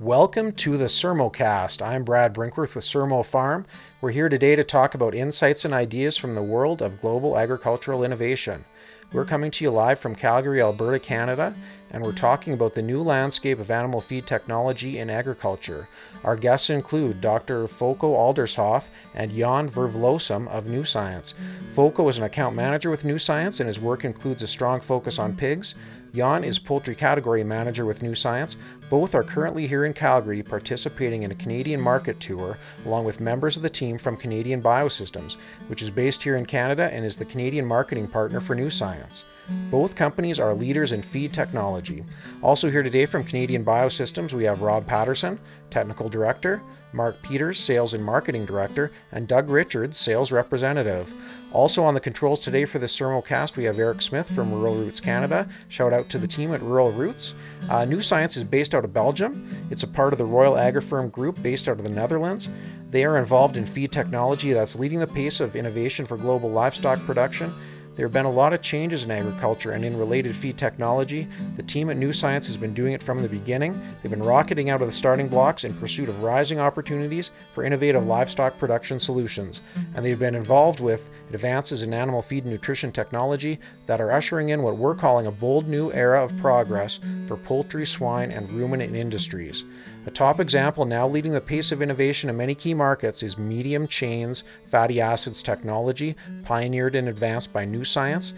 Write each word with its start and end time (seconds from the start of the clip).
Welcome 0.00 0.52
to 0.56 0.76
the 0.76 0.84
Sermocast. 0.84 1.80
I'm 1.80 2.04
Brad 2.04 2.34
Brinkworth 2.34 2.74
with 2.74 2.84
Sermo 2.84 3.24
Farm. 3.24 3.64
We're 4.02 4.10
here 4.10 4.28
today 4.28 4.54
to 4.54 4.62
talk 4.62 4.94
about 4.94 5.14
insights 5.14 5.64
and 5.64 5.72
ideas 5.72 6.18
from 6.18 6.34
the 6.34 6.42
world 6.42 6.82
of 6.82 7.00
global 7.00 7.38
agricultural 7.38 8.04
innovation. 8.04 8.66
We're 9.10 9.24
coming 9.24 9.50
to 9.52 9.64
you 9.64 9.70
live 9.70 9.98
from 9.98 10.14
Calgary, 10.14 10.60
Alberta, 10.60 10.98
Canada, 10.98 11.54
and 11.90 12.04
we're 12.04 12.12
talking 12.12 12.52
about 12.52 12.74
the 12.74 12.82
new 12.82 13.00
landscape 13.00 13.58
of 13.58 13.70
animal 13.70 14.02
feed 14.02 14.26
technology 14.26 14.98
in 14.98 15.08
agriculture. 15.08 15.88
Our 16.24 16.36
guests 16.36 16.68
include 16.68 17.22
Dr. 17.22 17.66
Foko 17.66 18.14
Aldershoff 18.14 18.88
and 19.14 19.34
Jan 19.34 19.70
Vervloosem 19.70 20.46
of 20.48 20.66
Nuscience. 20.66 21.32
Foko 21.74 22.10
is 22.10 22.18
an 22.18 22.24
account 22.24 22.54
manager 22.54 22.90
with 22.90 23.04
Nuscience, 23.04 23.60
and 23.60 23.66
his 23.66 23.80
work 23.80 24.04
includes 24.04 24.42
a 24.42 24.46
strong 24.46 24.82
focus 24.82 25.18
on 25.18 25.34
pigs. 25.34 25.74
Jan 26.16 26.44
is 26.44 26.58
poultry 26.58 26.94
category 26.94 27.44
manager 27.44 27.84
with 27.84 28.00
Nuscience. 28.00 28.56
Both 28.88 29.14
are 29.14 29.22
currently 29.22 29.66
here 29.66 29.84
in 29.84 29.92
Calgary 29.92 30.42
participating 30.42 31.24
in 31.24 31.30
a 31.30 31.34
Canadian 31.34 31.78
market 31.78 32.18
tour 32.20 32.56
along 32.86 33.04
with 33.04 33.20
members 33.20 33.56
of 33.56 33.62
the 33.62 33.68
team 33.68 33.98
from 33.98 34.16
Canadian 34.16 34.62
Biosystems, 34.62 35.36
which 35.68 35.82
is 35.82 35.90
based 35.90 36.22
here 36.22 36.36
in 36.36 36.46
Canada 36.46 36.88
and 36.90 37.04
is 37.04 37.16
the 37.16 37.24
Canadian 37.26 37.66
marketing 37.66 38.08
partner 38.08 38.40
for 38.40 38.56
Nuscience. 38.56 39.24
Both 39.70 39.94
companies 39.94 40.40
are 40.40 40.54
leaders 40.54 40.92
in 40.92 41.02
feed 41.02 41.32
technology. 41.32 42.02
Also, 42.42 42.70
here 42.70 42.82
today 42.82 43.06
from 43.06 43.22
Canadian 43.22 43.64
Biosystems, 43.64 44.32
we 44.32 44.44
have 44.44 44.62
Rob 44.62 44.86
Patterson, 44.86 45.38
Technical 45.70 46.08
Director, 46.08 46.62
Mark 46.92 47.20
Peters, 47.22 47.60
Sales 47.60 47.94
and 47.94 48.02
Marketing 48.02 48.44
Director, 48.46 48.90
and 49.12 49.28
Doug 49.28 49.50
Richards, 49.50 49.98
Sales 49.98 50.32
Representative. 50.32 51.12
Also 51.56 51.82
on 51.82 51.94
the 51.94 52.00
controls 52.00 52.40
today 52.40 52.66
for 52.66 52.78
the 52.78 52.84
Sermocast, 52.84 53.56
we 53.56 53.64
have 53.64 53.78
Eric 53.78 54.02
Smith 54.02 54.30
from 54.32 54.52
Rural 54.52 54.74
Roots 54.74 55.00
Canada. 55.00 55.48
Shout 55.68 55.94
out 55.94 56.10
to 56.10 56.18
the 56.18 56.26
team 56.26 56.52
at 56.52 56.60
Rural 56.60 56.92
Roots. 56.92 57.34
Uh, 57.70 57.86
Nuscience 57.86 58.36
is 58.36 58.44
based 58.44 58.74
out 58.74 58.84
of 58.84 58.92
Belgium. 58.92 59.48
It's 59.70 59.82
a 59.82 59.88
part 59.88 60.12
of 60.12 60.18
the 60.18 60.26
Royal 60.26 60.52
Agrifirm 60.52 61.10
Group 61.10 61.42
based 61.42 61.66
out 61.66 61.78
of 61.78 61.84
the 61.84 61.90
Netherlands. 61.90 62.50
They 62.90 63.06
are 63.06 63.16
involved 63.16 63.56
in 63.56 63.64
feed 63.64 63.90
technology 63.90 64.52
that's 64.52 64.78
leading 64.78 65.00
the 65.00 65.06
pace 65.06 65.40
of 65.40 65.56
innovation 65.56 66.04
for 66.04 66.18
global 66.18 66.50
livestock 66.50 66.98
production 67.06 67.50
there 67.96 68.06
have 68.06 68.12
been 68.12 68.26
a 68.26 68.30
lot 68.30 68.52
of 68.52 68.60
changes 68.60 69.04
in 69.04 69.10
agriculture 69.10 69.72
and 69.72 69.84
in 69.84 69.98
related 69.98 70.36
feed 70.36 70.58
technology. 70.58 71.26
The 71.56 71.62
team 71.62 71.88
at 71.88 71.96
Nuscience 71.96 72.46
has 72.46 72.56
been 72.58 72.74
doing 72.74 72.92
it 72.92 73.02
from 73.02 73.22
the 73.22 73.28
beginning. 73.28 73.80
They've 74.02 74.10
been 74.10 74.22
rocketing 74.22 74.68
out 74.68 74.82
of 74.82 74.86
the 74.86 74.92
starting 74.92 75.28
blocks 75.28 75.64
in 75.64 75.72
pursuit 75.74 76.10
of 76.10 76.22
rising 76.22 76.60
opportunities 76.60 77.30
for 77.54 77.64
innovative 77.64 78.06
livestock 78.06 78.58
production 78.58 78.98
solutions, 78.98 79.62
and 79.94 80.04
they've 80.04 80.18
been 80.18 80.34
involved 80.34 80.80
with 80.80 81.08
advances 81.32 81.82
in 81.82 81.94
animal 81.94 82.20
feed 82.20 82.44
and 82.44 82.52
nutrition 82.52 82.92
technology 82.92 83.58
that 83.86 84.00
are 84.00 84.12
ushering 84.12 84.50
in 84.50 84.62
what 84.62 84.76
we're 84.76 84.94
calling 84.94 85.26
a 85.26 85.32
bold 85.32 85.66
new 85.66 85.90
era 85.92 86.22
of 86.22 86.36
progress 86.38 87.00
for 87.26 87.36
poultry, 87.36 87.86
swine, 87.86 88.30
and 88.30 88.50
ruminant 88.50 88.94
industries. 88.94 89.64
A 90.06 90.10
top 90.10 90.38
example 90.38 90.84
now 90.84 91.08
leading 91.08 91.32
the 91.32 91.40
pace 91.40 91.72
of 91.72 91.82
innovation 91.82 92.30
in 92.30 92.36
many 92.36 92.54
key 92.54 92.74
markets 92.74 93.24
is 93.24 93.36
medium 93.36 93.88
chains 93.88 94.44
fatty 94.68 95.00
acids 95.00 95.42
technology, 95.42 96.14
pioneered 96.44 96.94
and 96.94 97.08
advanced 97.08 97.52
by 97.52 97.66
Nuscience. 97.66 98.32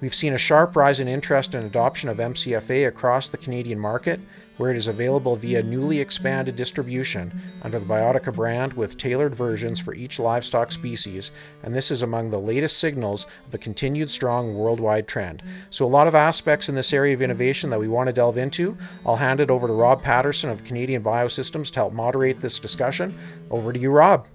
We've 0.00 0.14
seen 0.14 0.32
a 0.32 0.38
sharp 0.38 0.76
rise 0.76 0.98
in 0.98 1.08
interest 1.08 1.54
and 1.54 1.66
adoption 1.66 2.08
of 2.08 2.16
MCFA 2.16 2.88
across 2.88 3.28
the 3.28 3.36
Canadian 3.36 3.78
market, 3.78 4.18
where 4.60 4.70
it 4.70 4.76
is 4.76 4.88
available 4.88 5.36
via 5.36 5.62
newly 5.62 6.00
expanded 6.00 6.54
distribution 6.54 7.32
under 7.62 7.78
the 7.78 7.86
Biotica 7.86 8.30
brand 8.34 8.74
with 8.74 8.98
tailored 8.98 9.34
versions 9.34 9.80
for 9.80 9.94
each 9.94 10.18
livestock 10.18 10.70
species, 10.70 11.30
and 11.62 11.74
this 11.74 11.90
is 11.90 12.02
among 12.02 12.30
the 12.30 12.38
latest 12.38 12.76
signals 12.76 13.24
of 13.46 13.54
a 13.54 13.58
continued 13.58 14.10
strong 14.10 14.54
worldwide 14.54 15.08
trend. 15.08 15.42
So, 15.70 15.86
a 15.86 15.88
lot 15.88 16.06
of 16.06 16.14
aspects 16.14 16.68
in 16.68 16.74
this 16.74 16.92
area 16.92 17.14
of 17.14 17.22
innovation 17.22 17.70
that 17.70 17.80
we 17.80 17.88
want 17.88 18.08
to 18.08 18.12
delve 18.12 18.36
into. 18.36 18.76
I'll 19.06 19.16
hand 19.16 19.40
it 19.40 19.50
over 19.50 19.66
to 19.66 19.72
Rob 19.72 20.02
Patterson 20.02 20.50
of 20.50 20.62
Canadian 20.62 21.02
Biosystems 21.02 21.70
to 21.70 21.76
help 21.76 21.94
moderate 21.94 22.42
this 22.42 22.58
discussion. 22.58 23.18
Over 23.50 23.72
to 23.72 23.78
you, 23.78 23.90
Rob. 23.90 24.26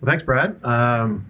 Well, 0.00 0.08
thanks, 0.08 0.22
Brad. 0.22 0.64
Um, 0.64 1.26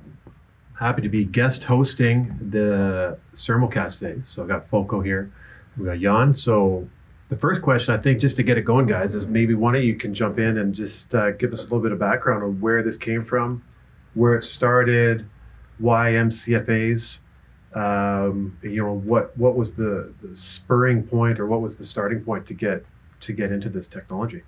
happy 0.79 1.01
to 1.01 1.09
be 1.09 1.25
guest 1.25 1.65
hosting 1.65 2.37
the 2.51 3.17
Sermocast 3.35 4.01
today. 4.01 4.21
So, 4.25 4.43
I've 4.43 4.49
got 4.49 4.71
Foko 4.71 5.03
here, 5.03 5.33
we 5.79 5.87
got 5.87 6.01
Jan. 6.01 6.35
So, 6.35 6.87
the 7.29 7.37
first 7.37 7.61
question, 7.61 7.93
I 7.95 7.99
think, 7.99 8.21
just 8.21 8.37
to 8.37 8.43
get 8.43 8.57
it 8.57 8.63
going, 8.63 8.87
guys, 8.87 9.15
is 9.15 9.27
maybe 9.27 9.55
one 9.55 9.75
of 9.75 9.83
you 9.83 9.97
can 9.97 10.15
jump 10.15 10.39
in 10.39 10.59
and 10.59 10.75
just 10.75 11.15
uh, 11.15 11.33
give 11.33 11.53
us 11.53 11.61
a 11.61 11.63
little 11.65 11.81
bit 11.81 11.93
of 11.93 11.99
background 11.99 12.45
on 12.45 12.61
where 12.61 12.83
this 12.83 12.97
came 12.97 13.25
from, 13.25 13.65
where 14.15 14.37
it 14.37 14.45
started, 14.45 15.27
why 15.79 16.13
MCFAs, 16.13 17.19
um, 17.75 18.57
you 18.63 18.83
know, 18.83 18.95
what 18.95 19.37
what 19.37 19.57
was 19.57 19.75
the, 19.75 20.13
the 20.23 20.37
spurring 20.37 21.03
point 21.03 21.41
or 21.41 21.47
what 21.47 21.61
was 21.61 21.77
the 21.77 21.85
starting 21.85 22.21
point 22.21 22.47
to 22.47 22.55
get 22.55 22.85
to 23.21 23.33
get 23.33 23.51
into 23.51 23.69
this 23.69 23.87
technology? 23.89 24.43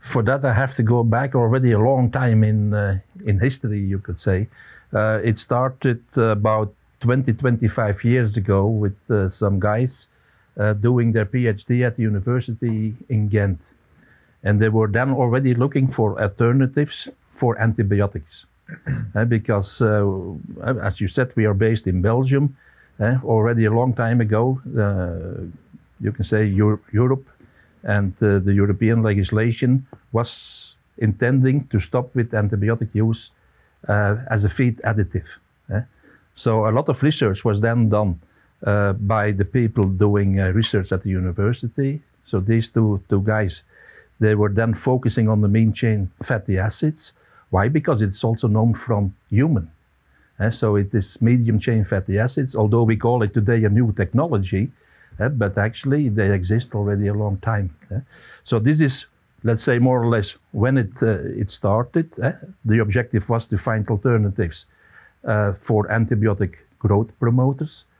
For 0.00 0.22
that, 0.22 0.44
I 0.44 0.52
have 0.52 0.74
to 0.76 0.82
go 0.82 1.04
back 1.04 1.34
already 1.34 1.72
a 1.72 1.78
long 1.78 2.10
time 2.10 2.44
in 2.44 2.72
uh, 2.72 3.00
in 3.24 3.40
history, 3.40 3.80
you 3.80 3.98
could 3.98 4.20
say. 4.20 4.48
Uh, 4.92 5.20
it 5.22 5.38
started 5.38 6.00
about 6.16 6.72
20, 7.00 7.32
25 7.32 8.04
years 8.04 8.36
ago 8.36 8.66
with 8.66 8.96
uh, 9.10 9.28
some 9.28 9.58
guys 9.58 10.06
uh, 10.58 10.72
doing 10.72 11.12
their 11.12 11.26
PhD 11.26 11.86
at 11.86 11.96
the 11.96 12.02
university 12.02 12.94
in 13.08 13.28
Ghent. 13.28 13.60
And 14.42 14.60
they 14.60 14.68
were 14.68 14.88
then 14.88 15.10
already 15.10 15.54
looking 15.54 15.88
for 15.88 16.20
alternatives 16.20 17.08
for 17.30 17.58
antibiotics. 17.60 18.46
uh, 19.14 19.24
because, 19.24 19.80
uh, 19.80 20.04
as 20.82 21.00
you 21.00 21.08
said, 21.08 21.32
we 21.36 21.44
are 21.44 21.54
based 21.54 21.86
in 21.86 22.02
Belgium. 22.02 22.56
Uh, 22.98 23.16
already 23.24 23.66
a 23.66 23.70
long 23.70 23.92
time 23.92 24.20
ago, 24.20 24.60
uh, 24.78 25.44
you 26.00 26.12
can 26.12 26.24
say 26.24 26.44
Euro 26.46 26.78
Europe 26.92 27.26
and 27.84 28.12
uh, 28.22 28.38
the 28.38 28.52
European 28.52 29.02
legislation 29.02 29.86
was 30.12 30.74
intending 30.98 31.66
to 31.68 31.78
stop 31.78 32.14
with 32.14 32.32
antibiotic 32.32 32.88
use 32.94 33.30
as 34.30 34.44
a 34.44 34.48
feed 34.48 34.80
additive. 34.82 35.28
so 36.34 36.66
a 36.66 36.72
lot 36.72 36.88
of 36.88 37.02
research 37.02 37.44
was 37.44 37.60
then 37.60 37.88
done 37.88 38.18
uh, 38.64 38.94
by 38.94 39.32
the 39.32 39.44
people 39.44 39.84
doing 39.84 40.40
uh, 40.40 40.48
research 40.48 40.92
at 40.92 41.02
the 41.02 41.10
university. 41.10 42.00
So 42.24 42.40
these 42.40 42.70
two, 42.70 43.02
two 43.08 43.20
guys, 43.22 43.62
they 44.18 44.34
were 44.34 44.48
then 44.48 44.74
focusing 44.74 45.28
on 45.28 45.40
the 45.42 45.48
mean 45.48 45.72
chain 45.72 46.10
fatty 46.22 46.58
acids. 46.58 47.12
Why? 47.50 47.68
Because 47.68 48.02
it's 48.02 48.24
also 48.24 48.48
known 48.48 48.74
from 48.74 49.14
human. 49.30 49.70
Uh, 50.40 50.50
so 50.50 50.76
it 50.76 50.94
is 50.94 51.20
medium 51.22 51.58
chain 51.58 51.84
fatty 51.84 52.18
acids, 52.18 52.56
although 52.56 52.82
we 52.82 52.96
call 52.96 53.22
it 53.22 53.32
today 53.34 53.64
a 53.64 53.68
new 53.68 53.92
technology, 53.92 54.70
uh, 55.20 55.28
but 55.28 55.56
actually 55.58 56.08
they 56.08 56.32
exist 56.32 56.74
already 56.74 57.08
a 57.08 57.14
long 57.14 57.36
time. 57.38 57.74
Uh, 57.94 58.00
so 58.44 58.58
this 58.58 58.80
is, 58.80 59.06
let's 59.44 59.62
say, 59.62 59.78
more 59.78 60.02
or 60.02 60.08
less 60.08 60.34
when 60.52 60.78
it 60.78 61.02
uh, 61.02 61.18
it 61.42 61.50
started. 61.50 62.10
the 62.64 62.78
objective 62.80 63.28
was 63.28 63.46
to 63.46 63.58
find 63.58 63.88
alternatives 63.88 64.66
for 65.60 65.88
antibiotic 65.88 66.54
growth 66.78 67.10
promoters 67.18 67.84
uh, 67.84 67.95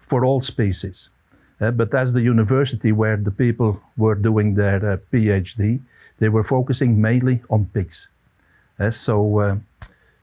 for 0.00 0.24
all 0.24 0.40
species. 0.40 1.10
Uh, 1.60 1.70
but 1.70 1.92
as 1.94 2.12
the 2.12 2.22
university 2.22 2.92
where 2.92 3.16
the 3.16 3.30
people 3.30 3.80
were 3.96 4.14
doing 4.14 4.54
their 4.54 4.92
uh, 4.92 4.96
PhD, 5.12 5.80
they 6.18 6.28
were 6.28 6.44
focusing 6.44 7.00
mainly 7.00 7.40
on 7.50 7.64
pigs. 7.74 8.08
so 8.90 9.60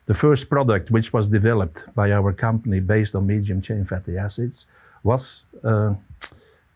the 0.06 0.14
first 0.14 0.50
product 0.50 0.92
which 0.92 1.12
was 1.14 1.30
developed 1.30 1.80
by 1.96 2.12
our 2.12 2.32
company 2.32 2.80
based 2.80 3.16
on 3.16 3.26
medium 3.26 3.62
chain 3.62 3.84
fatty 3.86 4.18
acids 4.18 4.68
was 5.04 5.44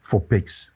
for 0.01 0.19
pigs. 0.19 0.71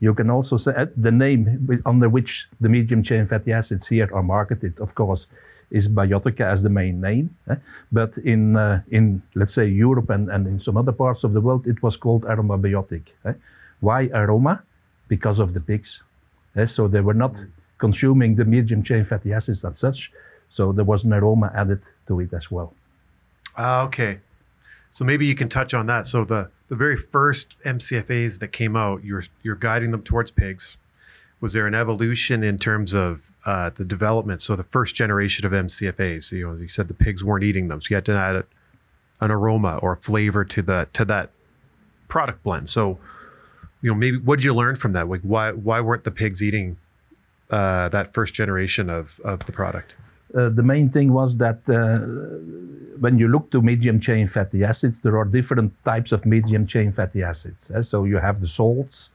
You 0.00 0.14
can 0.14 0.30
also 0.30 0.56
say 0.56 0.72
uh, 0.74 0.86
the 0.96 1.12
name 1.12 1.68
under 1.84 2.08
which 2.08 2.48
the 2.60 2.68
medium 2.68 3.02
chain 3.02 3.26
fatty 3.26 3.52
acids 3.52 3.86
here 3.86 4.08
are 4.12 4.22
marketed, 4.22 4.80
of 4.80 4.94
course, 4.94 5.26
is 5.70 5.88
Biotica 5.88 6.40
as 6.40 6.62
the 6.62 6.68
main 6.68 7.00
name. 7.00 7.34
Eh? 7.48 7.56
But 7.92 8.18
in, 8.18 8.56
uh, 8.56 8.82
in, 8.90 9.22
let's 9.34 9.54
say, 9.54 9.66
Europe 9.66 10.10
and, 10.10 10.30
and 10.30 10.46
in 10.46 10.60
some 10.60 10.76
other 10.76 10.92
parts 10.92 11.24
of 11.24 11.32
the 11.32 11.40
world, 11.40 11.66
it 11.66 11.82
was 11.82 11.96
called 11.96 12.24
Aromabiotic. 12.24 13.14
Eh? 13.24 13.34
Why 13.80 14.10
aroma? 14.12 14.62
Because 15.08 15.38
of 15.38 15.54
the 15.54 15.60
pigs. 15.60 16.02
Eh? 16.56 16.66
So 16.66 16.88
they 16.88 17.00
were 17.00 17.14
not 17.14 17.36
consuming 17.78 18.34
the 18.34 18.44
medium 18.44 18.82
chain 18.82 19.04
fatty 19.04 19.32
acids 19.32 19.64
as 19.64 19.78
such. 19.78 20.12
So 20.50 20.72
there 20.72 20.84
was 20.84 21.04
an 21.04 21.12
aroma 21.12 21.52
added 21.54 21.80
to 22.08 22.20
it 22.20 22.32
as 22.32 22.50
well. 22.50 22.74
Uh, 23.56 23.84
okay. 23.84 24.18
So 24.92 25.04
maybe 25.04 25.26
you 25.26 25.34
can 25.34 25.48
touch 25.48 25.72
on 25.72 25.86
that. 25.86 26.06
So 26.06 26.24
the, 26.24 26.50
the 26.68 26.74
very 26.74 26.96
first 26.96 27.56
MCFAs 27.64 28.40
that 28.40 28.48
came 28.48 28.74
out, 28.76 29.04
you're, 29.04 29.24
you're 29.42 29.54
guiding 29.54 29.92
them 29.92 30.02
towards 30.02 30.30
pigs. 30.30 30.76
Was 31.40 31.52
there 31.52 31.66
an 31.66 31.74
evolution 31.74 32.42
in 32.42 32.58
terms 32.58 32.92
of 32.92 33.29
uh, 33.46 33.70
the 33.70 33.84
development. 33.84 34.42
So 34.42 34.56
the 34.56 34.64
first 34.64 34.94
generation 34.94 35.46
of 35.46 35.52
MCFAs, 35.52 36.32
you 36.32 36.46
know, 36.46 36.54
as 36.54 36.60
you 36.60 36.68
said 36.68 36.88
the 36.88 36.94
pigs 36.94 37.24
weren't 37.24 37.44
eating 37.44 37.68
them, 37.68 37.80
so 37.80 37.88
you 37.90 37.96
had 37.96 38.04
to 38.06 38.12
add 38.12 38.44
an 39.20 39.30
aroma 39.30 39.78
or 39.78 39.92
a 39.92 39.96
flavor 39.96 40.44
to 40.44 40.62
the 40.62 40.88
to 40.92 41.04
that 41.06 41.30
product 42.08 42.42
blend. 42.42 42.68
So, 42.68 42.98
you 43.82 43.90
know, 43.90 43.94
maybe 43.94 44.18
what 44.18 44.36
did 44.36 44.44
you 44.44 44.54
learn 44.54 44.76
from 44.76 44.92
that? 44.92 45.08
Like, 45.08 45.22
why 45.22 45.52
why 45.52 45.80
weren't 45.80 46.04
the 46.04 46.10
pigs 46.10 46.42
eating 46.42 46.76
uh, 47.50 47.88
that 47.90 48.12
first 48.14 48.34
generation 48.34 48.90
of 48.90 49.20
of 49.24 49.40
the 49.46 49.52
product? 49.52 49.94
Uh, 50.34 50.48
the 50.48 50.62
main 50.62 50.88
thing 50.88 51.12
was 51.12 51.36
that 51.38 51.58
uh, 51.68 51.98
when 53.00 53.18
you 53.18 53.26
look 53.26 53.50
to 53.50 53.60
medium 53.60 53.98
chain 53.98 54.28
fatty 54.28 54.62
acids, 54.62 55.00
there 55.00 55.18
are 55.18 55.24
different 55.24 55.72
types 55.84 56.12
of 56.12 56.24
medium 56.24 56.66
chain 56.66 56.92
fatty 56.92 57.22
acids. 57.22 57.70
Eh? 57.70 57.82
So 57.82 58.04
you 58.04 58.18
have 58.18 58.40
the 58.40 58.46
salts, 58.46 59.10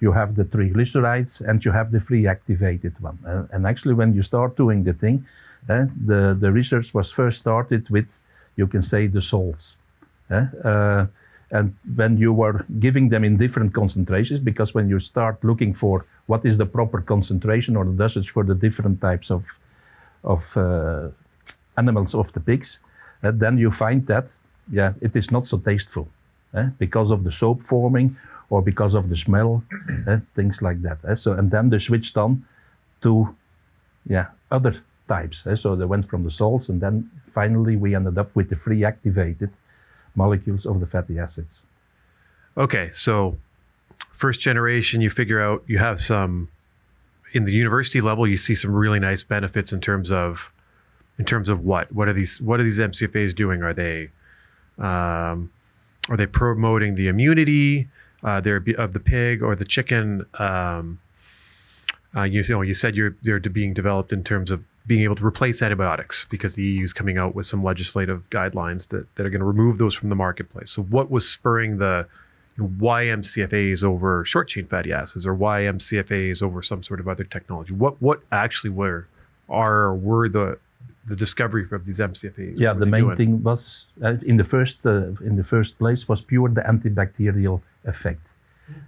you 0.00 0.12
have 0.12 0.34
the 0.34 0.44
triglycerides, 0.44 1.40
and 1.40 1.64
you 1.64 1.72
have 1.72 1.90
the 1.90 2.00
free 2.00 2.26
activated 2.26 2.94
one. 3.00 3.18
Uh, 3.26 3.44
and 3.52 3.66
actually, 3.66 3.94
when 3.94 4.14
you 4.14 4.22
start 4.22 4.56
doing 4.56 4.84
the 4.84 4.92
thing, 4.92 5.24
uh, 5.68 5.86
the, 6.06 6.36
the 6.38 6.50
research 6.52 6.92
was 6.92 7.10
first 7.10 7.38
started 7.38 7.88
with, 7.90 8.06
you 8.56 8.66
can 8.66 8.82
say, 8.82 9.06
the 9.06 9.22
salts. 9.22 9.76
Uh, 10.30 11.06
and 11.50 11.74
when 11.94 12.16
you 12.16 12.32
were 12.32 12.64
giving 12.80 13.08
them 13.08 13.24
in 13.24 13.36
different 13.36 13.72
concentrations, 13.72 14.40
because 14.40 14.74
when 14.74 14.88
you 14.88 14.98
start 14.98 15.42
looking 15.44 15.72
for 15.74 16.04
what 16.26 16.44
is 16.44 16.58
the 16.58 16.66
proper 16.66 17.00
concentration 17.00 17.76
or 17.76 17.84
the 17.84 17.92
dosage 17.92 18.30
for 18.30 18.44
the 18.44 18.54
different 18.54 19.00
types 19.00 19.30
of, 19.30 19.44
of 20.24 20.56
uh, 20.56 21.08
animals 21.76 22.14
of 22.14 22.32
the 22.32 22.40
pigs, 22.40 22.80
uh, 23.22 23.30
then 23.30 23.58
you 23.58 23.70
find 23.70 24.06
that, 24.06 24.26
yeah, 24.72 24.92
it 25.00 25.14
is 25.14 25.30
not 25.30 25.46
so 25.46 25.58
tasteful 25.58 26.08
because 26.78 27.10
of 27.10 27.24
the 27.24 27.32
soap 27.32 27.62
forming 27.62 28.16
or 28.54 28.62
because 28.62 28.94
of 28.94 29.08
the 29.08 29.16
smell, 29.16 29.64
eh, 30.06 30.20
things 30.36 30.62
like 30.62 30.80
that. 30.82 30.98
Eh. 31.08 31.16
So, 31.16 31.32
and 31.32 31.50
then 31.50 31.70
they 31.70 31.80
switched 31.80 32.16
on 32.16 32.44
to, 33.02 33.34
yeah, 34.06 34.26
other 34.52 34.74
types. 35.08 35.44
Eh. 35.44 35.56
So 35.56 35.74
they 35.74 35.86
went 35.86 36.08
from 36.08 36.22
the 36.22 36.30
salts, 36.30 36.68
and 36.68 36.80
then 36.80 37.10
finally 37.32 37.74
we 37.74 37.96
ended 37.96 38.16
up 38.16 38.30
with 38.36 38.50
the 38.50 38.56
free 38.56 38.84
activated 38.84 39.50
molecules 40.14 40.66
of 40.66 40.78
the 40.78 40.86
fatty 40.86 41.18
acids. 41.18 41.66
Okay, 42.56 42.90
so 42.92 43.36
first 44.12 44.40
generation, 44.40 45.00
you 45.00 45.10
figure 45.10 45.40
out 45.42 45.64
you 45.66 45.78
have 45.78 45.98
some 46.00 46.48
in 47.32 47.44
the 47.44 47.52
university 47.52 48.00
level. 48.00 48.24
You 48.24 48.36
see 48.36 48.54
some 48.54 48.72
really 48.72 49.00
nice 49.00 49.24
benefits 49.24 49.72
in 49.72 49.80
terms 49.80 50.12
of 50.12 50.52
in 51.18 51.24
terms 51.24 51.48
of 51.48 51.64
what 51.64 51.90
what 51.90 52.06
are 52.06 52.12
these 52.12 52.40
what 52.40 52.60
are 52.60 52.62
these 52.62 52.78
MCFAs 52.78 53.34
doing? 53.34 53.64
Are 53.64 53.74
they 53.74 54.10
um, 54.78 55.50
are 56.08 56.16
they 56.16 56.26
promoting 56.26 56.94
the 56.94 57.08
immunity 57.08 57.88
uh, 58.24 58.42
of 58.78 58.92
the 58.92 59.00
pig 59.00 59.42
or 59.42 59.54
the 59.54 59.64
chicken? 59.64 60.26
Um, 60.34 60.98
uh, 62.16 62.22
you, 62.22 62.42
you, 62.42 62.54
know, 62.54 62.62
you 62.62 62.74
said 62.74 62.96
you're 62.96 63.16
they're 63.22 63.40
being 63.40 63.74
developed 63.74 64.12
in 64.12 64.24
terms 64.24 64.50
of 64.50 64.62
being 64.86 65.02
able 65.02 65.16
to 65.16 65.24
replace 65.24 65.62
antibiotics 65.62 66.26
because 66.30 66.54
the 66.54 66.62
EU 66.62 66.84
is 66.84 66.92
coming 66.92 67.18
out 67.18 67.34
with 67.34 67.46
some 67.46 67.64
legislative 67.64 68.28
guidelines 68.30 68.88
that, 68.88 69.12
that 69.14 69.26
are 69.26 69.30
going 69.30 69.40
to 69.40 69.46
remove 69.46 69.78
those 69.78 69.94
from 69.94 70.10
the 70.10 70.14
marketplace. 70.14 70.70
So, 70.70 70.82
what 70.82 71.10
was 71.10 71.28
spurring 71.28 71.78
the 71.78 72.06
why 72.56 73.06
MCFAs 73.06 73.82
over 73.82 74.24
short 74.24 74.48
chain 74.48 74.66
fatty 74.66 74.92
acids 74.92 75.26
or 75.26 75.34
why 75.34 75.62
MCFAs 75.62 76.42
over 76.42 76.62
some 76.62 76.82
sort 76.82 77.00
of 77.00 77.08
other 77.08 77.24
technology? 77.24 77.72
What 77.72 78.00
what 78.00 78.20
actually 78.30 78.70
were 78.70 79.08
are 79.48 79.94
were 79.94 80.28
the 80.28 80.58
the 81.06 81.16
discovery 81.16 81.66
of 81.70 81.84
these 81.84 81.98
MCFAs? 81.98 82.58
Yeah, 82.58 82.72
the 82.72 82.86
main 82.86 83.04
doing? 83.04 83.16
thing 83.16 83.42
was 83.42 83.86
uh, 84.02 84.16
in 84.26 84.36
the 84.36 84.44
first 84.44 84.86
uh, 84.86 85.12
in 85.28 85.36
the 85.36 85.44
first 85.44 85.78
place 85.78 86.08
was 86.08 86.22
pure 86.22 86.48
the 86.48 86.62
antibacterial 86.62 87.60
effect. 87.84 88.20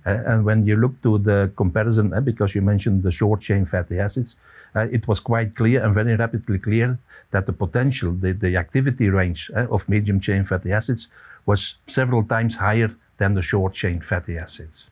Uh, 0.07 0.23
and 0.27 0.45
when 0.45 0.67
you 0.67 0.77
look 0.77 1.01
to 1.03 1.19
the 1.19 1.51
comparison, 1.57 2.13
uh, 2.15 2.21
because 2.21 2.55
you 2.55 2.63
mentioned 2.63 3.03
the 3.03 3.11
short 3.11 3.41
chain 3.41 3.67
fatty 3.67 3.99
acids, 3.99 4.37
uh, 4.75 4.87
it 4.91 5.07
was 5.07 5.21
quite 5.21 5.55
clear 5.55 5.85
and 5.85 5.95
very 5.95 6.17
rapidly 6.17 6.59
clear 6.59 6.99
that 7.31 7.45
the 7.45 7.53
potential, 7.53 8.13
the, 8.13 8.33
the 8.33 8.57
activity 8.57 9.11
range 9.11 9.51
uh, 9.55 9.67
of 9.71 9.87
medium 9.89 10.19
chain 10.19 10.45
fatty 10.45 10.73
acids 10.73 11.09
was 11.45 11.77
several 11.87 12.25
times 12.25 12.57
higher 12.57 12.91
than 13.19 13.35
the 13.35 13.43
short 13.43 13.75
chain 13.75 14.01
fatty 14.01 14.39
acids. 14.39 14.91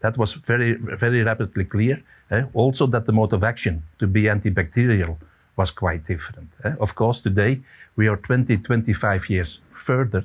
that 0.00 0.16
was 0.16 0.34
very, 0.34 0.74
very 0.74 1.22
rapidly 1.22 1.64
clear. 1.64 2.02
also, 2.54 2.86
that 2.86 3.06
the 3.06 3.12
mode 3.12 3.32
of 3.32 3.42
action 3.42 3.82
to 3.98 4.06
be 4.06 4.24
antibacterial 4.24 5.16
was 5.58 5.70
quite 5.72 6.06
different. 6.06 6.48
Eh? 6.64 6.74
Of 6.80 6.94
course, 6.94 7.20
today 7.20 7.60
we 7.96 8.06
are 8.06 8.16
20, 8.16 8.56
25 8.56 9.28
years 9.28 9.60
further, 9.70 10.24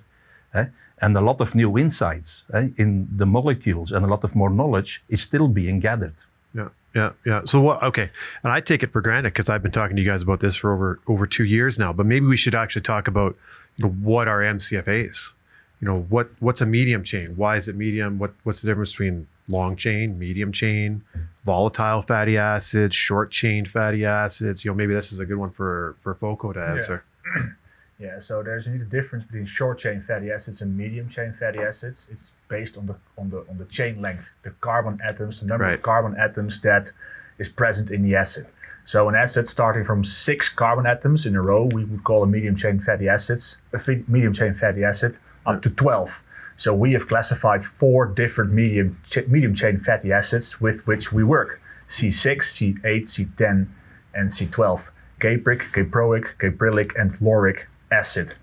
eh? 0.53 0.67
and 1.01 1.17
a 1.17 1.21
lot 1.21 1.41
of 1.41 1.55
new 1.55 1.77
insights 1.77 2.45
eh, 2.53 2.69
in 2.77 3.09
the 3.13 3.25
molecules 3.25 3.91
and 3.91 4.05
a 4.05 4.07
lot 4.07 4.23
of 4.23 4.35
more 4.35 4.49
knowledge 4.49 5.03
is 5.09 5.21
still 5.21 5.47
being 5.47 5.79
gathered. 5.79 6.13
Yeah, 6.53 6.69
yeah, 6.95 7.11
yeah. 7.25 7.41
So 7.45 7.59
what? 7.59 7.81
Okay, 7.81 8.09
and 8.43 8.53
I 8.53 8.61
take 8.61 8.83
it 8.83 8.91
for 8.93 9.01
granted 9.01 9.33
because 9.33 9.49
I've 9.49 9.63
been 9.63 9.71
talking 9.71 9.95
to 9.95 10.01
you 10.01 10.07
guys 10.07 10.21
about 10.21 10.39
this 10.39 10.55
for 10.55 10.71
over 10.71 10.99
over 11.07 11.25
two 11.25 11.45
years 11.45 11.79
now. 11.79 11.91
But 11.91 12.05
maybe 12.05 12.27
we 12.27 12.37
should 12.37 12.53
actually 12.53 12.83
talk 12.83 13.07
about 13.07 13.35
you 13.77 13.85
know 13.85 13.91
what 13.91 14.27
are 14.27 14.41
MCFAs. 14.41 15.33
You 15.81 15.87
know 15.87 16.01
what 16.09 16.29
what's 16.39 16.61
a 16.61 16.67
medium 16.67 17.03
chain? 17.03 17.35
Why 17.35 17.57
is 17.57 17.67
it 17.67 17.75
medium? 17.75 18.19
What 18.19 18.33
what's 18.43 18.61
the 18.61 18.67
difference 18.67 18.91
between 18.91 19.27
long 19.47 19.75
chain, 19.75 20.17
medium 20.17 20.51
chain, 20.51 21.03
volatile 21.45 22.01
fatty 22.01 22.37
acids, 22.37 22.95
short 22.95 23.31
chain 23.31 23.65
fatty 23.65 24.05
acids. 24.05 24.63
You 24.63 24.71
know, 24.71 24.75
maybe 24.75 24.93
this 24.93 25.11
is 25.11 25.19
a 25.19 25.25
good 25.25 25.37
one 25.37 25.51
for 25.51 25.95
for 26.01 26.15
Foko 26.15 26.53
to 26.53 26.59
answer. 26.59 27.03
Yeah. 27.35 27.43
yeah 27.99 28.19
so 28.19 28.43
there's 28.43 28.67
indeed 28.67 28.81
a 28.81 28.85
difference 28.85 29.23
between 29.23 29.45
short 29.45 29.77
chain 29.77 30.01
fatty 30.01 30.31
acids 30.31 30.61
and 30.61 30.75
medium 30.75 31.07
chain 31.09 31.33
fatty 31.33 31.59
acids. 31.59 32.09
It's 32.11 32.31
based 32.47 32.77
on 32.77 32.85
the 32.85 32.95
on 33.17 33.29
the 33.29 33.45
on 33.49 33.57
the 33.57 33.65
chain 33.65 34.01
length, 34.01 34.31
the 34.43 34.51
carbon 34.61 34.99
atoms, 35.03 35.39
the 35.39 35.45
number 35.45 35.65
right. 35.65 35.75
of 35.75 35.81
carbon 35.81 36.15
atoms 36.19 36.59
that 36.61 36.91
is 37.37 37.49
present 37.49 37.91
in 37.91 38.03
the 38.03 38.15
acid. 38.15 38.47
So 38.85 39.07
an 39.07 39.15
acid 39.15 39.47
starting 39.47 39.85
from 39.85 40.03
six 40.03 40.49
carbon 40.49 40.85
atoms 40.85 41.25
in 41.25 41.35
a 41.35 41.41
row, 41.41 41.65
we 41.65 41.85
would 41.85 42.03
call 42.03 42.23
a 42.23 42.27
medium 42.27 42.55
chain 42.55 42.79
fatty 42.79 43.07
acids, 43.07 43.57
a 43.71 43.79
medium 44.07 44.33
chain 44.33 44.53
fatty 44.53 44.83
acid, 44.83 45.17
up 45.45 45.61
to 45.61 45.69
12. 45.69 46.21
So 46.63 46.73
we 46.73 46.93
have 46.93 47.09
classified 47.09 47.61
four 47.61 48.05
different 48.05 48.53
medium, 48.53 48.97
ch- 49.05 49.27
medium 49.27 49.53
chain 49.53 49.81
fatty 49.81 50.13
acids 50.13 50.61
with 50.61 50.87
which 50.87 51.11
we 51.11 51.21
work. 51.21 51.59
C6, 51.89 52.37
C8, 52.55 53.01
C10, 53.01 53.67
and 54.13 54.29
C12. 54.29 54.89
Capric, 55.19 55.63
caproic, 55.73 56.37
caprylic, 56.37 56.97
and 56.97 57.11
lauric 57.19 57.67
acid. 57.91 58.35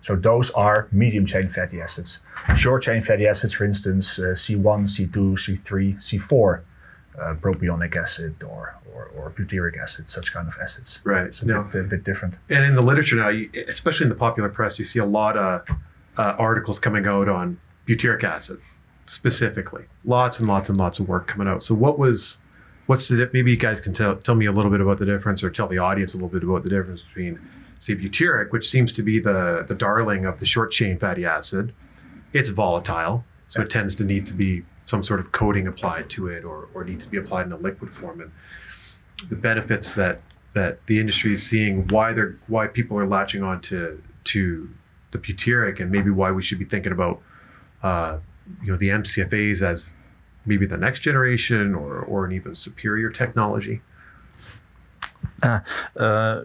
So 0.00 0.16
those 0.16 0.48
are 0.52 0.88
medium 0.90 1.26
chain 1.26 1.50
fatty 1.50 1.82
acids. 1.82 2.20
Short 2.56 2.82
chain 2.82 3.02
fatty 3.02 3.26
acids, 3.26 3.52
for 3.52 3.66
instance, 3.66 4.18
uh, 4.18 4.32
C1, 4.32 4.84
C2, 4.94 5.34
C3, 5.36 5.96
C4, 5.98 6.62
uh, 7.20 7.34
propionic 7.34 7.94
acid 7.94 8.42
or, 8.42 8.74
or, 8.94 9.10
or, 9.14 9.30
butyric 9.32 9.78
acid, 9.78 10.08
such 10.08 10.32
kind 10.32 10.48
of 10.48 10.56
acids. 10.62 11.00
Right. 11.04 11.26
It's 11.26 11.42
a, 11.42 11.44
no. 11.44 11.64
bit, 11.64 11.84
a 11.84 11.84
bit 11.84 12.04
different. 12.04 12.36
And 12.48 12.64
in 12.64 12.74
the 12.74 12.80
literature 12.80 13.16
now, 13.16 13.28
you, 13.28 13.50
especially 13.68 14.04
in 14.04 14.08
the 14.08 14.16
popular 14.16 14.48
press, 14.48 14.78
you 14.78 14.84
see 14.86 14.98
a 14.98 15.04
lot 15.04 15.36
of 15.36 15.68
uh, 16.16 16.34
articles 16.38 16.78
coming 16.78 17.06
out 17.06 17.28
on 17.28 17.58
butyric 17.86 18.24
acid 18.24 18.60
specifically. 19.06 19.84
Lots 20.04 20.40
and 20.40 20.48
lots 20.48 20.68
and 20.68 20.78
lots 20.78 20.98
of 20.98 21.08
work 21.08 21.26
coming 21.26 21.48
out. 21.48 21.62
So 21.62 21.74
what 21.74 21.98
was 21.98 22.38
what's 22.86 23.08
the 23.08 23.28
maybe 23.32 23.50
you 23.50 23.56
guys 23.56 23.80
can 23.80 23.92
tell 23.92 24.16
tell 24.16 24.34
me 24.34 24.46
a 24.46 24.52
little 24.52 24.70
bit 24.70 24.80
about 24.80 24.98
the 24.98 25.06
difference 25.06 25.42
or 25.42 25.50
tell 25.50 25.68
the 25.68 25.78
audience 25.78 26.14
a 26.14 26.16
little 26.16 26.28
bit 26.28 26.42
about 26.42 26.62
the 26.62 26.70
difference 26.70 27.02
between 27.02 27.40
say 27.78 27.94
butyric, 27.94 28.52
which 28.52 28.68
seems 28.68 28.92
to 28.92 29.02
be 29.02 29.18
the 29.20 29.64
the 29.68 29.74
darling 29.74 30.24
of 30.24 30.38
the 30.38 30.46
short 30.46 30.70
chain 30.70 30.98
fatty 30.98 31.24
acid. 31.24 31.72
It's 32.32 32.50
volatile, 32.50 33.24
so 33.48 33.62
it 33.62 33.70
tends 33.70 33.94
to 33.96 34.04
need 34.04 34.26
to 34.26 34.34
be 34.34 34.64
some 34.84 35.02
sort 35.02 35.20
of 35.20 35.32
coating 35.32 35.66
applied 35.66 36.10
to 36.10 36.28
it 36.28 36.44
or 36.44 36.68
or 36.74 36.84
needs 36.84 37.04
to 37.04 37.10
be 37.10 37.18
applied 37.18 37.46
in 37.46 37.52
a 37.52 37.56
liquid 37.56 37.92
form 37.92 38.20
and 38.20 38.30
the 39.28 39.36
benefits 39.36 39.94
that 39.94 40.20
that 40.52 40.84
the 40.86 40.98
industry 40.98 41.32
is 41.32 41.44
seeing 41.44 41.86
why 41.88 42.12
they're 42.12 42.38
why 42.46 42.66
people 42.66 42.98
are 42.98 43.06
latching 43.06 43.42
on 43.42 43.60
to 43.60 44.02
to 44.24 44.68
the 45.12 45.18
butyric 45.18 45.80
and 45.80 45.90
maybe 45.90 46.10
why 46.10 46.30
we 46.30 46.42
should 46.42 46.58
be 46.58 46.64
thinking 46.64 46.92
about 46.92 47.20
uh, 47.86 48.18
you 48.62 48.70
know 48.70 48.78
the 48.84 48.90
MCFAs 49.02 49.58
as 49.72 49.94
maybe 50.44 50.66
the 50.74 50.80
next 50.86 51.00
generation 51.08 51.74
or 51.74 51.92
or 52.10 52.18
an 52.26 52.32
even 52.38 52.54
superior 52.54 53.10
technology? 53.22 53.80
Uh, 55.42 55.60
uh, 56.06 56.36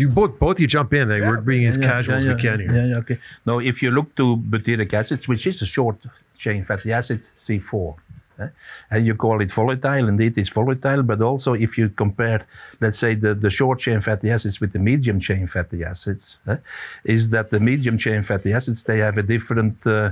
you 0.00 0.08
both 0.08 0.32
both 0.38 0.56
you 0.62 0.68
jump 0.76 0.92
in. 0.92 1.08
Yeah, 1.08 1.28
we're 1.28 1.44
being 1.52 1.66
as 1.66 1.76
yeah, 1.76 1.90
casual 1.90 2.14
yeah, 2.14 2.20
as 2.20 2.26
we 2.32 2.36
can 2.46 2.58
here. 2.60 2.74
Yeah, 2.78 2.86
yeah, 2.90 3.02
okay. 3.02 3.18
No, 3.48 3.54
if 3.72 3.76
you 3.82 3.90
look 3.98 4.08
to 4.20 4.36
butyric 4.52 4.92
acids, 5.00 5.24
which 5.30 5.46
is 5.46 5.62
a 5.62 5.68
short 5.76 5.96
chain 6.44 6.64
fatty 6.64 6.92
acid, 6.92 7.20
C4, 7.44 7.94
eh? 8.40 8.48
and 8.90 9.06
you 9.06 9.14
call 9.24 9.40
it 9.40 9.50
volatile, 9.50 10.06
indeed 10.12 10.36
it's 10.36 10.50
volatile, 10.50 11.02
but 11.02 11.22
also 11.22 11.54
if 11.54 11.78
you 11.78 11.88
compare, 11.88 12.40
let's 12.82 12.98
say, 12.98 13.14
the, 13.14 13.34
the 13.34 13.50
short 13.58 13.78
chain 13.78 14.00
fatty 14.02 14.30
acids 14.30 14.60
with 14.60 14.72
the 14.72 14.78
medium 14.90 15.18
chain 15.18 15.46
fatty 15.46 15.82
acids, 15.92 16.38
eh? 16.46 16.58
is 17.04 17.30
that 17.30 17.48
the 17.54 17.60
medium 17.70 17.96
chain 17.96 18.22
fatty 18.22 18.52
acids, 18.52 18.84
they 18.84 18.98
have 18.98 19.16
a 19.16 19.22
different 19.22 19.76
uh, 19.86 20.10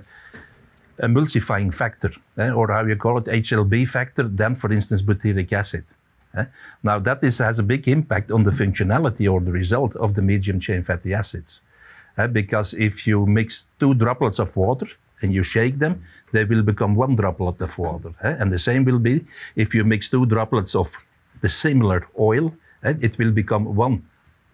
emulsifying 1.00 1.72
factor, 1.72 2.10
eh, 2.38 2.50
or 2.50 2.68
how 2.72 2.84
you 2.84 2.96
call 2.96 3.18
it, 3.18 3.24
HLB 3.24 3.86
factor, 3.88 4.24
than, 4.24 4.54
for 4.54 4.72
instance, 4.72 5.02
butyric 5.02 5.52
acid. 5.52 5.84
Eh? 6.36 6.44
Now, 6.82 6.98
that 6.98 7.22
is, 7.22 7.38
has 7.38 7.58
a 7.58 7.62
big 7.62 7.88
impact 7.88 8.30
on 8.30 8.44
the 8.44 8.50
functionality 8.50 9.30
or 9.30 9.40
the 9.40 9.52
result 9.52 9.96
of 9.96 10.14
the 10.14 10.22
medium 10.22 10.60
chain 10.60 10.82
fatty 10.82 11.14
acids. 11.14 11.62
Eh, 12.18 12.26
because 12.26 12.74
if 12.74 13.06
you 13.06 13.26
mix 13.26 13.66
two 13.80 13.94
droplets 13.94 14.38
of 14.38 14.56
water 14.56 14.86
and 15.22 15.34
you 15.34 15.42
shake 15.42 15.78
them, 15.78 16.02
they 16.32 16.44
will 16.44 16.62
become 16.62 16.94
one 16.94 17.16
droplet 17.16 17.60
of 17.60 17.76
water. 17.78 18.12
Eh? 18.22 18.36
And 18.38 18.52
the 18.52 18.58
same 18.58 18.84
will 18.84 18.98
be 18.98 19.24
if 19.56 19.74
you 19.74 19.84
mix 19.84 20.08
two 20.08 20.26
droplets 20.26 20.74
of 20.74 20.96
the 21.40 21.48
similar 21.48 22.06
oil, 22.18 22.54
eh, 22.82 22.94
it 23.00 23.18
will 23.18 23.32
become 23.32 23.74
one 23.74 24.04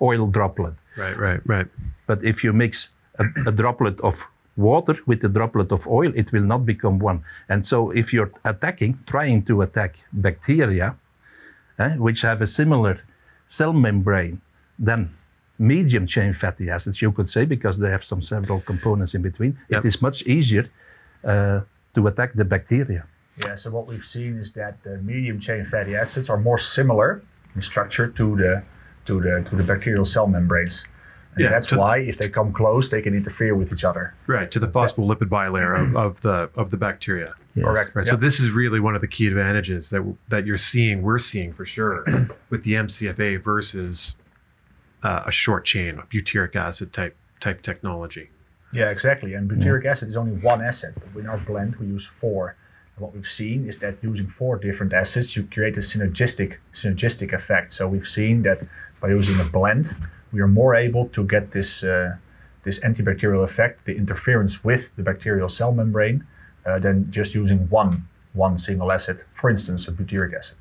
oil 0.01 0.27
droplet. 0.27 0.75
Right, 0.97 1.17
right, 1.19 1.41
right. 1.47 1.67
But 2.07 2.25
if 2.25 2.43
you 2.43 2.53
mix 2.53 2.91
a, 3.19 3.25
a 3.47 3.53
droplet 3.53 4.01
of 4.01 4.27
water 4.61 4.97
with 5.07 5.25
a 5.25 5.29
droplet 5.29 5.73
of 5.73 5.87
oil, 5.87 6.13
it 6.15 6.33
will 6.33 6.43
not 6.43 6.65
become 6.67 6.99
one. 6.99 7.25
And 7.49 7.67
so, 7.67 7.91
if 7.91 8.13
you're 8.13 8.33
attacking, 8.45 8.99
trying 9.07 9.45
to 9.45 9.63
attack 9.63 9.97
bacteria, 10.13 10.97
eh, 11.79 11.95
which 11.97 12.21
have 12.23 12.43
a 12.43 12.47
similar 12.47 12.99
cell 13.49 13.73
membrane, 13.73 14.41
then 14.79 15.11
medium 15.59 16.07
chain 16.07 16.33
fatty 16.33 16.71
acids, 16.71 17.03
you 17.03 17.13
could 17.13 17.29
say, 17.29 17.45
because 17.45 17.79
they 17.79 17.91
have 17.91 18.05
some 18.05 18.23
several 18.23 18.61
components 18.61 19.15
in 19.15 19.23
between, 19.23 19.59
yep. 19.69 19.85
it 19.85 19.89
is 19.89 20.01
much 20.01 20.23
easier 20.23 20.69
uh, 21.25 21.61
to 21.95 22.07
attack 22.07 22.33
the 22.35 22.45
bacteria. 22.45 23.05
Yeah, 23.45 23.55
so 23.55 23.71
what 23.71 23.87
we've 23.87 24.05
seen 24.05 24.39
is 24.39 24.53
that 24.53 24.83
the 24.83 24.99
medium 24.99 25.39
chain 25.39 25.65
fatty 25.65 25.95
acids 25.97 26.29
are 26.29 26.39
more 26.39 26.59
similar 26.59 27.23
in 27.55 27.63
structure 27.63 28.09
to 28.09 28.37
the 28.37 28.63
to 29.07 29.21
the 29.21 29.45
to 29.49 29.57
the 29.57 29.63
bacterial 29.63 30.05
cell 30.05 30.27
membranes. 30.27 30.85
And 31.35 31.45
Yeah, 31.45 31.51
that's 31.51 31.71
why 31.71 31.99
if 31.99 32.19
they 32.19 32.29
come 32.29 32.53
close, 32.53 32.89
they 32.89 33.03
can 33.03 33.15
interfere 33.15 33.55
with 33.55 33.73
each 33.73 33.85
other. 33.85 34.15
Right 34.27 34.51
to 34.51 34.59
the 34.59 34.67
phospholipid 34.67 35.29
bilayer 35.29 35.79
of, 35.79 35.97
of 35.97 36.21
the 36.23 36.51
of 36.57 36.71
the 36.71 36.77
bacteria. 36.77 37.35
Yes. 37.55 37.65
Correct. 37.65 37.95
Right. 37.95 38.07
Yeah. 38.07 38.13
So 38.13 38.17
this 38.17 38.41
is 38.41 38.51
really 38.51 38.81
one 38.81 38.95
of 38.95 39.01
the 39.01 39.09
key 39.09 39.27
advantages 39.27 39.91
that 39.91 40.03
that 40.29 40.47
you're 40.47 40.59
seeing. 40.59 41.03
We're 41.03 41.19
seeing 41.19 41.53
for 41.53 41.65
sure 41.65 42.05
with 42.51 42.65
the 42.65 42.75
MCFA 42.75 43.43
versus 43.43 44.17
uh, 45.03 45.23
a 45.27 45.31
short 45.31 45.65
chain, 45.65 45.99
a 45.99 46.03
butyric 46.03 46.57
acid 46.57 46.93
type 46.93 47.17
type 47.39 47.63
technology. 47.63 48.31
Yeah, 48.73 48.91
exactly. 48.91 49.35
And 49.35 49.51
butyric 49.51 49.85
acid 49.85 50.09
is 50.09 50.17
only 50.17 50.33
one 50.33 50.63
acid. 50.63 50.95
But 51.13 51.21
in 51.21 51.27
our 51.27 51.39
blend, 51.39 51.77
we 51.77 51.87
use 51.87 52.07
four. 52.07 52.57
And 52.97 53.03
what 53.05 53.15
we've 53.15 53.27
seen 53.27 53.67
is 53.67 53.79
that 53.79 53.97
using 54.03 54.29
four 54.29 54.59
different 54.59 54.93
acids, 54.93 55.37
you 55.37 55.45
create 55.45 55.77
a 55.77 55.81
synergistic 55.81 56.59
synergistic 56.73 57.33
effect. 57.33 57.73
So 57.73 57.89
we've 57.89 58.09
seen 58.09 58.43
that 58.43 58.61
by 59.01 59.09
using 59.09 59.41
a 59.41 59.45
blend, 59.45 59.97
we 60.33 60.41
are 60.41 60.49
more 60.49 60.75
able 60.75 61.09
to 61.09 61.25
get 61.25 61.53
this 61.53 61.83
uh, 61.83 62.17
this 62.63 62.79
antibacterial 62.81 63.43
effect, 63.43 63.85
the 63.87 63.97
interference 63.97 64.63
with 64.63 64.95
the 64.97 65.03
bacterial 65.03 65.49
cell 65.49 65.73
membrane, 65.73 66.27
uh, 66.67 66.79
than 66.79 67.11
just 67.11 67.35
using 67.35 67.69
one 67.69 68.07
one 68.33 68.59
single 68.59 68.93
acid. 68.93 69.25
For 69.35 69.51
instance, 69.51 69.89
a 69.89 69.93
butyric 69.93 70.37
acid. 70.37 70.57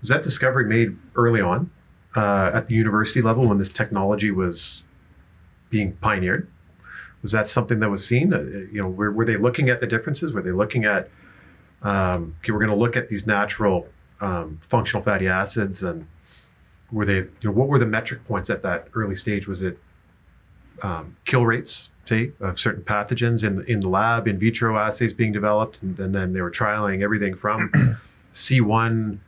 Was 0.00 0.10
that 0.10 0.22
discovery 0.22 0.66
made 0.66 0.96
early 1.16 1.40
on 1.40 1.70
uh, 2.16 2.50
at 2.52 2.66
the 2.66 2.74
university 2.74 3.22
level 3.22 3.48
when 3.48 3.58
this 3.58 3.70
technology 3.70 4.30
was 4.30 4.84
being 5.70 5.92
pioneered? 6.00 6.48
Was 7.22 7.32
that 7.32 7.48
something 7.48 7.80
that 7.80 7.88
was 7.88 8.06
seen? 8.06 8.34
Uh, 8.34 8.42
you 8.70 8.82
know, 8.82 8.88
were, 8.88 9.10
were 9.10 9.24
they 9.24 9.36
looking 9.36 9.70
at 9.70 9.80
the 9.80 9.86
differences? 9.86 10.32
Were 10.32 10.42
they 10.42 10.50
looking 10.50 10.84
at 10.84 11.08
um, 11.84 12.34
okay, 12.40 12.52
we're 12.52 12.58
going 12.58 12.70
to 12.70 12.76
look 12.76 12.96
at 12.96 13.08
these 13.08 13.26
natural 13.26 13.86
um, 14.20 14.58
functional 14.66 15.02
fatty 15.02 15.28
acids, 15.28 15.82
and 15.82 16.06
were 16.92 17.04
they? 17.04 17.16
You 17.16 17.30
know, 17.44 17.52
what 17.52 17.68
were 17.68 17.78
the 17.78 17.86
metric 17.86 18.26
points 18.26 18.50
at 18.50 18.62
that 18.62 18.88
early 18.94 19.16
stage? 19.16 19.46
Was 19.46 19.62
it 19.62 19.78
um, 20.82 21.16
kill 21.24 21.46
rates, 21.46 21.88
say, 22.04 22.32
of 22.40 22.58
certain 22.58 22.82
pathogens 22.82 23.44
in 23.44 23.56
the, 23.56 23.62
in 23.64 23.80
the 23.80 23.88
lab, 23.88 24.28
in 24.28 24.38
vitro 24.38 24.78
assays 24.78 25.12
being 25.12 25.32
developed, 25.32 25.82
and, 25.82 25.98
and 25.98 26.14
then 26.14 26.32
they 26.32 26.40
were 26.40 26.50
trialing 26.50 27.02
everything 27.02 27.34
from 27.34 27.70
C1 28.34 29.18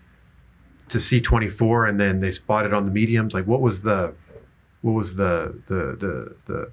to 0.88 0.98
C24, 0.98 1.88
and 1.88 2.00
then 2.00 2.20
they 2.20 2.30
spotted 2.30 2.72
on 2.72 2.84
the 2.84 2.90
mediums. 2.90 3.34
Like, 3.34 3.46
what 3.46 3.60
was 3.60 3.82
the 3.82 4.14
what 4.82 4.92
was 4.92 5.14
the 5.14 5.58
the 5.66 5.96
the, 5.98 6.36
the 6.46 6.72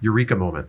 eureka 0.00 0.36
moment? 0.36 0.68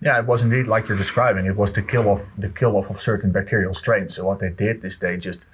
Yeah, 0.00 0.18
it 0.18 0.26
was 0.26 0.42
indeed 0.42 0.66
like 0.66 0.88
you're 0.88 0.98
describing. 0.98 1.46
It 1.46 1.56
was 1.56 1.72
the 1.72 1.82
kill 1.82 2.08
off 2.08 2.22
the 2.36 2.48
kill 2.48 2.76
off 2.76 2.90
of 2.90 3.00
certain 3.00 3.30
bacterial 3.30 3.74
strains. 3.74 4.16
So 4.16 4.26
what 4.26 4.40
they 4.40 4.50
did 4.50 4.84
is 4.84 4.98
they 4.98 5.16
just 5.16 5.46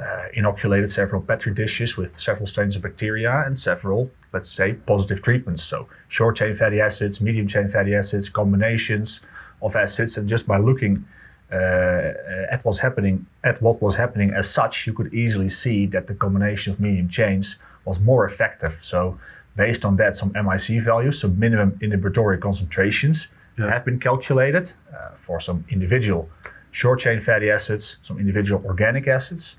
uh, 0.00 0.26
inoculated 0.34 0.90
several 0.90 1.22
petri 1.22 1.52
dishes 1.54 1.96
with 1.96 2.18
several 2.18 2.46
strains 2.46 2.76
of 2.76 2.82
bacteria 2.82 3.42
and 3.46 3.58
several, 3.58 4.10
let's 4.32 4.52
say, 4.52 4.74
positive 4.74 5.22
treatments. 5.22 5.62
So 5.62 5.88
short 6.08 6.36
chain 6.36 6.54
fatty 6.54 6.80
acids, 6.80 7.20
medium 7.20 7.46
chain 7.46 7.68
fatty 7.68 7.94
acids, 7.94 8.28
combinations 8.28 9.20
of 9.62 9.74
acids, 9.76 10.16
and 10.18 10.28
just 10.28 10.46
by 10.46 10.58
looking 10.58 11.04
uh, 11.52 12.12
at 12.50 12.60
what's 12.64 12.78
happening, 12.80 13.24
at 13.44 13.62
what 13.62 13.80
was 13.80 13.96
happening 13.96 14.32
as 14.34 14.50
such, 14.50 14.86
you 14.86 14.92
could 14.92 15.14
easily 15.14 15.48
see 15.48 15.86
that 15.86 16.06
the 16.08 16.14
combination 16.14 16.72
of 16.72 16.80
medium 16.80 17.08
chains 17.08 17.56
was 17.84 17.98
more 18.00 18.26
effective. 18.26 18.78
So 18.82 19.18
based 19.56 19.84
on 19.84 19.96
that, 19.96 20.16
some 20.16 20.32
MIC 20.34 20.82
values, 20.82 21.20
some 21.20 21.38
minimum 21.38 21.78
inhibitory 21.80 22.38
concentrations, 22.38 23.28
Yeah. 23.58 23.70
have 23.70 23.84
been 23.86 23.98
calculated 23.98 24.64
uh, 24.92 25.10
for 25.26 25.40
some 25.40 25.64
individual 25.70 26.28
short 26.72 26.98
chain 27.00 27.20
fatty 27.22 27.48
acids, 27.50 27.96
some 28.02 28.18
individual 28.20 28.60
organic 28.66 29.08
acids, 29.08 29.56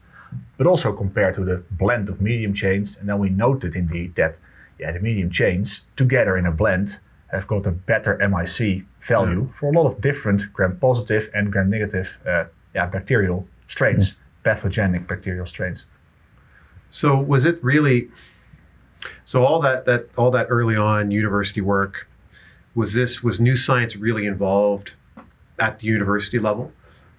but 0.57 0.67
also 0.67 0.91
compared 0.93 1.36
to 1.36 1.43
the 1.43 1.63
blend 1.72 2.10
of 2.10 2.22
medium 2.22 2.53
chains. 2.53 2.98
And 2.98 3.07
then 3.07 3.19
we 3.19 3.29
noted 3.29 3.75
indeed 3.75 4.15
that 4.15 4.38
yeah, 4.79 4.91
the 4.91 5.00
medium 5.00 5.29
chains 5.29 5.81
together 5.96 6.38
in 6.38 6.46
a 6.46 6.51
blend 6.51 7.00
have 7.27 7.48
got 7.48 7.65
a 7.65 7.72
better 7.72 8.17
MIC 8.17 8.86
value 9.01 9.51
for 9.53 9.69
a 9.69 9.74
lot 9.74 9.86
of 9.86 10.00
different 10.01 10.51
gram 10.53 10.77
positive 10.79 11.29
and 11.34 11.51
gram 11.51 11.69
negative 11.69 12.17
uh, 12.27 12.46
yeah, 12.74 12.86
bacterial 12.86 13.48
strains, 13.67 14.13
pathogenic 14.43 15.07
bacterial 15.07 15.46
strains. 15.46 15.86
So 16.89 17.17
was 17.17 17.43
it 17.46 17.62
really? 17.63 18.10
So 19.25 19.46
all 19.46 19.60
that 19.62 19.86
that 19.86 20.10
all 20.17 20.31
that 20.31 20.48
early 20.50 20.75
on 20.75 21.12
university 21.12 21.62
work 21.62 22.07
was 22.75 22.93
this 22.93 23.24
was 23.24 23.39
Nuscience 23.39 24.00
really 24.00 24.25
involved 24.25 24.93
at 25.60 25.79
the 25.79 25.88
university 25.88 26.39
level 26.39 26.72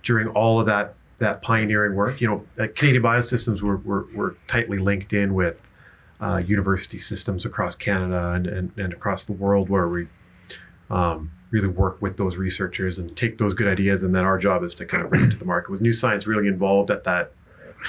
during 0.03 0.29
all 0.29 0.61
of 0.61 0.67
that 0.67 0.95
that 1.19 1.43
pioneering 1.43 1.95
work? 1.95 2.21
You 2.21 2.29
know, 2.29 2.47
uh, 2.59 2.69
Canadian 2.75 3.03
Biosystems 3.03 3.61
were, 3.61 3.77
were, 3.79 4.07
were 4.15 4.37
tightly 4.47 4.79
linked 4.79 5.13
in 5.13 5.35
with 5.35 5.63
uh, 6.21 6.43
university 6.45 6.99
systems 6.99 7.45
across 7.45 7.75
Canada 7.75 8.33
and, 8.33 8.47
and, 8.47 8.73
and 8.77 8.93
across 8.93 9.25
the 9.25 9.33
world 9.33 9.69
where 9.69 9.89
we 9.89 10.09
um, 10.91 11.31
really 11.51 11.69
work 11.69 12.01
with 12.03 12.17
those 12.17 12.37
researchers 12.37 12.99
and 12.99 13.17
take 13.17 13.39
those 13.39 13.55
good 13.55 13.69
ideas 13.69 14.03
and 14.03 14.15
then 14.15 14.25
our 14.25 14.39
job 14.39 14.63
is 14.63 14.75
to 14.75 14.85
kind 14.85 15.03
of 15.05 15.11
bring 15.11 15.25
it 15.25 15.31
to 15.31 15.37
the 15.37 15.45
market. 15.45 15.71
Was 15.71 15.81
Nuscience 15.81 16.27
really 16.27 16.49
involved 16.49 16.91
at 16.91 17.05
that, 17.05 17.33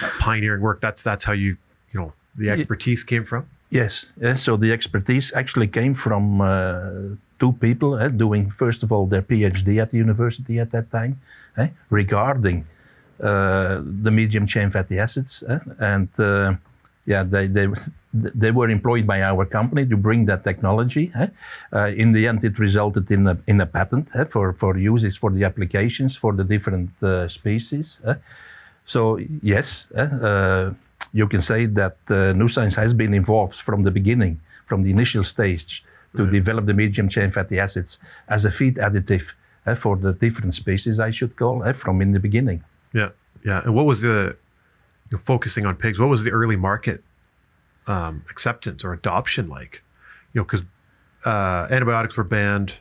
that 0.02 0.12
pioneering 0.20 0.62
work? 0.62 0.82
That's 0.82 1.04
that's 1.04 1.24
how 1.24 1.34
you 1.34 1.58
you 1.92 2.00
know 2.00 2.14
the 2.36 2.50
expertise 2.50 3.04
came 3.04 3.26
from. 3.26 3.48
Yes, 3.70 4.06
yes. 4.20 4.42
So 4.42 4.58
the 4.58 4.72
expertise 4.72 5.32
actually 5.34 5.68
came 5.68 5.94
from 5.94 6.42
uh, 6.42 6.90
two 7.40 7.54
people 7.54 8.00
eh, 8.00 8.08
doing, 8.10 8.50
first 8.50 8.84
of 8.84 8.92
all, 8.92 9.06
their 9.06 9.22
PhD 9.22 9.82
at 9.82 9.92
the 9.92 9.98
university 9.98 10.60
at 10.60 10.72
that 10.72 10.92
time 10.92 11.20
eh, 11.58 11.70
regarding 11.90 12.62
uh, 12.62 12.66
the 14.04 14.12
medium 14.12 14.48
chain 14.48 14.72
fatty 14.72 15.00
acids. 15.00 15.44
eh, 15.48 15.60
and 15.80 16.10
uh, 16.20 16.54
yeah, 17.06 17.24
they, 17.24 17.48
they, 17.48 17.68
they 18.14 18.52
were 18.52 18.70
employed 18.70 19.08
by 19.08 19.22
our 19.22 19.46
company 19.46 19.86
to 19.86 19.98
bring 19.98 20.26
that 20.26 20.44
technology. 20.44 21.12
eh. 21.16 21.28
Uh, 21.74 21.88
in 21.88 22.12
the 22.12 22.28
end, 22.28 22.44
it 22.44 22.60
resulted 22.60 23.10
in 23.12 23.28
a, 23.28 23.38
in 23.48 23.62
a 23.62 23.66
patent 23.66 24.08
eh, 24.16 24.26
for, 24.26 24.54
for 24.54 24.78
uses 24.78 25.18
for 25.18 25.32
the 25.32 25.44
applications 25.44 26.16
for 26.16 26.34
the 26.34 26.44
different 26.44 26.90
uh, 27.04 27.28
species. 27.28 28.00
eh. 28.06 28.16
So, 28.86 29.20
yes, 29.42 29.88
eh, 29.96 30.04
uh, 30.04 30.74
you 31.14 31.28
can 31.28 31.42
say 31.42 31.66
that 31.66 31.98
uh, 32.10 32.34
Nuscience 32.34 32.76
has 32.76 32.94
been 32.94 33.14
involved 33.14 33.56
from 33.56 33.84
the 33.84 33.92
beginning, 33.92 34.40
from 34.66 34.84
the 34.84 34.92
initial 34.92 35.24
stage, 35.24 35.84
to 36.16 36.26
develop 36.26 36.66
the 36.66 36.74
medium 36.74 37.08
chain 37.10 37.32
fatty 37.32 37.60
acids 37.60 38.00
as 38.28 38.46
a 38.46 38.52
feed 38.52 38.78
additive 38.78 39.34
eh, 39.68 39.76
for 39.76 39.96
the 39.96 40.14
different 40.14 40.54
species, 40.54 41.00
I 41.00 41.12
should 41.12 41.36
call, 41.36 41.64
eh, 41.64 41.74
from 41.74 42.02
in 42.02 42.12
the 42.12 42.20
beginning. 42.20 42.64
Yeah, 42.94 43.10
yeah. 43.46 43.62
And 43.64 43.76
what 43.76 43.86
was 43.86 44.02
the 44.02 44.36
you 45.10 45.18
know, 45.18 45.22
focusing 45.26 45.66
on 45.66 45.76
pigs? 45.76 46.00
What 46.00 46.10
was 46.10 46.24
the 46.24 46.32
early 46.32 46.56
market 46.56 47.04
um, 47.88 48.24
acceptance 48.30 48.84
or 48.84 48.94
adoption 48.94 49.46
like? 49.46 49.84
You 50.34 50.42
know, 50.42 50.46
because 50.46 50.64
uh, 51.26 51.68
antibiotics 51.72 52.18
were 52.18 52.24
banned 52.24 52.76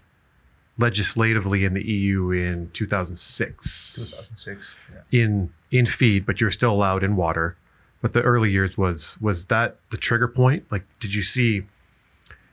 legislatively 0.79 1.65
in 1.65 1.75
the 1.75 1.83
EU 1.83 2.31
in 2.31 2.71
2006 2.73 3.95
2006. 3.97 4.67
Yeah. 4.93 5.21
in 5.21 5.53
in 5.71 5.87
feed, 5.87 6.25
but 6.25 6.41
you're 6.41 6.51
still 6.51 6.73
allowed 6.73 7.03
in 7.03 7.17
water. 7.17 7.57
But 8.01 8.13
the 8.13 8.23
early 8.23 8.51
years 8.51 8.79
was 8.79 9.19
was 9.21 9.47
that 9.47 9.77
the 9.91 9.97
trigger 9.97 10.29
point? 10.29 10.65
Like, 10.71 10.85
did 11.01 11.15
you 11.15 11.23
see 11.23 11.65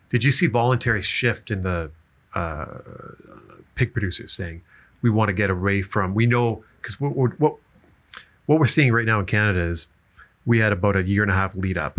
did 0.09 0.23
you 0.23 0.31
see 0.31 0.47
voluntary 0.47 1.01
shift 1.01 1.51
in 1.51 1.63
the 1.63 1.91
uh, 2.33 2.79
pig 3.75 3.93
producers 3.93 4.33
saying 4.33 4.61
we 5.01 5.09
want 5.09 5.29
to 5.29 5.33
get 5.33 5.49
away 5.49 5.81
from 5.81 6.15
we 6.15 6.25
know 6.25 6.63
because 6.85 6.99
what, 6.99 7.15
what 7.15 7.39
what 7.39 7.55
what 8.45 8.59
we're 8.59 8.67
seeing 8.67 8.93
right 8.93 9.05
now 9.05 9.19
in 9.19 9.25
Canada 9.25 9.61
is 9.61 9.87
we 10.45 10.59
had 10.59 10.71
about 10.71 10.95
a 10.95 11.01
year 11.01 11.23
and 11.23 11.31
a 11.31 11.35
half 11.35 11.55
lead 11.55 11.77
up, 11.79 11.97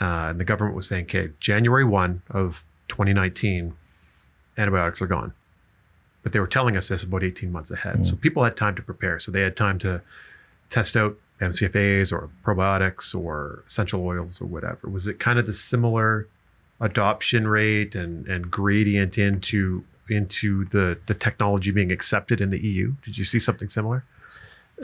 uh, 0.00 0.28
and 0.30 0.40
the 0.40 0.44
government 0.44 0.74
was 0.74 0.86
saying, 0.86 1.04
okay, 1.04 1.30
January 1.40 1.84
one 1.84 2.22
of 2.30 2.64
2019, 2.88 3.76
antibiotics 4.56 5.02
are 5.02 5.06
gone, 5.06 5.34
but 6.22 6.32
they 6.32 6.40
were 6.40 6.46
telling 6.46 6.74
us 6.76 6.88
this 6.88 7.02
about 7.02 7.22
18 7.22 7.52
months 7.52 7.70
ahead, 7.70 8.06
so 8.06 8.16
people 8.16 8.42
had 8.42 8.56
time 8.56 8.74
to 8.76 8.82
prepare, 8.82 9.18
so 9.18 9.30
they 9.30 9.42
had 9.42 9.56
time 9.56 9.78
to 9.80 10.00
test 10.70 10.96
out 10.96 11.14
MCFAs 11.42 12.10
or 12.10 12.30
probiotics 12.44 13.14
or 13.14 13.62
essential 13.66 14.04
oils 14.04 14.40
or 14.40 14.46
whatever. 14.46 14.88
Was 14.88 15.06
it 15.06 15.20
kind 15.20 15.38
of 15.38 15.46
the 15.46 15.54
similar 15.54 16.26
adoption 16.80 17.46
rate 17.46 17.94
and, 17.94 18.26
and 18.26 18.50
gradient 18.50 19.18
into 19.18 19.84
into 20.10 20.64
the, 20.66 20.98
the 21.06 21.14
technology 21.14 21.70
being 21.70 21.92
accepted 21.92 22.40
in 22.40 22.50
the 22.50 22.58
EU? 22.58 22.94
Did 23.04 23.18
you 23.18 23.24
see 23.24 23.38
something 23.38 23.68
similar? 23.68 24.04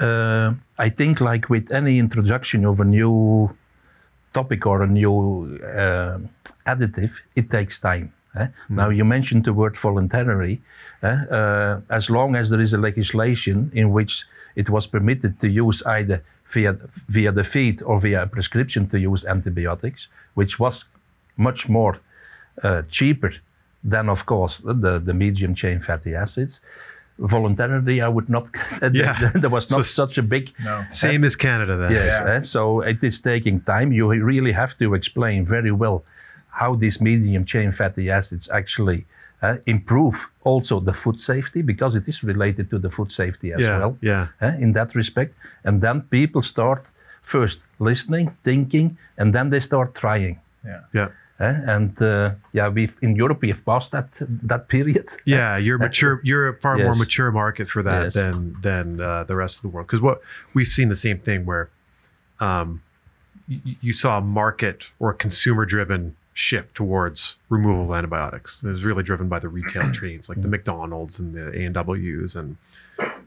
Uh, 0.00 0.54
I 0.78 0.88
think, 0.88 1.21
like 1.21 1.49
with 1.49 1.71
any 1.71 1.99
introduction 1.99 2.64
of 2.64 2.81
a 2.81 2.85
new 2.85 3.54
topic 4.33 4.66
or 4.66 4.83
a 4.83 4.87
new 4.87 5.61
uh, 5.64 6.19
additive, 6.66 7.21
it 7.37 7.50
takes 7.50 7.78
time. 7.78 8.12
eh? 8.37 8.49
Now, 8.69 8.88
you 8.90 9.04
mentioned 9.04 9.45
the 9.45 9.52
word 9.52 9.76
voluntary. 9.76 10.61
eh? 11.02 11.25
Uh, 11.31 11.81
as 11.90 12.11
long 12.11 12.35
as 12.35 12.50
there 12.50 12.61
is 12.61 12.75
a 12.75 12.78
legislation 12.78 13.71
in 13.73 13.93
which 13.93 14.25
it 14.57 14.69
was 14.69 14.87
permitted 14.87 15.38
to 15.40 15.49
use 15.49 15.83
either 15.85 16.23
via, 16.47 16.76
via 17.09 17.33
the 17.33 17.45
feed 17.45 17.83
or 17.83 18.00
via 18.00 18.23
a 18.23 18.26
prescription 18.26 18.87
to 18.88 18.99
use 18.99 19.25
antibiotics, 19.25 20.09
which 20.35 20.59
was 20.59 20.87
much 21.37 21.69
more 21.69 21.99
uh, 22.62 22.83
cheaper 22.88 23.33
than, 23.85 24.09
of 24.09 24.25
course, 24.26 24.59
the, 24.64 24.99
the 24.99 25.14
medium 25.14 25.55
chain 25.55 25.79
fatty 25.79 26.14
acids, 26.14 26.61
voluntarily, 27.19 28.00
I 28.00 28.09
would 28.09 28.29
not. 28.29 28.49
Yeah. 28.93 29.31
there 29.35 29.50
was 29.50 29.71
not 29.71 29.85
So- 29.85 30.07
such 30.07 30.19
a 30.19 30.23
big. 30.23 30.53
No. 30.64 30.85
Same 30.91 31.25
as 31.25 31.37
Canada 31.37 31.76
then. 31.76 31.93
Yes. 31.93 32.21
Yeah. 32.21 32.33
eh, 32.35 32.41
so 32.43 32.81
it 32.81 33.03
is 33.05 33.21
taking 33.21 33.61
time. 33.61 33.93
You 33.93 34.09
really 34.09 34.53
have 34.53 34.76
to 34.79 34.95
explain 34.95 35.45
very 35.45 35.71
well 35.73 36.03
how 36.50 36.75
these 36.76 37.00
medium 37.00 37.45
chain 37.45 37.73
fatty 37.73 38.11
acids 38.11 38.49
actually 38.50 39.05
uh, 39.43 39.57
improve 39.67 40.29
also 40.45 40.81
the 40.81 40.93
food 40.93 41.21
safety 41.21 41.62
because 41.62 41.97
it 41.97 42.09
is 42.09 42.23
related 42.25 42.71
to 42.71 42.79
the 42.79 42.91
food 42.91 43.11
safety 43.12 43.53
as 43.53 43.61
Yeah. 43.61 43.79
well 43.79 43.97
Yeah. 44.00 44.26
eh, 44.41 44.55
in 44.61 44.73
that 44.73 44.95
respect. 44.95 45.35
And 45.64 45.81
then 45.81 46.03
people 46.11 46.43
start 46.43 46.85
first 47.23 47.62
listening, 47.79 48.31
thinking, 48.45 48.97
and 49.19 49.33
then 49.35 49.50
they 49.50 49.61
start 49.61 49.95
trying. 49.95 50.38
Yeah. 50.64 50.81
Yeah. 50.93 51.09
Eh. 51.41 51.61
And 51.67 52.00
uh, 52.03 52.33
yeah, 52.53 52.69
we've 52.69 52.97
in 53.03 53.17
Europe 53.17 53.41
we 53.43 53.49
have 53.49 53.64
passed 53.64 53.91
that 53.93 54.09
that 54.21 54.69
period. 54.69 55.09
Yeah, 55.25 55.57
you're 55.57 55.79
mature. 55.79 56.21
You're 56.25 56.49
a 56.49 56.55
far 56.61 56.76
more 56.79 56.95
mature 56.95 57.31
market 57.33 57.69
for 57.69 57.83
that 57.83 58.05
Yes. 58.05 58.14
than 58.14 58.57
than 58.61 59.00
uh, 59.00 59.25
the 59.25 59.37
rest 59.37 59.57
of 59.57 59.62
the 59.62 59.69
world. 59.69 59.87
Because 59.87 60.00
what 60.00 60.21
we've 60.55 60.67
seen 60.79 60.88
the 60.88 60.97
same 60.97 61.19
thing 61.19 61.45
where, 61.47 61.69
um, 62.41 62.83
y- 63.49 63.76
you 63.81 63.93
saw 63.93 64.19
a 64.19 64.21
market 64.21 64.85
or 64.99 65.11
a 65.11 65.14
consumer-driven 65.14 66.14
shift 66.37 66.75
towards 66.75 67.37
removal 67.49 67.85
of 67.85 67.97
antibiotics. 67.97 68.62
It 68.64 68.69
was 68.69 68.85
really 68.85 69.05
driven 69.05 69.29
by 69.29 69.38
the 69.38 69.49
retail 69.49 69.91
chains 70.00 70.29
like 70.29 70.43
the 70.43 70.49
McDonald's 70.49 71.19
and 71.21 71.33
the 71.35 71.53
A 71.59 71.64
and 71.64 71.75
W's 71.75 72.35
and 72.37 72.57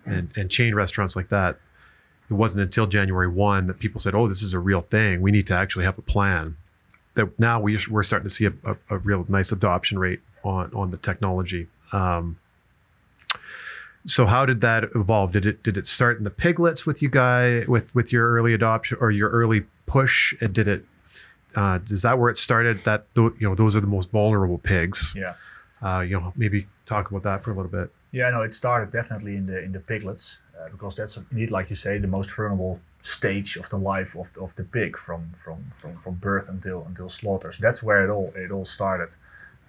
and 0.05 0.29
and 0.35 0.49
chain 0.49 0.75
restaurants 0.75 1.15
like 1.15 1.29
that. 1.29 1.57
It 2.29 2.33
wasn't 2.33 2.63
until 2.63 2.87
January 2.87 3.29
one 3.29 3.67
that 3.67 3.79
people 3.79 3.99
said, 4.01 4.13
"Oh, 4.13 4.27
this 4.27 4.41
is 4.41 4.53
a 4.53 4.59
real 4.59 4.81
thing. 4.81 5.21
We 5.21 5.31
need 5.31 5.47
to 5.47 5.55
actually 5.55 5.85
have 5.85 5.97
a 5.97 6.01
plan." 6.01 6.57
That 7.17 7.37
now 7.39 7.59
we 7.59 7.79
we're 7.89 8.03
starting 8.03 8.27
to 8.29 8.33
see 8.33 8.45
a, 8.45 8.53
a, 8.63 8.77
a 8.89 8.97
real 8.99 9.25
nice 9.27 9.51
adoption 9.51 9.99
rate 9.99 10.21
on 10.43 10.71
on 10.73 10.91
the 10.91 10.97
technology. 10.97 11.67
Um, 11.91 12.37
so 14.05 14.25
how 14.25 14.45
did 14.45 14.61
that 14.61 14.85
evolve? 14.95 15.33
Did 15.33 15.45
it 15.45 15.63
did 15.63 15.77
it 15.77 15.85
start 15.85 16.17
in 16.17 16.23
the 16.23 16.29
piglets 16.29 16.85
with 16.85 17.01
you 17.01 17.09
guy 17.09 17.65
with 17.67 17.93
with 17.93 18.13
your 18.13 18.31
early 18.31 18.53
adoption 18.53 18.97
or 19.01 19.11
your 19.11 19.29
early 19.29 19.65
push? 19.85 20.33
And 20.39 20.53
did 20.53 20.67
it? 20.67 20.85
Uh, 21.55 21.79
is 21.89 22.03
that 22.03 22.17
where 22.17 22.29
it 22.29 22.37
started? 22.37 22.83
That 22.85 23.05
you 23.15 23.33
know 23.41 23.55
those 23.55 23.75
are 23.75 23.81
the 23.81 23.87
most 23.87 24.09
vulnerable 24.11 24.59
pigs. 24.59 25.13
Yeah. 25.15 25.33
Uh, 25.81 25.99
you 25.99 26.19
know 26.19 26.33
maybe 26.35 26.67
talk 26.85 27.11
about 27.11 27.23
that 27.23 27.43
for 27.43 27.51
a 27.51 27.55
little 27.55 27.71
bit. 27.71 27.91
Yeah, 28.11 28.29
no, 28.29 28.41
it 28.41 28.53
started 28.53 28.91
definitely 28.91 29.35
in 29.35 29.45
the 29.45 29.61
in 29.61 29.73
the 29.73 29.79
piglets 29.79 30.37
uh, 30.59 30.69
because 30.69 30.95
that's 30.95 31.17
indeed, 31.31 31.51
like 31.51 31.69
you 31.69 31.75
say, 31.75 31.97
the 31.97 32.07
most 32.07 32.31
vulnerable 32.31 32.79
stage 33.07 33.55
of 33.57 33.69
the 33.69 33.77
life 33.77 34.15
of, 34.15 34.27
of 34.39 34.55
the 34.55 34.63
pig 34.63 34.97
from 34.97 35.21
from 35.43 35.59
from, 35.79 35.97
from 36.03 36.15
birth 36.15 36.47
until 36.49 36.83
until 36.89 37.09
slaughter. 37.09 37.51
So 37.51 37.59
that's 37.61 37.81
where 37.81 38.03
it 38.05 38.09
all 38.09 38.33
it 38.35 38.51
all 38.51 38.65
started. 38.65 39.09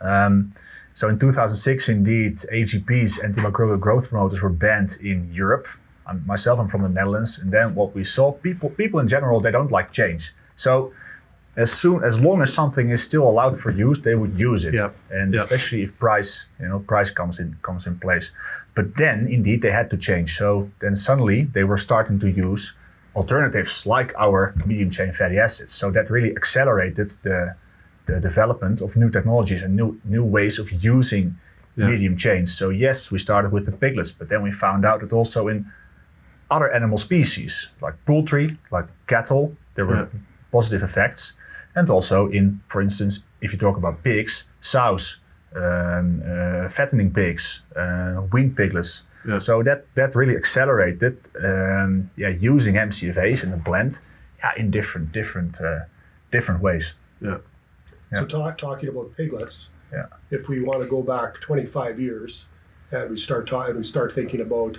Um, 0.00 0.52
so 0.94 1.08
in 1.08 1.18
2006, 1.18 1.88
indeed, 1.88 2.38
AGPs, 2.52 3.20
antimicrobial 3.20 3.78
growth 3.78 4.08
promoters, 4.08 4.42
were 4.42 4.48
banned 4.50 4.98
in 5.00 5.32
Europe. 5.32 5.68
I'm, 6.08 6.26
myself, 6.26 6.58
I'm 6.58 6.66
from 6.68 6.82
the 6.82 6.88
Netherlands, 6.88 7.38
and 7.38 7.52
then 7.52 7.74
what 7.76 7.94
we 7.94 8.02
saw, 8.02 8.32
people 8.32 8.70
people 8.70 8.98
in 9.00 9.06
general, 9.08 9.40
they 9.40 9.52
don't 9.52 9.70
like 9.70 9.92
change. 9.92 10.32
So 10.56 10.92
as 11.56 11.72
soon 11.72 12.04
as 12.04 12.20
long 12.20 12.40
as 12.42 12.52
something 12.52 12.90
is 12.90 13.02
still 13.02 13.28
allowed 13.28 13.58
for 13.60 13.70
use, 13.70 14.00
they 14.00 14.14
would 14.14 14.38
use 14.38 14.64
it. 14.64 14.74
Yep. 14.74 14.96
And 15.10 15.34
Yep. 15.34 15.42
especially 15.42 15.82
if 15.82 15.90
price, 15.98 16.46
you 16.60 16.68
know, 16.68 16.78
price 16.80 17.10
comes 17.10 17.38
in 17.38 17.56
comes 17.62 17.86
in 17.86 17.98
place. 17.98 18.30
But 18.74 18.96
then 18.96 19.26
indeed 19.28 19.62
they 19.62 19.72
had 19.72 19.88
to 19.90 19.96
change. 19.96 20.36
So 20.36 20.70
then 20.80 20.94
suddenly 20.96 21.38
they 21.56 21.64
were 21.64 21.78
starting 21.78 22.18
to 22.20 22.28
use 22.30 22.74
alternatives 23.14 23.86
like 23.86 24.12
our 24.18 24.54
medium 24.66 24.90
chain 24.90 25.12
fatty 25.12 25.38
acids. 25.38 25.72
So 25.74 25.90
that 25.90 26.10
really 26.10 26.34
accelerated 26.36 27.10
the 27.22 27.54
the 28.06 28.20
development 28.20 28.80
of 28.80 28.96
new 28.96 29.10
technologies 29.10 29.62
and 29.62 29.76
new 29.76 30.00
new 30.04 30.24
ways 30.24 30.58
of 30.58 30.70
using 30.72 31.36
Yeah. 31.76 31.90
medium 31.90 32.16
chains. 32.16 32.56
So 32.56 32.70
yes, 32.70 33.10
we 33.12 33.18
started 33.18 33.52
with 33.52 33.64
the 33.66 33.72
piglets, 33.72 34.10
but 34.18 34.28
then 34.28 34.42
we 34.42 34.50
found 34.52 34.84
out 34.84 35.00
that 35.00 35.12
also 35.12 35.48
in 35.48 35.66
other 36.50 36.72
animal 36.74 36.98
species 36.98 37.68
like 37.82 37.94
poultry, 38.04 38.56
like 38.72 38.86
cattle, 39.06 39.54
there 39.74 39.86
were 39.86 39.96
Yeah. 39.96 40.20
positive 40.52 40.82
effects. 40.82 41.34
And 41.76 41.90
also 41.90 42.28
in, 42.30 42.60
for 42.68 42.80
instance, 42.82 43.24
if 43.40 43.52
you 43.52 43.58
talk 43.58 43.76
about 43.76 44.02
pigs, 44.02 44.44
sows, 44.60 45.20
um, 45.54 46.22
uh, 46.26 46.68
fattening 46.68 47.12
pigs, 47.12 47.62
uh, 47.76 48.22
weaned 48.32 48.56
piglets. 48.56 49.02
Yeah. 49.28 49.38
So 49.38 49.62
that 49.62 49.84
that 49.94 50.14
really 50.16 50.36
accelerated, 50.36 51.18
um, 51.44 52.10
yeah, 52.16 52.28
using 52.30 52.74
MCFA's 52.76 53.42
in 53.42 53.52
a 53.52 53.56
blend, 53.58 54.00
yeah, 54.38 54.52
in 54.56 54.70
different 54.70 55.12
different 55.12 55.60
uh, 55.60 55.80
different 56.32 56.62
ways. 56.62 56.94
Yeah. 57.20 57.38
Yeah. 58.10 58.20
So 58.20 58.26
talk, 58.26 58.56
talking 58.56 58.88
about 58.88 59.14
piglets, 59.18 59.68
Yeah. 59.92 60.06
if 60.30 60.48
we 60.48 60.62
want 60.62 60.80
to 60.80 60.88
go 60.88 61.02
back 61.02 61.40
25 61.42 62.00
years 62.00 62.46
and 62.90 63.10
we 63.10 63.18
start 63.18 63.46
talking, 63.46 63.76
we 63.76 63.84
start 63.84 64.14
thinking 64.14 64.40
about 64.40 64.78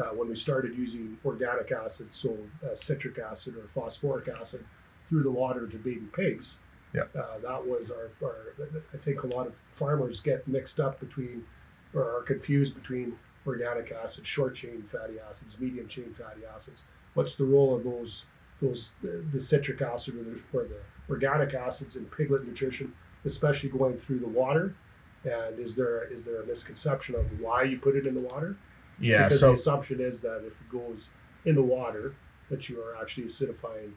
uh, 0.00 0.10
when 0.16 0.28
we 0.28 0.34
started 0.34 0.76
using 0.76 1.16
organic 1.24 1.70
acid, 1.70 2.08
so 2.10 2.36
uh, 2.64 2.74
citric 2.74 3.18
acid 3.20 3.54
or 3.56 3.68
phosphoric 3.72 4.26
acid 4.28 4.64
through 5.08 5.22
the 5.22 5.30
water 5.30 5.68
to 5.68 5.76
baby 5.76 6.08
pigs. 6.12 6.58
Yeah. 6.92 7.02
Uh, 7.16 7.38
that 7.40 7.64
was 7.64 7.92
our, 7.92 8.10
our, 8.20 8.36
I 8.92 8.96
think 8.96 9.22
a 9.22 9.28
lot 9.28 9.46
of 9.46 9.52
farmers 9.72 10.20
get 10.20 10.46
mixed 10.48 10.80
up 10.80 10.98
between 10.98 11.44
or 11.94 12.02
are 12.18 12.22
confused 12.22 12.74
between 12.74 13.16
organic 13.46 13.92
acids, 13.92 14.26
short 14.26 14.54
chain 14.54 14.84
fatty 14.90 15.14
acids, 15.28 15.56
medium 15.58 15.88
chain 15.88 16.14
fatty 16.18 16.42
acids. 16.54 16.84
What's 17.14 17.34
the 17.34 17.44
role 17.44 17.74
of 17.74 17.84
those, 17.84 18.24
those 18.60 18.92
the, 19.02 19.24
the 19.32 19.40
citric 19.40 19.80
acid 19.80 20.16
or 20.16 20.24
the, 20.24 20.40
or 20.52 20.68
the 20.68 20.80
organic 21.08 21.54
acids 21.54 21.96
in 21.96 22.04
piglet 22.06 22.46
nutrition, 22.46 22.92
especially 23.24 23.70
going 23.70 23.96
through 23.98 24.20
the 24.20 24.28
water? 24.28 24.74
And 25.24 25.58
is 25.58 25.74
there 25.74 26.04
is 26.04 26.24
there 26.24 26.42
a 26.42 26.46
misconception 26.46 27.14
of 27.14 27.40
why 27.40 27.64
you 27.64 27.78
put 27.78 27.96
it 27.96 28.06
in 28.06 28.14
the 28.14 28.20
water? 28.20 28.56
Yeah. 29.00 29.24
because 29.24 29.40
so 29.40 29.48
the 29.48 29.54
assumption 29.54 30.00
is 30.00 30.20
that 30.20 30.38
if 30.38 30.52
it 30.52 30.70
goes 30.70 31.10
in 31.44 31.54
the 31.54 31.62
water, 31.62 32.14
that 32.50 32.68
you 32.68 32.80
are 32.80 32.96
actually 33.00 33.26
acidifying 33.26 33.92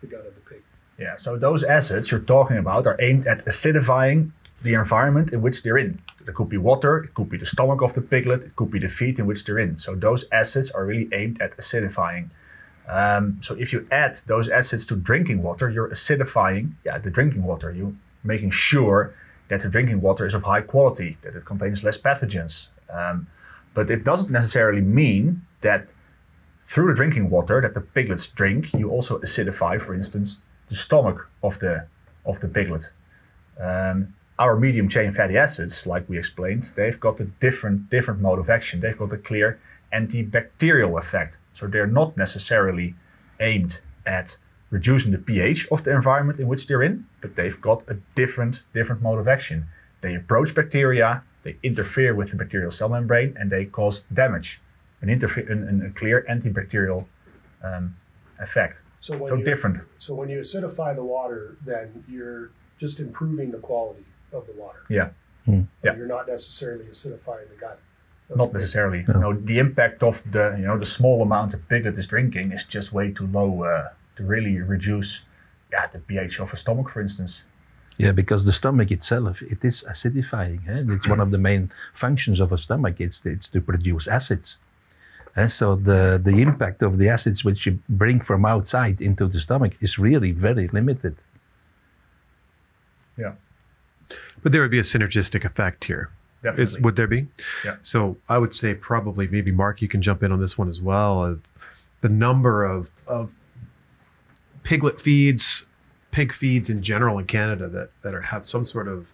the 0.00 0.06
gut 0.06 0.26
of 0.26 0.34
the 0.34 0.40
pig. 0.42 0.62
Yeah, 0.98 1.16
so 1.16 1.36
those 1.36 1.64
acids 1.64 2.10
you're 2.10 2.20
talking 2.20 2.56
about 2.56 2.86
are 2.86 3.00
aimed 3.00 3.26
at 3.26 3.44
acidifying 3.46 4.30
the 4.64 4.74
environment 4.74 5.32
in 5.32 5.42
which 5.42 5.62
they're 5.62 5.78
in. 5.78 6.00
It 6.26 6.34
could 6.34 6.48
be 6.48 6.56
water, 6.56 7.04
it 7.04 7.14
could 7.14 7.28
be 7.28 7.36
the 7.36 7.46
stomach 7.46 7.82
of 7.82 7.92
the 7.94 8.00
piglet, 8.00 8.42
it 8.42 8.56
could 8.56 8.70
be 8.70 8.78
the 8.78 8.88
feed 8.88 9.18
in 9.18 9.26
which 9.26 9.44
they're 9.44 9.58
in. 9.58 9.78
So 9.78 9.94
those 9.94 10.24
acids 10.32 10.70
are 10.70 10.84
really 10.84 11.08
aimed 11.12 11.40
at 11.40 11.56
acidifying. 11.56 12.30
Um, 12.88 13.38
so 13.42 13.54
if 13.54 13.72
you 13.72 13.86
add 13.92 14.20
those 14.26 14.48
acids 14.48 14.84
to 14.86 14.96
drinking 14.96 15.42
water, 15.42 15.70
you're 15.70 15.90
acidifying 15.90 16.72
yeah, 16.84 16.98
the 16.98 17.10
drinking 17.10 17.44
water. 17.44 17.70
You're 17.70 17.94
making 18.24 18.50
sure 18.50 19.14
that 19.48 19.60
the 19.60 19.68
drinking 19.68 20.00
water 20.00 20.26
is 20.26 20.34
of 20.34 20.42
high 20.42 20.62
quality, 20.62 21.18
that 21.22 21.36
it 21.36 21.44
contains 21.44 21.84
less 21.84 21.98
pathogens. 21.98 22.68
Um, 22.90 23.26
but 23.74 23.90
it 23.90 24.02
doesn't 24.04 24.32
necessarily 24.32 24.80
mean 24.80 25.42
that 25.60 25.88
through 26.68 26.88
the 26.88 26.94
drinking 26.94 27.28
water 27.28 27.60
that 27.60 27.74
the 27.74 27.80
piglets 27.80 28.26
drink, 28.26 28.72
you 28.72 28.90
also 28.90 29.18
acidify, 29.18 29.80
for 29.80 29.94
instance, 29.94 30.42
the 30.68 30.74
stomach 30.74 31.28
of 31.42 31.58
the 31.58 31.86
of 32.24 32.40
the 32.40 32.48
piglet. 32.48 32.90
Um, 33.60 34.14
our 34.38 34.56
medium 34.56 34.88
chain 34.88 35.12
fatty 35.12 35.36
acids, 35.36 35.86
like 35.86 36.08
we 36.08 36.18
explained, 36.18 36.72
they've 36.74 36.98
got 36.98 37.20
a 37.20 37.24
different 37.24 37.90
different 37.90 38.20
mode 38.20 38.38
of 38.38 38.50
action. 38.50 38.80
They've 38.80 38.98
got 38.98 39.12
a 39.12 39.18
clear 39.18 39.60
antibacterial 39.92 40.98
effect. 40.98 41.38
So 41.54 41.66
they're 41.66 41.86
not 41.86 42.16
necessarily 42.16 42.94
aimed 43.40 43.80
at 44.06 44.36
reducing 44.70 45.12
the 45.12 45.18
pH 45.18 45.68
of 45.70 45.84
the 45.84 45.92
environment 45.92 46.40
in 46.40 46.48
which 46.48 46.66
they're 46.66 46.82
in, 46.82 47.06
but 47.20 47.36
they've 47.36 47.60
got 47.60 47.82
a 47.88 47.96
different 48.16 48.62
different 48.72 49.02
mode 49.02 49.20
of 49.20 49.28
action. 49.28 49.66
They 50.00 50.14
approach 50.16 50.54
bacteria, 50.54 51.22
they 51.44 51.56
interfere 51.62 52.14
with 52.14 52.30
the 52.30 52.36
bacterial 52.36 52.70
cell 52.70 52.88
membrane, 52.88 53.36
and 53.38 53.50
they 53.50 53.66
cause 53.66 54.00
damage. 54.12 54.60
An, 55.00 55.08
interfe- 55.08 55.50
an, 55.50 55.68
an- 55.68 55.86
a 55.86 55.90
clear 55.90 56.24
antibacterial 56.30 57.04
um, 57.62 57.94
effect. 58.40 58.82
So 59.00 59.24
So 59.26 59.34
you, 59.36 59.44
different. 59.44 59.80
So 59.98 60.14
when 60.14 60.28
you 60.30 60.38
acidify 60.40 60.94
the 60.94 61.04
water, 61.04 61.56
then 61.64 62.04
you're 62.08 62.50
just 62.80 63.00
improving 63.00 63.50
the 63.50 63.58
quality 63.58 64.04
of 64.34 64.46
the 64.46 64.52
water. 64.52 64.84
Yeah. 64.88 65.10
Hmm. 65.44 65.62
Yeah. 65.82 65.96
You're 65.96 66.06
not 66.06 66.28
necessarily 66.28 66.84
acidifying 66.84 67.48
the 67.50 67.56
gut. 67.60 67.78
Not 68.34 68.52
necessarily. 68.52 69.04
No. 69.06 69.20
No, 69.20 69.32
the 69.34 69.58
impact 69.58 70.02
of 70.02 70.22
the 70.30 70.56
you 70.58 70.66
know 70.66 70.78
the 70.78 70.86
small 70.86 71.22
amount 71.22 71.54
of 71.54 71.68
piglet 71.68 71.98
is 71.98 72.06
drinking 72.06 72.52
is 72.52 72.64
just 72.64 72.92
way 72.92 73.12
too 73.12 73.26
low 73.26 73.62
uh, 73.62 73.88
to 74.16 74.24
really 74.24 74.60
reduce 74.60 75.20
yeah, 75.70 75.86
the 75.88 75.98
pH 75.98 76.40
of 76.40 76.52
a 76.52 76.56
stomach, 76.56 76.88
for 76.88 77.00
instance. 77.00 77.42
Yeah, 77.96 78.12
because 78.12 78.44
the 78.44 78.52
stomach 78.52 78.90
itself, 78.90 79.42
it 79.42 79.64
is 79.64 79.84
acidifying. 79.88 80.66
Eh? 80.68 80.94
It's 80.94 81.08
one 81.08 81.20
of 81.20 81.30
the 81.30 81.38
main 81.38 81.70
functions 81.92 82.40
of 82.40 82.52
a 82.52 82.58
stomach. 82.58 83.00
It's 83.00 83.24
it's 83.24 83.48
to 83.48 83.60
produce 83.60 84.08
acids. 84.08 84.58
And 85.36 85.50
so 85.50 85.76
the 85.76 86.20
the 86.22 86.42
impact 86.42 86.82
of 86.82 86.98
the 86.98 87.08
acids 87.08 87.44
which 87.44 87.66
you 87.66 87.78
bring 87.88 88.20
from 88.20 88.44
outside 88.44 89.00
into 89.00 89.28
the 89.28 89.40
stomach 89.40 89.72
is 89.80 89.98
really 89.98 90.32
very 90.32 90.68
limited. 90.68 91.16
Yeah, 93.16 93.34
But 94.44 94.52
there 94.52 94.62
would 94.62 94.70
be 94.70 94.78
a 94.78 94.82
synergistic 94.82 95.44
effect 95.44 95.84
here. 95.84 96.10
Is, 96.44 96.78
would 96.80 96.94
there 96.96 97.06
be? 97.06 97.26
Yeah. 97.64 97.76
So 97.82 98.18
I 98.28 98.36
would 98.36 98.52
say 98.54 98.74
probably 98.74 99.26
maybe 99.26 99.50
Mark, 99.50 99.80
you 99.80 99.88
can 99.88 100.02
jump 100.02 100.22
in 100.22 100.30
on 100.30 100.40
this 100.40 100.58
one 100.58 100.68
as 100.68 100.80
well. 100.80 101.24
Of 101.24 101.40
the 102.02 102.10
number 102.10 102.64
of 102.64 102.90
of 103.06 103.34
piglet 104.62 105.00
feeds, 105.00 105.64
pig 106.10 106.34
feeds 106.34 106.68
in 106.68 106.82
general 106.82 107.18
in 107.18 107.24
Canada 107.24 107.68
that 107.68 107.90
that 108.02 108.14
are 108.14 108.20
have 108.20 108.44
some 108.44 108.64
sort 108.66 108.88
of 108.88 109.06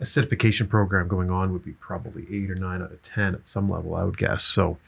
acidification 0.00 0.66
program 0.66 1.08
going 1.08 1.30
on 1.30 1.52
would 1.52 1.62
be 1.62 1.72
probably 1.72 2.26
eight 2.30 2.50
or 2.50 2.54
nine 2.54 2.80
out 2.80 2.90
of 2.90 3.02
ten 3.02 3.34
at 3.34 3.46
some 3.46 3.70
level, 3.70 3.94
I 3.94 4.02
would 4.02 4.16
guess. 4.16 4.42
So 4.42 4.78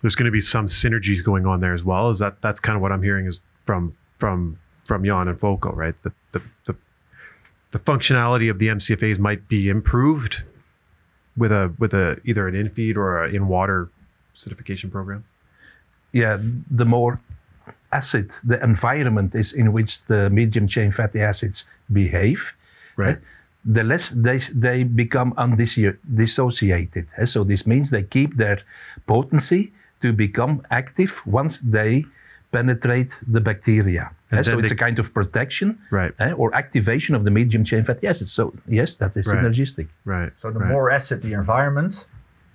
there's 0.00 0.14
going 0.14 0.26
to 0.26 0.30
be 0.30 0.40
some 0.40 0.66
synergies 0.68 1.24
going 1.24 1.44
on 1.44 1.58
there 1.58 1.74
as 1.74 1.84
well. 1.84 2.10
Is 2.10 2.20
that 2.20 2.40
that's 2.40 2.60
kind 2.60 2.76
of 2.76 2.82
what 2.82 2.92
I'm 2.92 3.02
hearing 3.02 3.26
is 3.26 3.40
from 3.66 3.96
from 4.18 4.56
from 4.84 5.04
Jan 5.04 5.26
and 5.26 5.40
Foko, 5.40 5.74
right? 5.74 6.00
The 6.04 6.12
the 6.30 6.42
the, 6.66 6.76
the 7.72 7.78
functionality 7.78 8.50
of 8.50 8.58
the 8.58 8.68
MCFAs 8.68 9.18
might 9.18 9.48
be 9.48 9.68
improved 9.68 10.42
with 11.36 11.52
a 11.52 11.72
with 11.78 11.94
a 11.94 12.18
either 12.24 12.48
an 12.48 12.54
in 12.54 12.68
feed 12.70 12.96
or 12.96 13.24
an 13.24 13.34
in 13.34 13.46
water 13.48 13.88
acidification 14.36 14.90
program. 14.90 15.24
Yeah, 16.12 16.38
the 16.70 16.84
more 16.84 17.20
acid 17.92 18.30
the 18.44 18.62
environment 18.62 19.34
is 19.34 19.52
in 19.52 19.72
which 19.72 20.02
the 20.06 20.30
medium 20.30 20.66
chain 20.68 20.90
fatty 20.92 21.20
acids 21.20 21.64
behave, 21.92 22.52
Right. 22.96 23.16
eh, 23.16 23.20
the 23.64 23.84
less 23.84 24.10
they, 24.10 24.38
they 24.54 24.84
become 24.84 25.34
undissociated. 25.36 27.06
eh. 27.16 27.24
So 27.26 27.44
this 27.44 27.66
means 27.66 27.90
they 27.90 28.02
keep 28.02 28.36
their 28.36 28.58
potency 29.06 29.72
to 30.02 30.12
become 30.12 30.62
active 30.70 31.20
once 31.26 31.60
they 31.60 32.04
penetrate 32.52 33.16
the 33.26 33.40
bacteria. 33.40 34.10
eh. 34.32 34.42
So 34.42 34.58
it's 34.58 34.68
they- 34.70 34.74
a 34.74 34.78
kind 34.78 34.98
of 34.98 35.12
protection 35.14 35.78
Right. 35.90 36.12
eh, 36.18 36.32
or 36.32 36.54
activation 36.54 37.14
of 37.14 37.24
the 37.24 37.30
medium 37.30 37.64
chain 37.64 37.82
fatty 37.84 38.06
acids. 38.06 38.32
So 38.32 38.52
yes, 38.66 38.94
that 38.96 39.16
is 39.16 39.26
Right. 39.26 39.38
synergistic. 39.38 39.86
Right. 40.04 40.32
So 40.38 40.50
the 40.50 40.58
right. 40.60 40.68
more 40.68 40.90
acid 40.90 41.22
the 41.22 41.32
environment, 41.32 42.06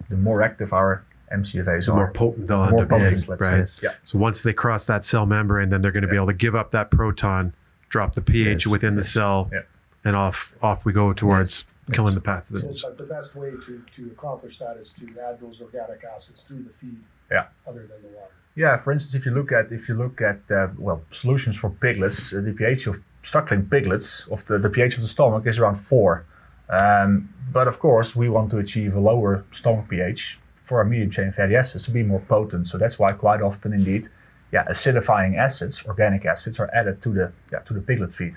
the 0.10 0.18
more 0.18 0.42
active 0.42 0.74
our 0.74 1.04
MCFAs 1.32 1.86
the 1.88 1.92
are. 1.94 1.96
more 1.96 2.12
potent 2.12 2.48
they'll 2.48 2.60
The 2.60 2.64
end 2.68 2.72
more 2.72 2.84
up 2.84 2.90
potent, 2.90 3.28
let's 3.30 3.42
right? 3.42 3.70
say. 3.70 3.88
Yeah. 3.88 3.94
So 4.06 4.20
once 4.20 4.42
they 4.44 4.54
cross 4.54 4.86
that 4.88 5.04
cell 5.06 5.26
membrane, 5.26 5.70
then 5.70 5.82
they're 5.82 5.92
going 5.92 6.04
to 6.04 6.08
be 6.10 6.16
able 6.18 6.28
to 6.28 6.34
give 6.34 6.56
up 6.56 6.72
that 6.72 6.92
proton, 6.92 7.54
drop 7.90 8.14
the 8.16 8.22
pH 8.22 8.66
Yes, 8.66 8.72
within 8.72 8.96
the 8.96 9.04
cell, 9.04 9.50
Yeah. 9.52 9.62
and 10.04 10.16
off 10.16 10.56
off 10.62 10.86
we 10.86 10.94
go 10.94 11.14
towards 11.14 11.66
killing 11.94 12.16
the 12.16 12.22
So 12.22 12.26
pathogens. 12.32 12.72
it's 12.72 12.84
like 12.84 12.98
the 12.98 13.04
best 13.04 13.36
way 13.36 13.52
to, 13.52 13.82
to 13.96 14.08
accomplish 14.08 14.58
that 14.60 14.78
is 14.78 14.92
to 14.94 15.06
add 15.20 15.40
those 15.40 15.62
organic 15.62 16.04
acids 16.04 16.42
through 16.48 16.64
the 16.64 16.72
feed. 16.72 17.00
Yeah. 17.32 17.46
Other 17.68 17.82
than 17.88 18.02
the 18.02 18.10
water. 18.18 18.32
Yeah, 18.56 18.78
for 18.78 18.92
instance, 18.92 19.16
if 19.16 19.26
you 19.26 19.34
look 19.34 19.52
at 19.52 19.72
if 19.72 19.90
you 19.90 19.96
look 19.96 20.22
at 20.22 20.40
uh, 20.50 20.68
well 20.78 21.02
solutions 21.12 21.58
for 21.58 21.70
piglets, 21.70 22.34
uh, 22.34 22.42
the 22.42 22.54
pH 22.54 22.88
of 22.88 23.02
struggling 23.24 23.66
piglets 23.66 24.26
of 24.32 24.46
the, 24.46 24.58
the 24.58 24.70
pH 24.70 24.96
of 24.96 25.02
the 25.02 25.08
stomach 25.08 25.46
is 25.46 25.60
around 25.60 25.76
four. 25.76 26.26
Um, 26.70 27.30
but 27.52 27.68
of 27.68 27.80
course, 27.80 28.16
we 28.16 28.30
want 28.30 28.50
to 28.52 28.58
achieve 28.58 28.96
a 28.96 29.00
lower 29.00 29.44
stomach 29.52 29.88
pH 29.90 30.40
for 30.56 30.80
our 30.80 30.86
medium 30.86 31.12
chain 31.12 31.32
fatty 31.32 31.56
acids 31.56 31.84
to 31.86 31.92
be 31.92 32.02
more 32.02 32.22
potent. 32.22 32.66
So 32.68 32.78
that's 32.78 32.98
why 32.98 33.12
quite 33.12 33.42
often, 33.42 33.74
indeed, 33.74 34.08
yeah, 34.52 34.64
acidifying 34.66 35.38
acids, 35.38 35.84
organic 35.86 36.26
acids, 36.26 36.60
are 36.60 36.70
added 36.74 37.02
to 37.04 37.10
the 37.10 37.32
yeah, 37.52 37.60
to 37.60 37.74
the 37.74 37.82
piglet 37.82 38.12
feed 38.12 38.36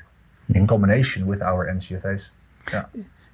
in 0.54 0.66
combination 0.66 1.26
with 1.26 1.42
our 1.42 1.68
MCFAs. 1.68 2.30
Yeah. 2.72 2.86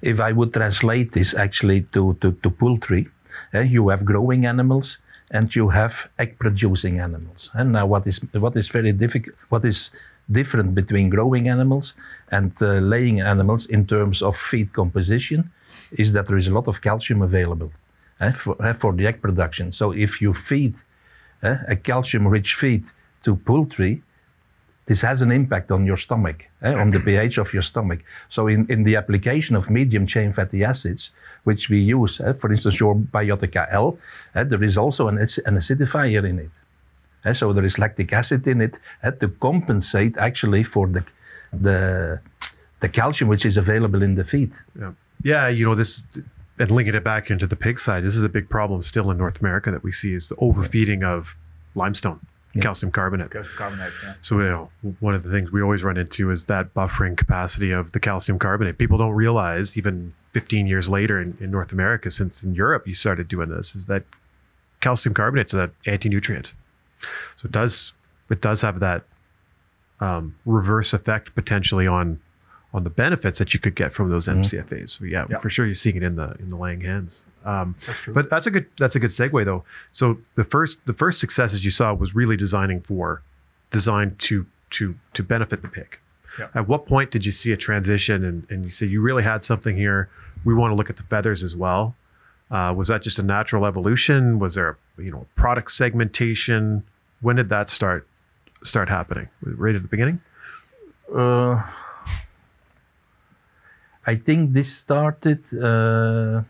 If 0.05 0.19
I 0.19 0.31
would 0.31 0.53
translate 0.53 1.11
this 1.11 1.33
actually 1.33 1.81
to, 1.93 2.15
to, 2.21 2.31
to 2.43 2.49
poultry, 2.49 3.07
eh, 3.53 3.61
you 3.61 3.89
have 3.89 4.05
growing 4.05 4.45
animals 4.45 4.99
and 5.31 5.53
you 5.55 5.69
have 5.69 6.07
egg 6.19 6.37
producing 6.37 6.99
animals. 6.99 7.49
And 7.53 7.71
now 7.71 7.87
what 7.87 8.05
is 8.07 8.19
what 8.33 8.55
is 8.55 8.69
very 8.69 8.91
difficult 8.91 9.35
what 9.49 9.65
is 9.65 9.91
different 10.31 10.73
between 10.75 11.09
growing 11.09 11.49
animals 11.49 11.93
and 12.31 12.51
uh, 12.61 12.79
laying 12.93 13.21
animals 13.21 13.65
in 13.67 13.85
terms 13.85 14.21
of 14.21 14.35
feed 14.37 14.73
composition 14.73 15.51
is 15.91 16.13
that 16.13 16.27
there 16.27 16.37
is 16.37 16.47
a 16.47 16.53
lot 16.53 16.67
of 16.67 16.81
calcium 16.81 17.21
available 17.21 17.71
eh, 18.19 18.31
for, 18.31 18.55
eh, 18.65 18.73
for 18.73 18.93
the 18.93 19.07
egg 19.07 19.21
production. 19.21 19.71
So 19.71 19.91
if 19.91 20.21
you 20.21 20.33
feed 20.33 20.75
eh, 21.43 21.57
a 21.67 21.75
calcium 21.75 22.27
rich 22.27 22.55
feed 22.55 22.85
to 23.23 23.35
poultry, 23.35 24.01
this 24.87 25.01
has 25.01 25.21
an 25.21 25.31
impact 25.31 25.71
on 25.71 25.85
your 25.85 25.97
stomach, 25.97 26.47
eh, 26.61 26.73
on 26.73 26.91
the 26.91 26.99
pH 26.99 27.37
of 27.39 27.53
your 27.53 27.63
stomach. 27.63 27.99
So, 28.29 28.47
in, 28.47 28.67
in 28.69 28.83
the 28.83 28.95
application 28.95 29.55
of 29.55 29.69
medium 29.69 30.05
chain 30.05 30.31
fatty 30.31 30.63
acids, 30.63 31.11
which 31.43 31.69
we 31.69 31.79
use, 31.79 32.19
eh, 32.19 32.33
for 32.33 32.51
instance, 32.51 32.79
your 32.79 32.95
Biotica 32.95 33.67
L, 33.71 33.97
eh, 34.35 34.43
there 34.43 34.63
is 34.63 34.77
also 34.77 35.07
an, 35.07 35.17
an 35.17 35.57
acidifier 35.57 36.23
in 36.27 36.39
it. 36.39 36.51
Eh, 37.25 37.33
so, 37.33 37.51
there 37.51 37.65
is 37.65 37.79
lactic 37.79 38.13
acid 38.13 38.47
in 38.47 38.61
it 38.61 38.77
eh, 39.03 39.11
to 39.11 39.27
compensate 39.27 40.15
actually 40.17 40.63
for 40.63 40.87
the, 40.87 41.03
the, 41.51 42.19
the 42.81 42.89
calcium 42.89 43.27
which 43.27 43.45
is 43.45 43.57
available 43.57 44.03
in 44.03 44.11
the 44.11 44.23
feed. 44.23 44.53
Yeah. 44.79 44.91
yeah, 45.23 45.47
you 45.47 45.65
know 45.65 45.73
this, 45.73 46.03
and 46.59 46.69
linking 46.69 46.93
it 46.93 47.03
back 47.03 47.31
into 47.31 47.47
the 47.47 47.55
pig 47.55 47.79
side. 47.79 48.03
This 48.03 48.15
is 48.15 48.23
a 48.23 48.29
big 48.29 48.49
problem 48.49 48.83
still 48.83 49.09
in 49.09 49.17
North 49.17 49.39
America 49.41 49.71
that 49.71 49.83
we 49.83 49.91
see 49.91 50.13
is 50.13 50.29
the 50.29 50.35
overfeeding 50.35 51.03
of 51.03 51.35
limestone, 51.73 52.19
calcium 52.61 52.91
carbonate. 52.91 53.31
Calcium 53.31 53.55
carbonate. 53.57 53.93
Yeah. 54.03 54.13
So 54.21 54.39
you 54.39 54.49
know, 54.49 54.69
one 54.99 55.13
of 55.13 55.23
the 55.23 55.31
things 55.31 55.51
we 55.51 55.61
always 55.61 55.83
run 55.83 55.97
into 55.97 56.31
is 56.31 56.45
that 56.45 56.73
buffering 56.73 57.17
capacity 57.17 57.71
of 57.71 57.91
the 57.91 57.99
calcium 57.99 58.39
carbonate. 58.39 58.77
People 58.77 58.97
don't 58.97 59.13
realize, 59.13 59.77
even 59.77 60.13
15 60.33 60.67
years 60.67 60.89
later 60.89 61.21
in, 61.21 61.37
in 61.39 61.51
North 61.51 61.71
America, 61.71 62.11
since 62.11 62.43
in 62.43 62.53
Europe 62.53 62.87
you 62.87 62.93
started 62.93 63.27
doing 63.27 63.49
this, 63.49 63.75
is 63.75 63.85
that 63.85 64.03
calcium 64.81 65.13
carbonate 65.13 65.47
is 65.47 65.53
an 65.53 65.71
anti-nutrient. 65.85 66.53
So 67.37 67.45
it 67.45 67.51
does 67.51 67.93
it 68.29 68.41
does 68.41 68.61
have 68.61 68.79
that 68.79 69.03
um, 69.99 70.35
reverse 70.45 70.93
effect 70.93 71.33
potentially 71.35 71.87
on 71.87 72.19
on 72.75 72.83
the 72.83 72.89
benefits 72.89 73.39
that 73.39 73.53
you 73.53 73.59
could 73.59 73.75
get 73.75 73.93
from 73.93 74.09
those 74.09 74.27
MCFAs. 74.27 74.89
So 74.89 75.05
yeah, 75.05 75.25
Yeah. 75.29 75.39
for 75.39 75.49
sure 75.49 75.65
you're 75.65 75.75
seeing 75.75 75.95
it 75.95 76.03
in 76.03 76.15
the 76.15 76.35
in 76.39 76.49
the 76.49 76.57
laying 76.57 76.81
hens. 76.81 77.25
Um, 77.45 77.75
That's 77.85 77.99
true. 77.99 78.13
but 78.13 78.29
that's 78.29 78.47
a 78.47 78.51
good 78.51 78.65
that's 78.77 78.95
a 78.95 78.99
good 78.99 79.11
segue 79.11 79.45
though. 79.45 79.63
So 79.93 80.17
the 80.35 80.43
first 80.43 80.77
the 80.85 80.93
first 80.93 81.19
successes 81.19 81.63
you 81.63 81.71
saw 81.71 81.93
was 81.93 82.13
really 82.15 82.35
designing 82.35 82.81
for 82.81 83.21
designed 83.71 84.19
to 84.27 84.45
to 84.71 84.93
to 85.13 85.23
benefit 85.23 85.61
the 85.61 85.67
pig. 85.69 85.97
Yeah. 86.39 86.47
At 86.53 86.67
what 86.67 86.85
point 86.85 87.11
did 87.11 87.25
you 87.25 87.31
see 87.31 87.53
a 87.53 87.57
transition 87.57 88.25
and, 88.25 88.45
and 88.49 88.65
you 88.65 88.71
say 88.71 88.85
you 88.87 88.99
really 89.01 89.23
had 89.23 89.41
something 89.41 89.77
here? 89.77 90.09
We 90.43 90.53
want 90.53 90.71
to 90.71 90.75
look 90.75 90.89
at 90.89 90.97
the 90.97 91.03
feathers 91.03 91.43
as 91.43 91.55
well. 91.55 91.95
Uh, 92.51 92.73
was 92.75 92.89
that 92.89 93.01
just 93.01 93.19
a 93.19 93.23
natural 93.23 93.65
evolution? 93.65 94.37
Was 94.39 94.55
there 94.55 94.69
a, 94.97 95.01
you 95.01 95.11
know 95.11 95.25
product 95.35 95.71
segmentation? 95.71 96.83
When 97.21 97.37
did 97.37 97.47
that 97.49 97.69
start 97.69 98.05
start 98.63 98.89
happening? 98.89 99.29
Right 99.41 99.75
at 99.75 99.81
the 99.81 99.87
beginning? 99.87 100.19
Uh, 101.15 101.61
I 104.07 104.15
think 104.15 104.53
this 104.53 104.73
started 104.75 105.41
uh, 105.53 106.43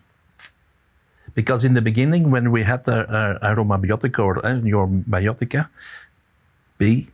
because 1.35 1.63
in 1.63 1.73
the 1.73 1.81
beginning, 1.81 2.31
when 2.31 2.51
we 2.51 2.63
had 2.63 2.85
the 2.85 3.09
uh, 3.09 3.39
aromabiotica 3.39 4.19
or 4.19 4.45
uh, 4.45 4.55
your 4.55 4.87
biotica 4.87 5.67
B 6.77 7.07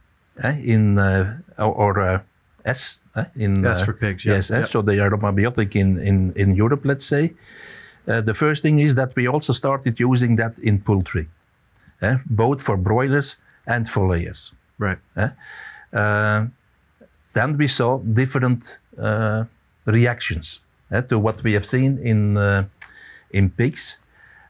uh, 0.43 0.49
in 0.49 0.97
uh, 0.97 1.37
or, 1.57 1.99
uh, 1.99 2.19
S 2.65 2.97
uh, 3.15 3.25
in 3.35 3.65
uh, 3.65 3.83
for 3.85 3.93
pigs. 3.93 4.25
Yeah. 4.25 4.35
yes, 4.35 4.51
uh, 4.51 4.59
yeah. 4.59 4.65
so 4.65 4.81
the 4.81 4.99
aromabiotic 4.99 5.75
in, 5.75 5.97
in, 5.99 6.33
in 6.35 6.55
Europe, 6.55 6.85
let's 6.85 7.05
say. 7.05 7.33
Uh, 8.07 8.21
the 8.21 8.33
first 8.33 8.61
thing 8.61 8.79
is 8.79 8.95
that 8.95 9.15
we 9.15 9.27
also 9.27 9.53
started 9.53 9.99
using 9.99 10.35
that 10.35 10.57
in 10.59 10.79
poultry, 10.79 11.27
uh, 12.01 12.17
both 12.25 12.61
for 12.61 12.77
broilers 12.77 13.37
and 13.67 13.87
for 13.87 14.07
layers. 14.07 14.53
Right. 14.79 14.97
Uh, 15.93 16.45
then 17.33 17.57
we 17.57 17.67
saw 17.67 17.99
different 17.99 18.79
uh, 18.99 19.45
reactions 19.85 20.59
uh, 20.91 21.01
to 21.01 21.17
what 21.19 21.43
we 21.43 21.53
have 21.53 21.65
seen 21.65 21.97
in 21.99 22.37
uh, 22.37 22.65
in 23.31 23.49
pigs 23.49 23.97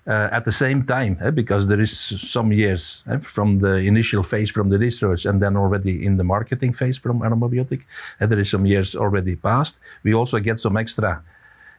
uh, 0.08 0.30
at 0.32 0.46
the 0.46 0.52
same 0.52 0.84
time, 0.84 1.18
uh, 1.22 1.32
because 1.32 1.68
there 1.68 1.80
is 1.80 1.92
some 2.22 2.52
years 2.52 3.04
uh, 3.08 3.18
from 3.20 3.60
the 3.60 3.76
initial 3.76 4.24
phase 4.24 4.50
from 4.50 4.70
the 4.70 4.78
research 4.78 5.26
and 5.26 5.42
then 5.42 5.56
already 5.56 6.06
in 6.06 6.18
the 6.18 6.24
marketing 6.24 6.74
phase 6.74 6.98
from 6.98 7.22
aromabiotic, 7.22 7.86
uh, 8.20 8.26
there 8.26 8.40
is 8.40 8.50
some 8.50 8.66
years 8.66 8.96
already 8.96 9.36
passed. 9.36 9.78
We 10.04 10.14
also 10.14 10.40
get 10.40 10.60
some 10.60 10.76
extra 10.78 11.22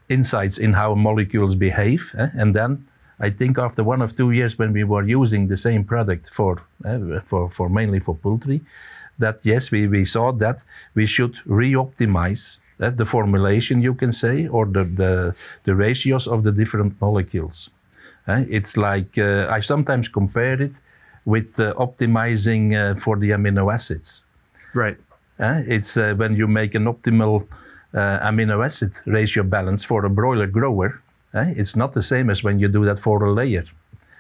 insights 0.08 0.58
in 0.58 0.72
how 0.72 0.94
molecules 0.94 1.54
behave, 1.54 2.14
uh, 2.16 2.28
and 2.34 2.54
then 2.54 2.86
I 3.18 3.30
think 3.30 3.58
after 3.58 3.84
one 3.84 4.02
or 4.02 4.08
two 4.08 4.30
years 4.30 4.58
when 4.58 4.72
we 4.72 4.84
were 4.84 5.02
using 5.02 5.48
the 5.48 5.56
same 5.56 5.84
product 5.84 6.30
for 6.30 6.62
uh, 6.84 7.20
for 7.24 7.50
for 7.50 7.68
mainly 7.68 8.00
for 8.00 8.14
poultry, 8.14 8.60
that 9.18 9.40
yes 9.42 9.70
we, 9.70 9.88
we 9.88 10.04
saw 10.04 10.32
that 10.32 10.60
we 10.94 11.06
should 11.06 11.34
re-optimize 11.44 12.58
uh, 12.82 12.90
the 12.90 13.06
formulation 13.06 13.82
you 13.82 13.94
can 13.94 14.12
say 14.12 14.48
or 14.48 14.66
the 14.66 14.84
the, 14.84 15.34
the 15.64 15.74
ratios 15.74 16.26
of 16.26 16.42
the 16.42 16.52
different 16.52 17.00
molecules. 17.00 17.70
Uh, 18.28 18.44
it's 18.48 18.76
like 18.76 19.18
uh, 19.18 19.56
I 19.56 19.60
sometimes 19.60 20.08
compare 20.08 20.62
it 20.62 20.72
with 21.24 21.58
uh, 21.58 21.74
optimizing 21.74 22.74
uh, 22.74 22.94
for 23.00 23.16
the 23.16 23.30
amino 23.30 23.72
acids. 23.72 24.24
Right. 24.74 24.96
It's 25.38 25.96
uh, 25.96 26.14
when 26.16 26.36
you 26.36 26.46
make 26.46 26.76
an 26.76 26.84
optimal 26.84 27.46
uh, 27.94 28.30
amino 28.30 28.64
acid 28.64 28.92
ratio 29.06 29.42
balance 29.42 29.84
for 29.84 30.04
a 30.04 30.10
broiler 30.10 30.46
grower. 30.46 31.00
uh, 31.34 31.46
it's 31.56 31.76
not 31.76 31.92
the 31.92 32.02
same 32.02 32.30
as 32.30 32.42
when 32.42 32.58
you 32.58 32.68
do 32.68 32.84
that 32.84 32.98
for 32.98 33.22
a 33.24 33.32
layer. 33.32 33.64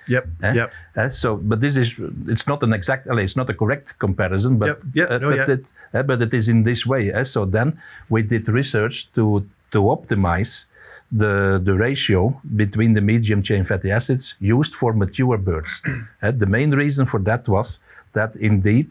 Yep. 0.08 0.26
Eh? 0.42 0.52
Yep. 0.54 0.72
Uh, 0.96 1.08
so, 1.08 1.36
but 1.36 1.60
this 1.60 1.76
is 1.76 1.94
it's 2.28 2.46
not 2.46 2.62
an 2.62 2.72
exact, 2.72 3.06
it's 3.10 3.36
not 3.36 3.48
a 3.50 3.54
correct 3.54 3.98
comparison, 3.98 4.58
but 4.58 4.66
Yep, 4.66 4.82
yeah, 4.94 5.04
uh, 5.04 5.18
no, 5.18 5.30
but, 5.30 5.36
yeah. 5.36 5.54
it, 5.54 5.72
uh, 5.94 6.02
but 6.02 6.22
it 6.22 6.34
is 6.34 6.48
in 6.48 6.64
this 6.64 6.84
way. 6.86 7.12
uh, 7.12 7.24
so 7.24 7.44
then 7.44 7.78
we 8.08 8.22
did 8.22 8.48
research 8.48 9.12
to 9.14 9.44
to 9.70 9.78
optimize 9.82 10.66
the 11.12 11.60
the 11.62 11.74
ratio 11.74 12.40
between 12.56 12.94
the 12.94 13.00
medium 13.00 13.42
chain 13.42 13.64
fatty 13.64 13.90
acids 13.90 14.34
used 14.40 14.74
for 14.74 14.92
mature 14.92 15.38
birds. 15.38 15.82
Uh, 16.22 16.30
the 16.42 16.46
main 16.46 16.70
reason 16.70 17.06
for 17.06 17.20
that 17.20 17.46
was 17.48 17.78
that 18.12 18.34
indeed, 18.36 18.90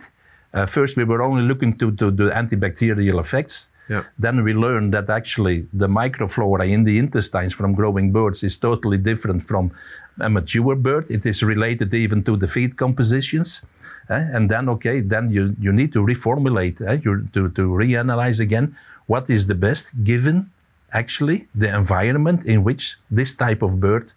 uh, 0.54 0.66
first 0.66 0.98
we 0.98 1.04
were 1.04 1.22
only 1.22 1.44
looking 1.44 1.78
to, 1.78 1.92
to 1.92 2.12
the 2.12 2.30
antibacterial 2.30 3.20
effects, 3.20 3.70
Yeah. 3.90 4.04
Then 4.18 4.44
we 4.44 4.54
learned 4.54 4.94
that 4.94 5.10
actually 5.10 5.68
the 5.74 5.88
microflora 5.88 6.70
in 6.70 6.84
the 6.86 6.98
intestines 6.98 7.54
from 7.54 7.74
growing 7.74 8.12
birds 8.12 8.44
is 8.44 8.58
totally 8.58 8.98
different 8.98 9.44
from 9.48 9.72
a 10.20 10.30
mature 10.30 10.76
bird. 10.76 11.06
It 11.10 11.26
is 11.26 11.44
related 11.44 11.94
even 11.94 12.24
to 12.24 12.38
the 12.38 12.48
feed 12.48 12.78
compositions. 12.78 13.62
eh? 14.10 14.30
And 14.34 14.50
then, 14.50 14.70
okay, 14.70 15.02
then 15.02 15.30
you, 15.30 15.56
you 15.60 15.74
need 15.74 15.92
to 15.94 16.00
reformulate, 16.00 16.82
eh? 16.82 17.00
you, 17.04 17.28
to, 17.34 17.50
to 17.50 17.62
reanalyze 17.62 18.40
again 18.40 18.76
what 19.08 19.30
is 19.30 19.48
the 19.48 19.56
best 19.56 19.92
given 20.04 20.50
actually 20.94 21.48
the 21.56 21.74
environment 21.76 22.46
in 22.46 22.64
which 22.64 22.98
this 23.10 23.34
type 23.34 23.62
of 23.62 23.80
bird 23.80 24.12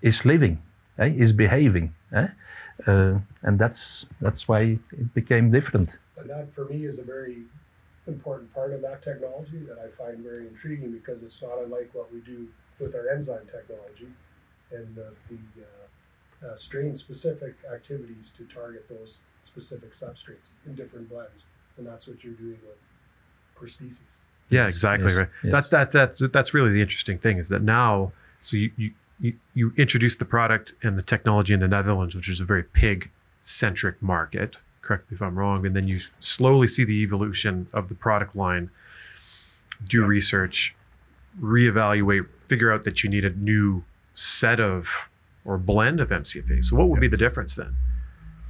is 0.00 0.24
living, 0.24 0.58
eh? 0.98 1.12
is 1.16 1.32
behaving. 1.32 1.92
eh? 2.12 2.28
Uh, 2.86 3.18
and 3.42 3.58
that's, 3.58 4.06
that's 4.20 4.48
why 4.48 4.78
it 4.92 5.14
became 5.14 5.50
different. 5.50 5.98
And 6.16 6.30
that 6.30 6.52
for 6.54 6.64
me 6.64 6.86
is 6.86 6.98
a 6.98 7.02
very 7.04 7.42
important 8.06 8.52
part 8.52 8.72
of 8.72 8.80
that 8.82 9.02
technology 9.02 9.58
that 9.58 9.78
I 9.78 9.88
find 9.88 10.18
very 10.18 10.48
intriguing 10.48 10.90
because 10.92 11.22
it's 11.22 11.40
not 11.40 11.58
unlike 11.62 11.90
what 11.92 12.12
we 12.12 12.20
do 12.20 12.48
with 12.80 12.94
our 12.94 13.08
enzyme 13.08 13.46
technology 13.46 14.08
and 14.72 14.98
uh, 14.98 15.02
the 15.28 15.62
uh, 15.62 16.50
uh, 16.50 16.56
strain 16.56 16.96
specific 16.96 17.54
activities 17.72 18.32
to 18.36 18.44
target 18.44 18.88
those 18.88 19.18
specific 19.42 19.92
substrates 19.92 20.50
in 20.66 20.74
different 20.74 21.08
blends. 21.08 21.44
And 21.76 21.86
that's 21.86 22.06
what 22.08 22.22
you're 22.24 22.34
doing 22.34 22.58
with 22.66 22.76
per 23.54 23.68
species. 23.68 24.00
Yeah, 24.50 24.66
exactly 24.66 25.08
yes, 25.08 25.16
right. 25.16 25.28
yes. 25.44 25.52
That's 25.52 25.68
that's 25.68 25.92
that's 25.94 26.22
that's 26.32 26.54
really 26.54 26.72
the 26.72 26.82
interesting 26.82 27.18
thing 27.18 27.38
is 27.38 27.48
that 27.48 27.62
now, 27.62 28.12
so 28.42 28.56
you 28.56 28.70
you 28.76 28.90
you, 29.20 29.34
you 29.54 29.72
introduce 29.78 30.16
the 30.16 30.24
product 30.24 30.74
and 30.82 30.98
the 30.98 31.02
technology 31.02 31.54
in 31.54 31.60
the 31.60 31.68
Netherlands, 31.68 32.14
which 32.14 32.28
is 32.28 32.40
a 32.40 32.44
very 32.44 32.64
pig 32.64 33.10
centric 33.40 34.02
market. 34.02 34.56
Correct 34.92 35.10
me 35.10 35.14
if 35.14 35.22
I'm 35.22 35.38
wrong, 35.38 35.64
and 35.64 35.74
then 35.74 35.88
you 35.88 35.98
slowly 36.20 36.68
see 36.68 36.84
the 36.84 37.00
evolution 37.02 37.66
of 37.72 37.88
the 37.88 37.94
product 37.94 38.36
line. 38.36 38.68
Do 39.88 40.04
research, 40.04 40.74
reevaluate, 41.40 42.26
figure 42.46 42.70
out 42.70 42.82
that 42.82 43.02
you 43.02 43.08
need 43.08 43.24
a 43.24 43.30
new 43.30 43.82
set 44.14 44.60
of 44.60 44.86
or 45.46 45.56
blend 45.56 45.98
of 45.98 46.10
MCFA. 46.10 46.62
So 46.62 46.76
what 46.76 46.90
would 46.90 47.00
be 47.00 47.08
the 47.08 47.16
difference 47.16 47.54
then? 47.54 47.74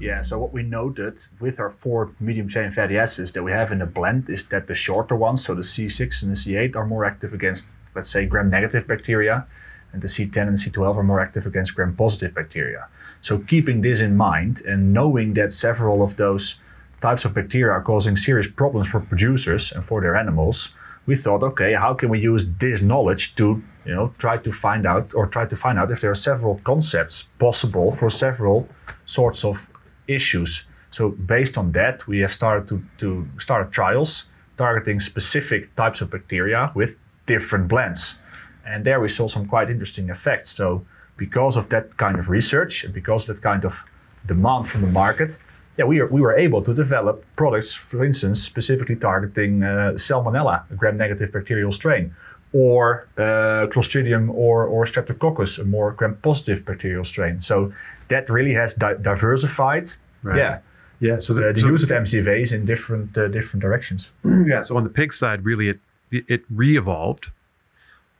Yeah, 0.01 0.21
so 0.21 0.37
what 0.41 0.53
we 0.53 0.65
noted 0.65 1.25
with 1.39 1.61
our 1.61 1.71
four 1.71 2.11
medium 2.19 2.49
chain 2.49 2.73
fatty 2.73 2.99
acids 2.99 3.31
that 3.31 3.45
we 3.45 3.53
have 3.53 3.71
in 3.71 3.79
the 3.79 3.87
blend 3.87 4.29
is 4.29 4.45
that 4.47 4.67
the 4.67 4.75
shorter 4.75 5.15
ones, 5.15 5.45
so 5.45 5.55
the 5.55 5.63
C6 5.63 6.23
and 6.25 6.33
the 6.33 6.37
C8, 6.37 6.75
are 6.75 6.85
more 6.85 7.05
active 7.05 7.33
against, 7.33 7.69
let's 7.95 8.11
say, 8.11 8.27
gram 8.27 8.51
negative 8.51 8.89
bacteria, 8.89 9.47
and 9.93 10.03
the 10.03 10.09
C10 10.09 10.49
and 10.49 10.57
C12 10.57 10.97
are 10.97 11.03
more 11.03 11.21
active 11.21 11.47
against 11.47 11.75
gram 11.75 11.95
positive 11.95 12.35
bacteria. 12.35 12.89
So, 13.21 13.39
keeping 13.39 13.83
this 13.83 14.01
in 14.01 14.17
mind 14.17 14.63
and 14.63 14.93
knowing 14.93 15.35
that 15.35 15.53
several 15.53 16.03
of 16.03 16.17
those 16.17 16.57
types 17.01 17.25
of 17.25 17.35
bacteria 17.35 17.73
are 17.73 17.83
causing 17.83 18.17
serious 18.17 18.49
problems 18.49 18.89
for 18.89 19.01
producers 19.01 19.73
and 19.73 19.85
for 19.85 20.01
their 20.01 20.17
animals, 20.17 20.71
we 21.07 21.17
thought, 21.17 21.43
okay, 21.43 21.75
how 21.75 21.95
can 21.95 22.09
we 22.09 22.21
use 22.21 22.47
this 22.59 22.81
knowledge 22.81 23.35
to, 23.35 23.63
you 23.85 23.95
know, 23.95 24.15
try 24.19 24.37
to 24.39 24.53
find 24.53 24.87
out 24.87 25.13
or 25.15 25.27
try 25.27 25.45
to 25.47 25.57
find 25.57 25.79
out 25.79 25.91
if 25.91 26.01
there 26.01 26.11
are 26.11 26.27
several 26.31 26.61
concepts 26.65 27.25
possible 27.39 27.93
for 27.93 28.09
several 28.09 28.69
sorts 29.05 29.45
of 29.45 29.69
issues. 30.07 30.65
So 30.91 31.11
based 31.11 31.59
on 31.59 31.73
that, 31.73 32.07
we 32.07 32.21
have 32.21 32.33
started 32.33 32.69
to, 32.69 32.85
to 32.99 33.29
start 33.39 33.73
trials 33.73 34.25
targeting 34.57 35.01
specific 35.01 35.75
types 35.75 36.01
of 36.01 36.11
bacteria 36.11 36.71
with 36.75 36.97
different 37.27 37.67
blends. 37.69 38.17
And 38.67 38.85
there 38.85 39.01
we 39.01 39.09
saw 39.09 39.27
some 39.29 39.47
quite 39.47 39.71
interesting 39.71 40.09
effects. 40.11 40.51
So 40.55 40.85
because 41.17 41.57
of 41.57 41.69
that 41.69 41.97
kind 41.97 42.19
of 42.19 42.31
research 42.31 42.85
and 42.85 42.93
because 42.95 43.29
of 43.29 43.37
that 43.37 43.43
kind 43.43 43.65
of 43.65 43.85
demand 44.27 44.69
from 44.69 44.81
the 44.83 44.87
market, 44.89 45.39
yeah, 45.79 45.85
we, 45.87 46.01
are, 46.01 46.07
we 46.07 46.21
were 46.21 46.37
able 46.37 46.63
to 46.63 46.75
develop 46.75 47.25
products, 47.37 47.75
for 47.75 48.05
instance, 48.05 48.43
specifically 48.43 48.97
targeting 48.97 49.63
uh, 49.63 49.93
Salmonella, 49.97 50.71
a 50.71 50.75
gram-negative 50.75 51.33
bacterial 51.33 51.73
strain, 51.73 52.15
or 52.53 53.09
uh, 53.17 53.67
Clostridium 53.73 54.29
or, 54.35 54.65
or 54.67 54.85
Streptococcus, 54.85 55.59
a 55.59 55.65
more 55.65 55.93
gram-positive 55.93 56.65
bacterial 56.67 57.05
strain. 57.05 57.41
So 57.41 57.73
that 58.09 58.29
really 58.29 58.53
has 58.55 58.75
di- 58.75 58.95
diversified, 59.01 59.89
Right. 60.23 60.37
yeah, 60.37 60.59
Yeah. 61.01 61.19
So 61.19 61.33
the, 61.35 61.53
the 61.53 61.61
so 61.63 61.67
use 61.69 61.83
of 61.83 61.89
MCFAs 61.89 62.53
in 62.53 62.65
different 62.65 63.17
uh, 63.19 63.27
different 63.29 63.61
directions. 63.63 64.11
yeah. 64.25 64.61
So 64.63 64.77
on 64.77 64.85
the 64.85 64.91
pig 64.91 65.13
side, 65.13 65.45
really, 65.45 65.69
it 65.69 65.81
it 66.11 66.43
re-evolved 66.51 67.31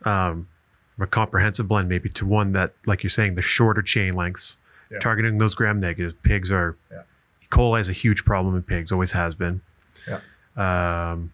um, 0.07 0.49
from 0.95 1.05
a 1.05 1.07
comprehensive 1.07 1.69
blend 1.69 1.89
maybe 1.89 2.09
to 2.11 2.27
one 2.27 2.53
that, 2.53 2.75
like 2.87 3.03
you're 3.03 3.11
saying, 3.11 3.35
the 3.35 3.43
shorter 3.43 3.83
chain 3.83 4.15
lengths, 4.15 4.57
Yeah. 4.91 4.99
targeting 4.99 5.39
those 5.39 5.55
gram 5.55 5.81
negatives. 5.81 6.15
Pigs 6.23 6.51
are 6.51 6.77
Yeah. 6.91 7.03
E. 7.43 7.47
coli 7.51 7.81
is 7.81 7.89
a 7.89 7.93
huge 7.95 8.25
problem 8.25 8.55
in 8.57 8.63
pigs, 8.63 8.93
always 8.93 9.13
has 9.13 9.35
been. 9.35 9.61
Yeah. 10.07 10.21
Um, 10.57 11.33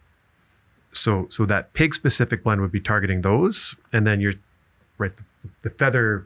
so 0.91 1.27
so 1.29 1.45
that 1.45 1.73
pig 1.73 1.93
specific 1.93 2.43
blend 2.43 2.61
would 2.61 2.71
be 2.71 2.79
targeting 2.79 3.21
those, 3.21 3.75
and 3.93 4.07
then 4.07 4.19
you're 4.21 4.33
right 4.97 5.11
the, 5.15 5.23
the 5.63 5.69
feather 5.71 6.25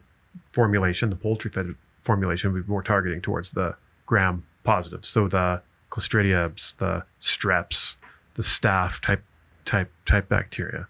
formulation, 0.52 1.10
the 1.10 1.16
poultry 1.16 1.52
feather 1.52 1.76
formulation 2.04 2.54
would 2.54 2.66
be 2.66 2.70
more 2.72 2.84
targeting 2.84 3.22
towards 3.22 3.52
the 3.52 3.76
gram 4.06 4.44
positives. 4.64 5.08
So 5.10 5.28
the 5.28 5.62
Clostridiums, 5.92 6.76
the 6.78 7.04
streps, 7.22 7.98
the 8.36 8.42
staph 8.44 9.00
type 9.00 9.24
type 9.66 9.92
type 10.06 10.28
bacteria. 10.30 10.88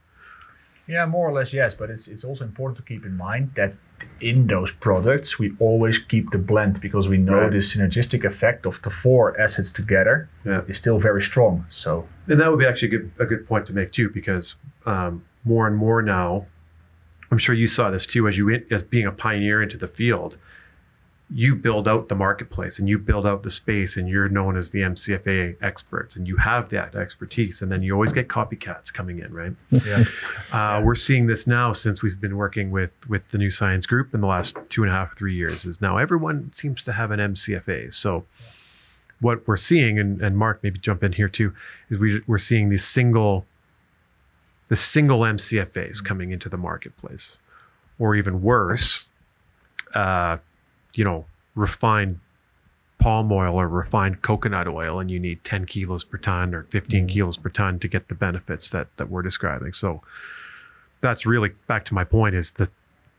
Yeah, 0.87 1.05
more 1.05 1.27
or 1.29 1.33
less 1.33 1.53
yes, 1.53 1.73
but 1.73 1.89
it's 1.89 2.07
it's 2.07 2.23
also 2.25 2.43
important 2.43 2.77
to 2.77 2.83
keep 2.83 3.05
in 3.05 3.15
mind 3.17 3.51
that 3.55 3.73
in 4.19 4.47
those 4.47 4.71
products 4.71 5.39
we 5.39 5.53
always 5.59 5.97
keep 5.97 6.31
the 6.31 6.37
blend 6.37 6.81
because 6.81 7.07
we 7.07 7.17
know 7.17 7.39
Right. 7.41 7.51
the 7.51 7.59
synergistic 7.59 8.25
effect 8.25 8.65
of 8.65 8.81
the 8.81 8.89
four 8.89 9.39
acids 9.39 9.71
together 9.71 10.27
Yeah. 10.45 10.61
is 10.67 10.77
still 10.77 10.99
very 10.99 11.21
strong. 11.21 11.65
So 11.69 12.05
And 12.27 12.39
that 12.39 12.49
would 12.49 12.59
be 12.59 12.65
actually 12.65 12.89
a 12.95 12.99
good 12.99 13.11
a 13.19 13.25
good 13.25 13.47
point 13.47 13.65
to 13.67 13.73
make 13.73 13.91
too, 13.91 14.09
because 14.09 14.55
um, 14.85 15.23
more 15.45 15.67
and 15.67 15.75
more 15.77 16.01
now, 16.01 16.45
I'm 17.31 17.37
sure 17.37 17.55
you 17.55 17.67
saw 17.67 17.89
this 17.91 18.05
too 18.05 18.27
as 18.27 18.37
you 18.37 18.45
as 18.71 18.83
being 18.83 19.07
a 19.07 19.11
pioneer 19.11 19.61
into 19.63 19.77
the 19.77 19.87
field. 19.87 20.37
You 21.31 21.55
build 21.55 21.87
out 21.87 22.09
the 22.09 22.15
marketplace 22.15 22.77
and 22.79 22.87
you 22.87 22.99
build 22.99 23.25
out 23.25 23.41
the 23.43 23.49
space, 23.49 23.97
and 23.97 24.07
you're 24.07 24.29
known 24.29 24.55
as 24.55 24.69
the 24.69 24.81
MCFA 24.81 25.55
experts, 25.61 26.15
and 26.15 26.27
you 26.27 26.35
have 26.37 26.69
that 26.69 26.95
expertise. 26.95 27.61
And 27.61 27.71
then 27.71 27.81
you 27.81 27.93
always 27.93 28.13
get 28.13 28.27
copycats 28.27 28.93
coming 28.93 29.19
in, 29.19 29.33
right? 29.33 29.53
yeah, 29.71 30.03
Uh, 30.51 30.81
We're 30.83 30.95
seeing 30.95 31.25
this 31.27 31.47
now 31.47 31.71
since 31.73 32.03
we've 32.03 32.19
been 32.21 32.35
working 32.37 32.69
with 32.71 32.93
with 33.09 33.27
the 33.29 33.37
Nuscience 33.39 33.87
Group 33.87 34.13
in 34.13 34.21
the 34.21 34.27
last 34.27 34.55
two 34.69 34.83
and 34.83 34.91
a 34.91 34.95
half, 34.95 35.17
three 35.17 35.33
years. 35.33 35.65
Is 35.65 35.81
now 35.81 35.97
everyone 35.97 36.51
seems 36.55 36.83
to 36.83 36.91
have 36.91 37.09
an 37.11 37.19
MCFA. 37.19 37.93
So 37.93 38.25
what 39.21 39.47
we're 39.47 39.57
seeing, 39.57 39.97
and, 39.97 40.21
and 40.21 40.37
Mark 40.37 40.59
maybe 40.61 40.77
jump 40.77 41.03
in 41.03 41.13
here 41.13 41.29
too, 41.29 41.53
is 41.89 41.97
we 41.97 42.21
we're 42.27 42.37
seeing 42.37 42.69
these 42.69 42.85
single 42.85 43.45
the 44.67 44.75
single 44.75 45.19
MCFAs 45.21 46.03
coming 46.03 46.31
into 46.31 46.47
the 46.49 46.57
marketplace, 46.57 47.39
or 47.97 48.15
even 48.15 48.41
worse, 48.41 49.05
uh, 49.93 50.37
you 50.93 51.03
know, 51.03 51.25
refined 51.55 52.19
palm 52.99 53.31
oil 53.31 53.55
or 53.55 53.67
refined 53.67 54.21
coconut 54.21 54.67
oil, 54.67 54.99
and 54.99 55.11
you 55.11 55.19
need 55.19 55.43
10 55.43 55.65
kilos 55.65 56.03
per 56.03 56.17
ton 56.17 56.53
or 56.53 56.63
15 56.63 57.07
kilos 57.07 57.37
per 57.37 57.49
ton 57.49 57.79
to 57.79 57.87
get 57.87 58.07
the 58.07 58.15
benefits 58.15 58.69
that 58.69 58.95
that 58.97 59.09
we're 59.09 59.21
describing. 59.21 59.73
So 59.73 60.01
that's 61.01 61.25
really 61.25 61.51
back 61.67 61.85
to 61.85 61.93
my 61.93 62.03
point 62.03 62.35
is 62.35 62.51
that 62.51 62.69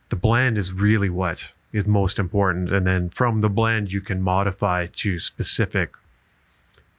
the 0.09 0.15
blend 0.15 0.57
is 0.57 0.73
really 0.73 1.09
what 1.09 1.51
is 1.73 1.85
most 1.85 2.19
important, 2.19 2.71
and 2.73 2.87
then 2.87 3.09
from 3.09 3.41
the 3.41 3.49
blend 3.49 3.91
you 3.91 4.01
can 4.01 4.21
modify 4.21 4.87
to 4.87 5.19
specific 5.19 5.93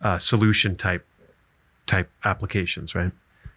uh, 0.00 0.18
solution 0.18 0.76
type 0.76 1.06
type 1.86 2.10
applications, 2.24 2.94
right? 2.94 3.12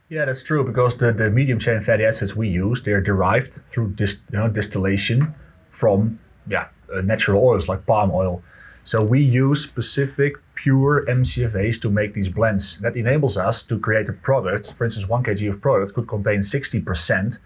yeah, 0.10 0.25
that's 0.25 0.41
true 0.41 0.63
because 0.63 0.97
the, 0.97 1.12
the 1.12 1.29
medium 1.29 1.60
chain 1.60 1.82
fatty 1.82 2.03
acids 2.03 2.36
we 2.36 2.49
use 2.49 2.82
they're 2.82 3.01
derived 3.01 3.60
through 3.71 3.91
dis, 3.91 4.17
you 4.32 4.39
know, 4.39 4.49
distillation 4.49 5.34
from 5.69 6.19
yeah 6.47 6.67
uh, 6.95 7.02
natural 7.02 7.43
oils 7.43 7.67
like 7.67 7.86
palm 7.86 8.12
oil. 8.12 8.41
So 8.84 9.04
we 9.04 9.21
use 9.21 9.62
specific 9.63 10.38
pure 10.56 11.06
MCFAs 11.06 11.80
to 11.82 11.89
make 11.89 12.13
these 12.13 12.30
blends. 12.30 12.78
That 12.80 12.95
enables 12.95 13.38
us 13.38 13.63
to 13.63 13.80
create 13.80 14.10
a 14.10 14.13
product. 14.13 14.73
For 14.73 14.86
instance, 14.86 15.08
one 15.08 15.23
kg 15.23 15.49
of 15.49 15.62
product 15.62 15.93
could 15.93 16.08
contain 16.08 16.39
60% 16.39 17.39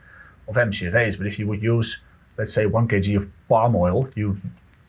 of 0.47 0.55
MCFAs. 0.55 1.17
But 1.17 1.27
if 1.27 1.37
you 1.37 1.47
would 1.47 1.61
use, 1.61 1.99
let's 2.37 2.53
say, 2.53 2.65
one 2.65 2.87
kg 2.87 3.17
of 3.17 3.29
palm 3.49 3.75
oil, 3.75 4.09
you 4.15 4.37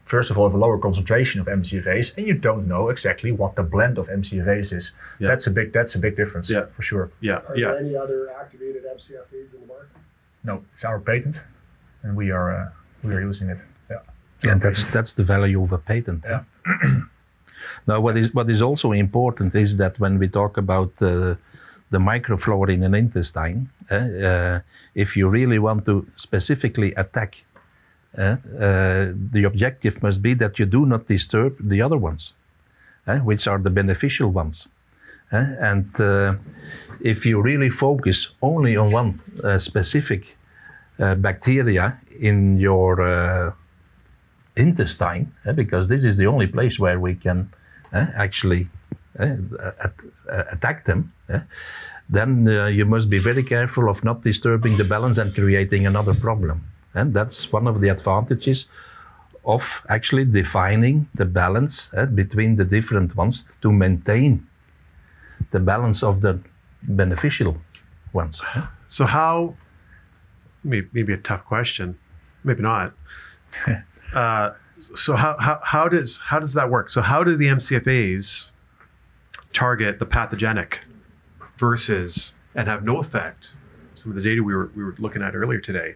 first 0.04 0.30
of 0.30 0.38
all 0.38 0.46
have 0.46 0.54
a 0.54 0.58
lower 0.58 0.78
concentration 0.78 1.40
of 1.40 1.46
MCFAs, 1.46 2.16
and 2.16 2.26
you 2.26 2.34
don't 2.34 2.68
know 2.68 2.88
exactly 2.88 3.32
what 3.32 3.56
the 3.56 3.62
blend 3.62 3.98
of 3.98 4.08
MCFAs 4.08 4.72
is. 4.72 4.92
Yeah. 5.18 5.28
That's 5.28 5.46
a 5.46 5.50
big 5.50 5.72
that's 5.72 5.94
a 5.94 5.98
big 5.98 6.16
difference. 6.16 6.48
Yeah. 6.50 6.66
for 6.66 6.82
sure. 6.82 7.10
Yeah, 7.20 7.40
Are 7.48 7.56
yeah. 7.56 7.68
there 7.68 7.78
any 7.78 7.96
other 7.96 8.30
activated 8.30 8.84
MCFAs 8.84 9.54
in 9.54 9.60
the 9.60 9.66
market? 9.66 9.88
No, 10.44 10.62
it's 10.72 10.84
our 10.84 11.00
patent, 11.00 11.42
and 12.02 12.16
we 12.16 12.30
are 12.30 12.54
uh, 12.54 12.68
we 13.02 13.14
are 13.14 13.20
using 13.20 13.48
it. 13.48 13.58
And 14.50 14.60
that's 14.60 14.84
that's 14.84 15.14
the 15.14 15.24
value 15.24 15.62
of 15.62 15.72
a 15.72 15.78
patent. 15.78 16.24
Yeah. 16.24 16.42
now, 17.86 18.00
what 18.00 18.16
is 18.16 18.32
what 18.34 18.50
is 18.50 18.62
also 18.62 18.92
important 18.92 19.54
is 19.54 19.76
that 19.76 19.98
when 19.98 20.18
we 20.18 20.28
talk 20.28 20.56
about 20.56 20.90
uh, 21.00 21.34
the 21.90 21.98
microflora 21.98 22.72
in 22.72 22.82
an 22.82 22.94
intestine, 22.94 23.68
uh, 23.90 23.94
uh, 23.94 24.60
if 24.94 25.16
you 25.16 25.28
really 25.28 25.58
want 25.58 25.84
to 25.86 26.06
specifically 26.16 26.92
attack, 26.94 27.44
uh, 28.18 28.22
uh, 28.22 28.36
the 29.32 29.44
objective 29.44 30.02
must 30.02 30.22
be 30.22 30.34
that 30.34 30.58
you 30.58 30.66
do 30.66 30.86
not 30.86 31.06
disturb 31.06 31.56
the 31.60 31.82
other 31.82 31.96
ones, 31.96 32.32
uh, 33.06 33.18
which 33.18 33.46
are 33.48 33.58
the 33.58 33.70
beneficial 33.70 34.30
ones. 34.30 34.68
and 35.30 36.00
uh, 36.00 36.34
if 37.00 37.26
you 37.26 37.42
really 37.42 37.70
focus 37.70 38.30
only 38.40 38.76
on 38.76 38.92
one 38.92 39.20
uh, 39.42 39.58
specific 39.58 40.36
uh, 41.00 41.14
bacteria 41.16 41.98
in 42.20 42.58
your 42.58 43.02
uh, 43.02 43.52
intestine, 44.56 45.32
uh, 45.46 45.52
because 45.52 45.88
this 45.88 46.04
is 46.04 46.16
the 46.16 46.26
only 46.26 46.46
place 46.46 46.78
where 46.78 47.00
we 47.00 47.14
can 47.14 47.50
uh, 47.92 48.06
actually 48.14 48.68
attack 50.28 50.84
them, 50.86 51.12
then 52.08 52.46
you 52.72 52.84
must 52.84 53.08
be 53.08 53.18
very 53.18 53.44
careful 53.44 53.88
of 53.88 54.02
not 54.02 54.22
disturbing 54.22 54.76
the 54.76 54.82
balance 54.82 55.18
and 55.18 55.32
creating 55.32 55.86
another 55.86 56.12
problem. 56.14 56.66
And 56.94 57.14
that's 57.14 57.52
one 57.52 57.68
of 57.68 57.80
the 57.80 57.90
advantages 57.90 58.66
of 59.44 59.82
actually 59.88 60.24
defining 60.24 61.08
the 61.14 61.24
balance 61.24 61.90
uh, 61.94 62.06
between 62.06 62.56
the 62.56 62.64
different 62.64 63.14
ones 63.16 63.44
to 63.62 63.70
maintain 63.70 64.46
the 65.50 65.60
balance 65.60 66.02
of 66.02 66.20
the 66.20 66.38
beneficial 66.82 67.56
ones. 68.12 68.42
So 68.88 69.04
how? 69.04 69.54
Maybe, 70.62 70.88
maybe 70.92 71.12
a 71.12 71.18
tough 71.18 71.44
question, 71.44 71.98
maybe 72.42 72.62
not. 72.62 72.92
uh, 74.14 74.54
so 74.94 75.14
how, 75.14 75.36
how 75.38 75.60
how 75.62 75.88
does 75.88 76.18
how 76.18 76.38
does 76.38 76.54
that 76.54 76.70
work? 76.70 76.90
So 76.90 77.00
how 77.00 77.24
do 77.24 77.36
the 77.36 77.46
MCFA's 77.46 78.52
target 79.52 79.98
the 79.98 80.06
pathogenic 80.06 80.82
versus 81.58 82.34
and 82.54 82.68
have 82.68 82.84
no 82.84 82.98
effect? 82.98 83.54
Some 83.94 84.10
of 84.10 84.16
the 84.16 84.22
data 84.22 84.42
we 84.42 84.54
were 84.54 84.70
we 84.74 84.84
were 84.84 84.94
looking 84.98 85.22
at 85.22 85.34
earlier 85.34 85.60
today 85.60 85.94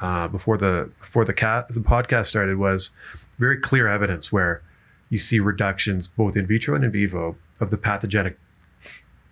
uh, 0.00 0.28
before 0.28 0.56
the 0.56 0.90
before 1.00 1.24
the 1.24 1.32
cat 1.32 1.68
the 1.68 1.80
podcast 1.80 2.26
started 2.26 2.58
was 2.58 2.90
very 3.38 3.58
clear 3.58 3.88
evidence 3.88 4.30
where 4.30 4.62
you 5.08 5.18
see 5.18 5.40
reductions 5.40 6.08
both 6.08 6.36
in 6.36 6.46
vitro 6.46 6.74
and 6.74 6.84
in 6.84 6.92
vivo 6.92 7.36
of 7.58 7.70
the 7.70 7.76
pathogenic 7.76 8.38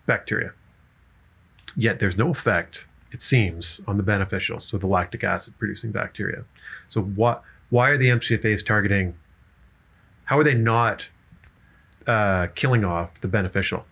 bacteria. 0.06 0.52
Yet 1.76 2.00
there's 2.00 2.16
no 2.16 2.30
effect, 2.30 2.86
it 3.12 3.22
seems, 3.22 3.80
on 3.86 3.96
the 3.96 4.02
beneficial, 4.02 4.58
so 4.58 4.78
the 4.78 4.88
lactic 4.88 5.22
acid 5.22 5.54
producing 5.58 5.92
bacteria. 5.92 6.44
So 6.88 7.02
what? 7.02 7.44
Why 7.70 7.90
are 7.90 7.98
the 7.98 8.08
MCFAs 8.08 8.64
targeting? 8.64 9.14
How 10.24 10.38
are 10.38 10.44
they 10.44 10.54
not 10.54 11.08
uh, 12.06 12.48
killing 12.54 12.84
off 12.84 13.20
the 13.20 13.28
beneficial? 13.28 13.84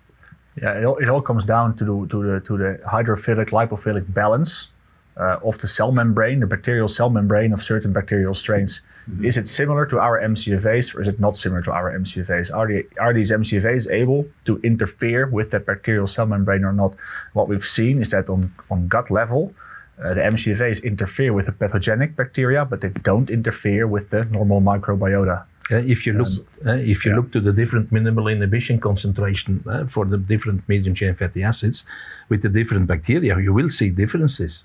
Yeah, 0.60 0.78
it 0.78 0.84
all, 0.84 0.96
it 0.96 1.08
all 1.08 1.20
comes 1.20 1.44
down 1.44 1.76
to 1.76 1.84
the 1.84 2.08
to 2.08 2.22
the 2.22 2.40
to 2.40 2.56
the 2.56 2.80
hydrophilic 2.86 3.50
lipophilic 3.50 4.12
balance 4.14 4.70
uh, 5.18 5.38
of 5.42 5.58
the 5.58 5.68
cell 5.68 5.92
membrane, 5.92 6.40
the 6.40 6.46
bacterial 6.46 6.88
cell 6.88 7.10
membrane 7.10 7.52
of 7.52 7.62
certain 7.62 7.92
bacterial 7.92 8.34
strains. 8.34 8.80
Mm-hmm. 9.08 9.24
Is 9.24 9.36
it 9.36 9.46
similar 9.46 9.86
to 9.86 9.98
our 9.98 10.20
MCFAs 10.20 10.94
or 10.94 11.00
is 11.00 11.08
it 11.08 11.20
not 11.20 11.36
similar 11.36 11.62
to 11.62 11.72
our 11.72 11.92
MCFAs? 11.98 12.52
Are, 12.54 12.68
are 13.00 13.14
these 13.14 13.30
MCFAs 13.30 13.90
able 13.90 14.26
to 14.44 14.58
interfere 14.62 15.26
with 15.26 15.50
that 15.52 15.64
bacterial 15.64 16.06
cell 16.06 16.26
membrane 16.26 16.64
or 16.64 16.72
not? 16.72 16.94
What 17.32 17.48
we've 17.48 17.66
seen 17.66 18.00
is 18.00 18.08
that 18.10 18.28
on, 18.28 18.54
on 18.70 18.88
gut 18.88 19.10
level, 19.10 19.54
uh, 20.02 20.14
the 20.14 20.20
MCFAs 20.20 20.84
interfere 20.84 21.32
with 21.32 21.46
the 21.46 21.52
pathogenic 21.52 22.16
bacteria, 22.16 22.64
but 22.64 22.80
they 22.80 22.90
don't 23.02 23.30
interfere 23.30 23.86
with 23.86 24.10
the 24.10 24.24
normal 24.26 24.60
microbiota. 24.60 25.44
Uh, 25.70 25.76
if 25.78 26.06
you 26.06 26.12
look, 26.12 26.28
uh, 26.64 26.72
if 26.72 27.04
you 27.04 27.10
yeah. 27.10 27.16
look 27.16 27.32
to 27.32 27.40
the 27.40 27.52
different 27.52 27.90
minimal 27.90 28.28
inhibition 28.28 28.78
concentration 28.78 29.64
uh, 29.66 29.84
for 29.86 30.04
the 30.04 30.18
different 30.18 30.68
medium 30.68 30.94
chain 30.94 31.14
fatty 31.14 31.42
acids 31.42 31.84
with 32.28 32.42
the 32.42 32.48
different 32.48 32.86
bacteria, 32.86 33.38
you 33.38 33.52
will 33.52 33.68
see 33.68 33.90
differences. 33.90 34.64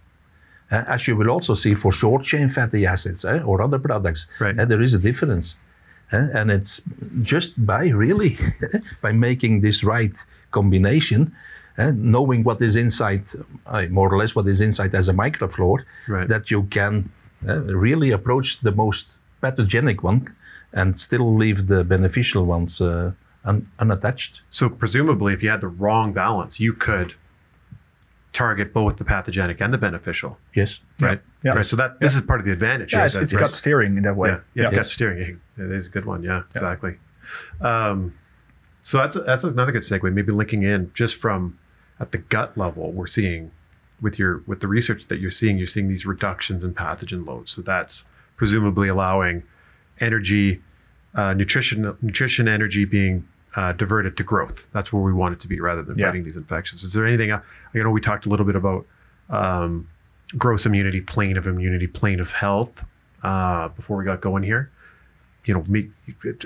Uh, 0.72 0.84
as 0.88 1.08
you 1.08 1.16
will 1.16 1.30
also 1.30 1.54
see 1.54 1.74
for 1.74 1.92
short 1.92 2.24
chain 2.24 2.48
fatty 2.48 2.86
acids 2.86 3.26
or 3.26 3.62
other 3.62 3.80
products, 3.80 4.28
right. 4.40 4.56
there 4.56 4.82
is 4.82 4.94
a 4.94 5.00
difference. 5.00 5.56
and 6.12 6.52
it's 6.52 6.82
just 7.22 7.54
by 7.66 7.88
really 7.88 8.38
by 9.02 9.12
making 9.14 9.62
this 9.62 9.84
right 9.84 10.16
combination, 10.52 11.34
knowing 11.96 12.44
what 12.44 12.62
is 12.62 12.76
inside, 12.76 13.24
more 13.90 14.14
or 14.14 14.18
less 14.18 14.36
what 14.36 14.48
is 14.48 14.62
inside 14.62 14.94
as 14.94 15.10
a 15.10 15.14
microflora, 15.14 15.84
right. 16.08 16.28
that 16.28 16.52
you 16.52 16.64
can 16.64 17.10
really 17.42 18.12
approach 18.12 18.60
the 18.62 18.72
most 18.72 19.18
pathogenic 19.42 20.04
one 20.04 20.34
and 20.74 21.00
still 21.00 21.36
leave 21.36 21.68
the 21.68 21.84
beneficial 21.84 22.46
ones 22.46 22.80
uh, 22.80 23.12
un- 23.46 23.68
unattached. 23.80 24.42
So 24.50 24.70
presumably, 24.70 25.34
if 25.34 25.44
you 25.44 25.50
had 25.50 25.62
the 25.62 25.68
wrong 25.68 26.14
balance, 26.14 26.60
you 26.60 26.74
could 26.74 27.14
target 28.34 28.74
both 28.74 28.98
the 28.98 29.04
pathogenic 29.04 29.60
and 29.60 29.74
the 29.74 29.78
beneficial. 29.78 30.38
Yes. 30.56 30.80
Right. 31.02 31.22
Yeah. 31.44 31.52
Right. 31.52 31.68
So 31.68 31.76
that 31.76 32.00
this 32.00 32.16
is 32.16 32.22
part 32.22 32.40
of 32.40 32.46
the 32.46 32.54
advantage. 32.54 32.94
Yeah, 32.94 33.06
it's, 33.06 33.16
it's 33.16 33.34
gut 33.34 33.54
steering 33.54 33.98
in 33.98 34.04
that 34.04 34.16
way. 34.16 34.30
Yeah. 34.30 34.40
Yeah. 34.54 34.64
yeah. 34.64 34.72
Gut 34.72 34.90
steering. 34.90 35.42
That 35.58 35.72
is 35.72 35.88
a 35.88 35.90
good 35.90 36.06
one. 36.06 36.24
Yeah. 36.24 36.44
Exactly. 36.56 36.96
Um, 37.60 38.14
so 38.82 38.98
that's 39.00 39.18
that's 39.26 39.44
another 39.44 39.72
good 39.72 39.84
segue. 39.84 40.12
Maybe 40.14 40.32
linking 40.32 40.64
in 40.64 40.92
just 40.94 41.18
from 41.18 41.60
at 42.02 42.12
the 42.12 42.18
gut 42.18 42.58
level, 42.58 42.92
we're 42.92 43.08
seeing 43.08 43.52
with 44.02 44.18
your 44.18 44.44
with 44.48 44.60
the 44.60 44.68
research 44.68 45.08
that 45.08 45.20
you're 45.20 45.32
seeing, 45.32 45.58
you're 45.58 45.68
seeing 45.68 45.88
these 45.88 46.06
reductions 46.06 46.64
in 46.64 46.74
pathogen 46.74 47.26
loads. 47.26 47.52
So 47.52 47.62
that's 47.62 48.04
presumably 48.36 48.88
allowing 48.88 49.44
energy, 50.00 50.62
uh, 51.14 51.34
nutrition, 51.36 51.96
nutrition 52.02 52.48
energy 52.48 52.86
being 52.86 53.28
uh, 53.56 53.74
diverted 53.74 54.18
to 54.18 54.24
growth. 54.24 54.68
That's 54.74 54.92
where 54.92 55.04
we 55.04 55.14
want 55.14 55.34
it 55.34 55.40
to 55.42 55.48
be 55.48 55.60
rather 55.60 55.84
than 55.84 55.98
yeah. 55.98 56.08
fighting 56.08 56.24
these 56.24 56.38
infections. 56.38 56.84
Is 56.84 56.94
there 56.94 57.06
anything, 57.06 57.30
you 57.74 57.84
know, 57.84 57.92
we 57.92 58.02
talked 58.02 58.26
a 58.26 58.30
little 58.30 58.46
bit 58.46 58.56
about 58.56 58.86
um, 59.30 59.88
gross 60.38 60.66
immunity, 60.66 61.02
plane 61.02 61.38
of 61.38 61.46
immunity, 61.46 61.86
plane 61.86 62.20
of 62.20 62.32
health 62.32 62.84
uh, 63.22 63.68
before 63.70 63.98
we 63.98 64.06
got 64.06 64.22
going 64.22 64.42
here. 64.42 64.72
You 65.46 65.56
know, 65.56 65.64
make, 65.68 65.90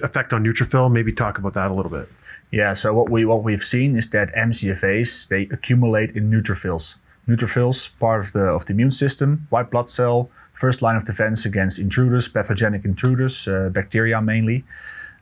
effect 0.04 0.34
on 0.34 0.44
neutrophil. 0.44 0.92
Maybe 0.92 1.14
talk 1.14 1.38
about 1.38 1.54
that 1.54 1.70
a 1.70 1.74
little 1.74 1.92
bit. 1.92 2.10
Yeah. 2.52 2.74
So 2.74 2.94
what 2.94 3.10
we 3.10 3.26
what 3.26 3.44
we've 3.44 3.64
seen 3.64 3.98
is 3.98 4.10
that 4.12 4.34
MCFA's 4.36 5.28
they 5.28 5.44
accumulate 5.52 6.16
in 6.16 6.30
neutrophils. 6.30 6.96
Neutrophils, 7.28 7.90
part 8.00 8.26
of 8.26 8.32
the 8.34 8.46
of 8.46 8.66
the 8.66 8.74
immune 8.74 8.92
system, 8.92 9.48
white 9.50 9.72
blood 9.72 9.90
cell, 9.90 10.30
first 10.54 10.82
line 10.82 10.96
of 10.96 11.06
defense 11.06 11.46
against 11.46 11.80
intruders, 11.80 12.28
pathogenic 12.28 12.86
intruders, 12.86 13.48
uh, 13.48 13.70
bacteria 13.70 14.22
mainly. 14.22 14.64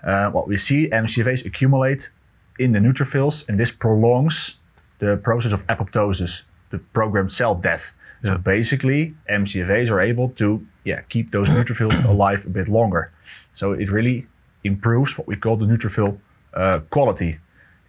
Uh, 0.03 0.29
what 0.29 0.47
we 0.47 0.57
see, 0.57 0.89
MCFAs 0.89 1.45
accumulate 1.45 2.11
in 2.59 2.73
the 2.73 2.79
neutrophils, 2.79 3.47
and 3.47 3.57
this 3.57 3.71
prolongs 3.71 4.55
the 4.99 5.17
process 5.23 5.53
of 5.53 5.65
apoptosis, 5.67 6.41
the 6.71 6.79
programmed 6.79 7.31
cell 7.31 7.55
death. 7.55 7.93
So 8.23 8.37
basically, 8.37 9.13
MCFAs 9.29 9.89
are 9.91 9.99
able 9.99 10.29
to 10.29 10.65
yeah, 10.85 11.01
keep 11.09 11.31
those 11.31 11.49
neutrophils 11.55 12.05
alive 12.05 12.45
a 12.45 12.49
bit 12.49 12.69
longer. 12.69 13.11
So 13.53 13.73
it 13.73 13.89
really 13.89 14.27
improves 14.63 15.17
what 15.17 15.27
we 15.27 15.35
call 15.35 15.57
the 15.57 15.65
neutrophil 15.65 16.17
uh, 16.55 16.79
quality. 16.89 17.39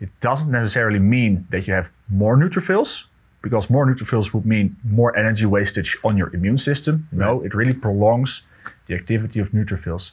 It 0.00 0.10
doesn't 0.20 0.50
necessarily 0.50 0.98
mean 0.98 1.46
that 1.50 1.66
you 1.66 1.74
have 1.74 1.90
more 2.08 2.36
neutrophils, 2.36 3.04
because 3.44 3.68
more 3.68 3.86
neutrophils 3.86 4.32
would 4.32 4.46
mean 4.46 4.74
more 4.84 5.16
energy 5.16 5.44
wastage 5.46 5.98
on 6.02 6.16
your 6.16 6.34
immune 6.34 6.58
system. 6.58 7.06
No, 7.12 7.42
it 7.42 7.54
really 7.54 7.74
prolongs 7.74 8.42
the 8.86 8.94
activity 8.94 9.38
of 9.38 9.50
neutrophils. 9.50 10.12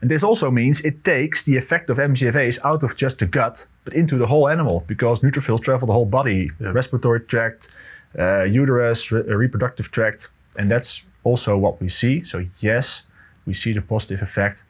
And 0.00 0.10
this 0.10 0.22
also 0.22 0.50
means 0.50 0.80
it 0.80 1.04
takes 1.04 1.42
the 1.42 1.58
effect 1.58 1.90
of 1.90 1.98
MCFAs 1.98 2.58
out 2.64 2.82
of 2.82 2.96
just 2.96 3.18
the 3.18 3.26
gut, 3.26 3.66
but 3.84 3.92
into 3.92 4.16
the 4.16 4.26
whole 4.26 4.48
animal 4.48 4.84
because 4.86 5.20
neutrophils 5.20 5.62
travel 5.62 5.86
the 5.86 5.92
whole 5.92 6.06
body, 6.06 6.50
yeah. 6.58 6.68
respiratory 6.68 7.20
tract, 7.20 7.68
uh, 8.18 8.44
uterus, 8.44 9.12
re- 9.12 9.22
reproductive 9.22 9.90
tract, 9.90 10.30
and 10.58 10.70
that's 10.70 11.02
also 11.22 11.56
what 11.58 11.80
we 11.82 11.88
see. 11.90 12.24
So 12.24 12.46
yes, 12.60 13.02
we 13.44 13.52
see 13.52 13.74
the 13.74 13.82
positive 13.82 14.22
effect 14.22 14.64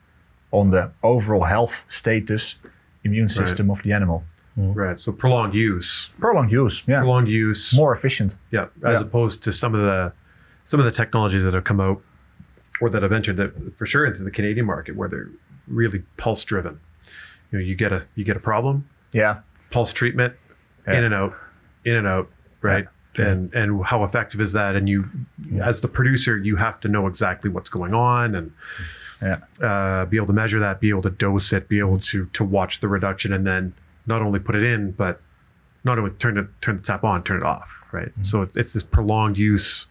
on 0.51 0.71
the 0.71 0.91
overall 1.05 1.45
health 1.45 1.85
status, 1.89 2.57
immune 3.05 3.29
system 3.29 3.69
right. 3.69 3.79
of 3.79 3.85
the 3.85 3.93
animal. 3.93 4.25
Mm. 4.59 4.75
Right. 4.75 4.99
So 4.99 5.13
prolonged 5.13 5.55
use. 5.55 6.11
Prolonged 6.19 6.53
use. 6.53 6.83
Yeah. 6.87 7.01
Prolonged 7.01 7.29
use. 7.29 7.73
More 7.75 7.93
efficient. 7.93 8.37
Yeah. 8.51 8.65
As 8.85 8.95
yeah. 8.95 9.01
opposed 9.01 9.43
to 9.45 9.53
some 9.53 9.75
of 9.75 9.81
the 9.81 10.13
some 10.67 10.81
of 10.81 10.87
the 10.87 10.93
technologies 10.93 11.45
that 11.45 11.55
have 11.55 11.65
come 11.65 11.81
out 11.81 12.03
or 12.81 12.91
that 12.91 13.03
have 13.03 13.13
entered 13.13 13.37
the 13.37 13.73
for 13.77 13.87
sure 13.87 14.07
into 14.07 14.23
the 14.23 14.31
Canadian 14.31 14.67
market 14.67 14.97
where 14.97 15.09
they're 15.09 15.31
really 15.69 16.03
pulse 16.17 16.45
driven. 16.45 16.79
You 17.53 17.59
know, 17.59 17.65
you 17.65 17.75
get 17.75 17.93
a 17.93 18.07
you 18.17 18.25
get 18.25 18.37
a 18.37 18.41
problem. 18.41 18.89
Yeah. 19.13 19.41
Pulse 19.71 19.93
treatment, 19.93 20.35
yeah. 20.87 20.99
in 20.99 21.05
and 21.05 21.15
out, 21.15 21.35
in 21.85 21.97
and 21.97 22.07
out, 22.07 22.29
right? 22.61 22.87
Yeah. 23.19 23.27
And 23.27 23.55
and 23.55 23.85
how 23.85 24.05
effective 24.05 24.41
is 24.41 24.53
that? 24.53 24.77
And 24.77 24.89
you, 24.89 25.09
yeah. 25.51 25.67
as 25.67 25.81
the 25.81 25.89
producer, 25.89 26.39
you 26.39 26.57
have 26.57 26.81
to 26.81 26.89
know 26.89 27.07
exactly 27.07 27.51
what's 27.51 27.71
going 27.71 27.95
on 27.95 28.35
and 28.35 28.53
yeah. 29.23 29.39
uh, 29.61 30.07
be 30.07 30.17
able 30.17 30.27
to 30.27 30.33
measure 30.33 30.59
that, 30.61 30.81
be 30.81 30.91
able 30.91 31.03
to 31.03 31.11
dose 31.11 31.53
it, 31.53 31.69
be 31.69 31.79
able 31.79 31.97
to 31.97 32.27
to 32.27 32.45
watch 32.45 32.81
the 32.81 32.89
reduction, 32.89 33.33
and 33.33 33.47
then 33.47 33.73
not 34.07 34.23
only 34.23 34.39
put 34.39 34.55
it 34.55 34.65
in, 34.65 34.93
but 34.93 35.21
not 35.85 35.99
only 35.99 36.11
turn 36.13 36.39
it 36.39 36.47
turn 36.61 36.77
the 36.77 36.83
tap 36.83 37.05
on, 37.05 37.23
turn 37.23 37.39
it 37.39 37.43
off, 37.45 37.71
right? 37.93 38.09
Mm-hmm. 38.09 38.25
So 38.25 38.43
it's, 38.43 38.57
it's 38.57 38.73
this 38.73 38.83
prolonged 38.83 39.39
use 39.39 39.87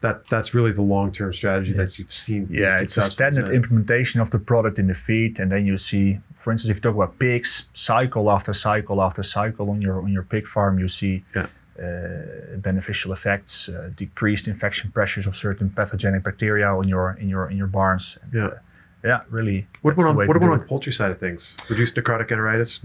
that 0.00 0.26
that's 0.28 0.54
really 0.54 0.72
the 0.72 0.82
long 0.82 1.10
term 1.12 1.32
strategy 1.34 1.72
yeah. 1.72 1.78
that 1.78 1.98
you've 1.98 2.12
seen. 2.12 2.48
Yeah, 2.50 2.80
it's 2.80 2.96
a 2.96 3.02
standard 3.02 3.50
implementation 3.50 4.20
of 4.20 4.30
the 4.30 4.38
product 4.38 4.78
in 4.78 4.86
the 4.86 4.94
feed, 4.94 5.40
and 5.40 5.50
then 5.50 5.66
you 5.66 5.78
see, 5.78 6.20
for 6.36 6.52
instance, 6.52 6.70
if 6.70 6.76
you 6.76 6.80
talk 6.80 6.94
about 6.94 7.18
pigs, 7.18 7.64
cycle 7.74 8.30
after 8.30 8.52
cycle 8.52 9.02
after 9.02 9.22
cycle 9.22 9.70
on 9.70 9.82
your 9.82 10.02
on 10.02 10.12
your 10.12 10.22
pig 10.22 10.46
farm, 10.46 10.78
you 10.78 10.88
see. 10.88 11.24
Yeah. 11.34 11.46
Uh, 11.78 12.56
beneficial 12.56 13.12
effects, 13.12 13.68
uh, 13.68 13.90
decreased 13.96 14.48
infection 14.48 14.90
pressures 14.90 15.26
of 15.28 15.36
certain 15.36 15.70
pathogenic 15.70 16.24
bacteria 16.24 16.66
on 16.66 16.88
your 16.88 17.16
in 17.20 17.28
your 17.28 17.48
in 17.50 17.56
your 17.56 17.68
barns. 17.68 18.18
And, 18.22 18.32
yeah, 18.34 18.46
uh, 18.46 18.58
yeah, 19.04 19.20
really. 19.30 19.64
What 19.82 19.94
about 19.94 20.06
on, 20.06 20.16
what 20.16 20.36
about 20.36 20.50
on 20.50 20.58
the 20.58 20.64
poultry 20.64 20.92
side 20.92 21.12
of 21.12 21.18
things? 21.20 21.56
Reduced 21.70 21.94
necrotic 21.94 22.30
enteritis, 22.30 22.82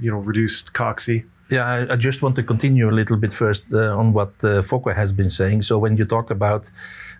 you 0.00 0.10
know, 0.10 0.20
reduced 0.24 0.72
cocci. 0.72 1.24
Yeah, 1.50 1.66
I, 1.66 1.92
I 1.92 1.96
just 1.96 2.22
want 2.22 2.34
to 2.36 2.42
continue 2.42 2.88
a 2.88 2.96
little 3.00 3.18
bit 3.18 3.32
first 3.32 3.64
uh, 3.72 4.00
on 4.00 4.14
what 4.14 4.32
uh, 4.42 4.62
Foko 4.62 4.90
has 4.94 5.12
been 5.12 5.30
saying. 5.30 5.62
So 5.62 5.78
when 5.78 5.98
you 5.98 6.06
talk 6.06 6.30
about 6.30 6.70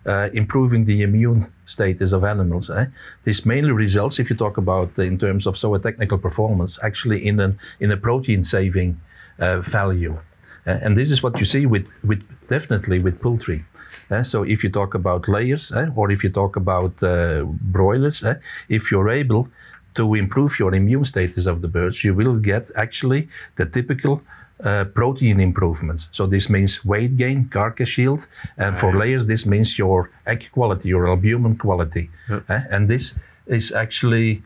uh, 0.07 0.31
improving 0.33 0.87
the 0.87 1.03
immune 1.03 1.43
status 1.67 2.13
of 2.13 2.25
animals, 2.25 2.71
eh, 2.71 2.87
this 3.25 3.45
mainly 3.45 3.73
results, 3.73 4.19
if 4.19 4.31
you 4.31 4.37
talk 4.37 4.57
about 4.57 4.99
in 4.99 5.19
terms 5.19 5.47
of 5.47 5.57
zootechnical 5.57 6.19
performance, 6.23 6.79
actually 6.83 7.19
in 7.27 7.41
an 7.41 7.59
in 7.79 7.91
a 7.93 7.97
protein 7.97 8.43
saving 8.43 8.99
uh, 9.39 9.61
value, 9.61 10.15
Uh, 10.15 10.30
and 10.67 10.97
this 10.97 11.11
is 11.11 11.23
what 11.23 11.39
you 11.39 11.45
see 11.45 11.67
with 11.67 11.87
with 12.05 12.23
definitely 12.49 12.99
with 12.99 13.21
poultry. 13.21 13.65
Uh, 14.11 14.23
so 14.23 14.45
if 14.45 14.63
you 14.65 14.71
talk 14.71 14.95
about 14.95 15.29
layers, 15.29 15.73
eh, 15.73 15.87
or 15.97 16.11
if 16.11 16.23
you 16.25 16.31
talk 16.31 16.57
about 16.57 17.03
uh, 17.03 17.45
broilers, 17.73 18.23
eh, 18.23 18.35
if 18.69 18.91
you're 18.91 19.11
able 19.11 19.49
to 19.95 20.15
improve 20.15 20.59
your 20.59 20.75
immune 20.75 21.05
status 21.05 21.47
of 21.47 21.61
the 21.61 21.69
birds, 21.69 22.05
you 22.05 22.15
will 22.15 22.37
get 22.37 22.71
actually 22.77 23.29
the 23.57 23.67
typical 23.67 24.23
uh, 24.65 24.85
protein 24.85 25.41
improvements. 25.41 26.09
So 26.13 26.27
this 26.27 26.49
means 26.49 26.85
weight 26.85 27.17
gain, 27.17 27.49
carcass 27.49 27.99
yield, 27.99 28.27
and 28.57 28.79
for 28.79 28.97
layers, 28.97 29.27
this 29.27 29.47
means 29.47 29.79
your 29.79 30.11
egg 30.27 30.49
quality, 30.53 30.89
your 30.89 31.09
albumin 31.09 31.57
quality. 31.57 32.11
eh, 32.29 32.63
and 32.71 32.89
this 32.89 33.19
is 33.47 33.73
actually, 33.73 34.43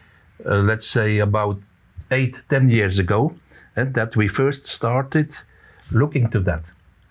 uh, 0.47 0.57
let's 0.57 0.87
say, 0.87 1.19
about 1.19 1.59
eight, 2.11 2.41
ten 2.49 2.71
years 2.71 2.99
ago, 2.99 3.35
that 3.75 4.17
we 4.17 4.29
first 4.29 4.67
started 4.67 5.35
looking 5.95 6.31
to 6.31 6.41
that. 6.41 6.63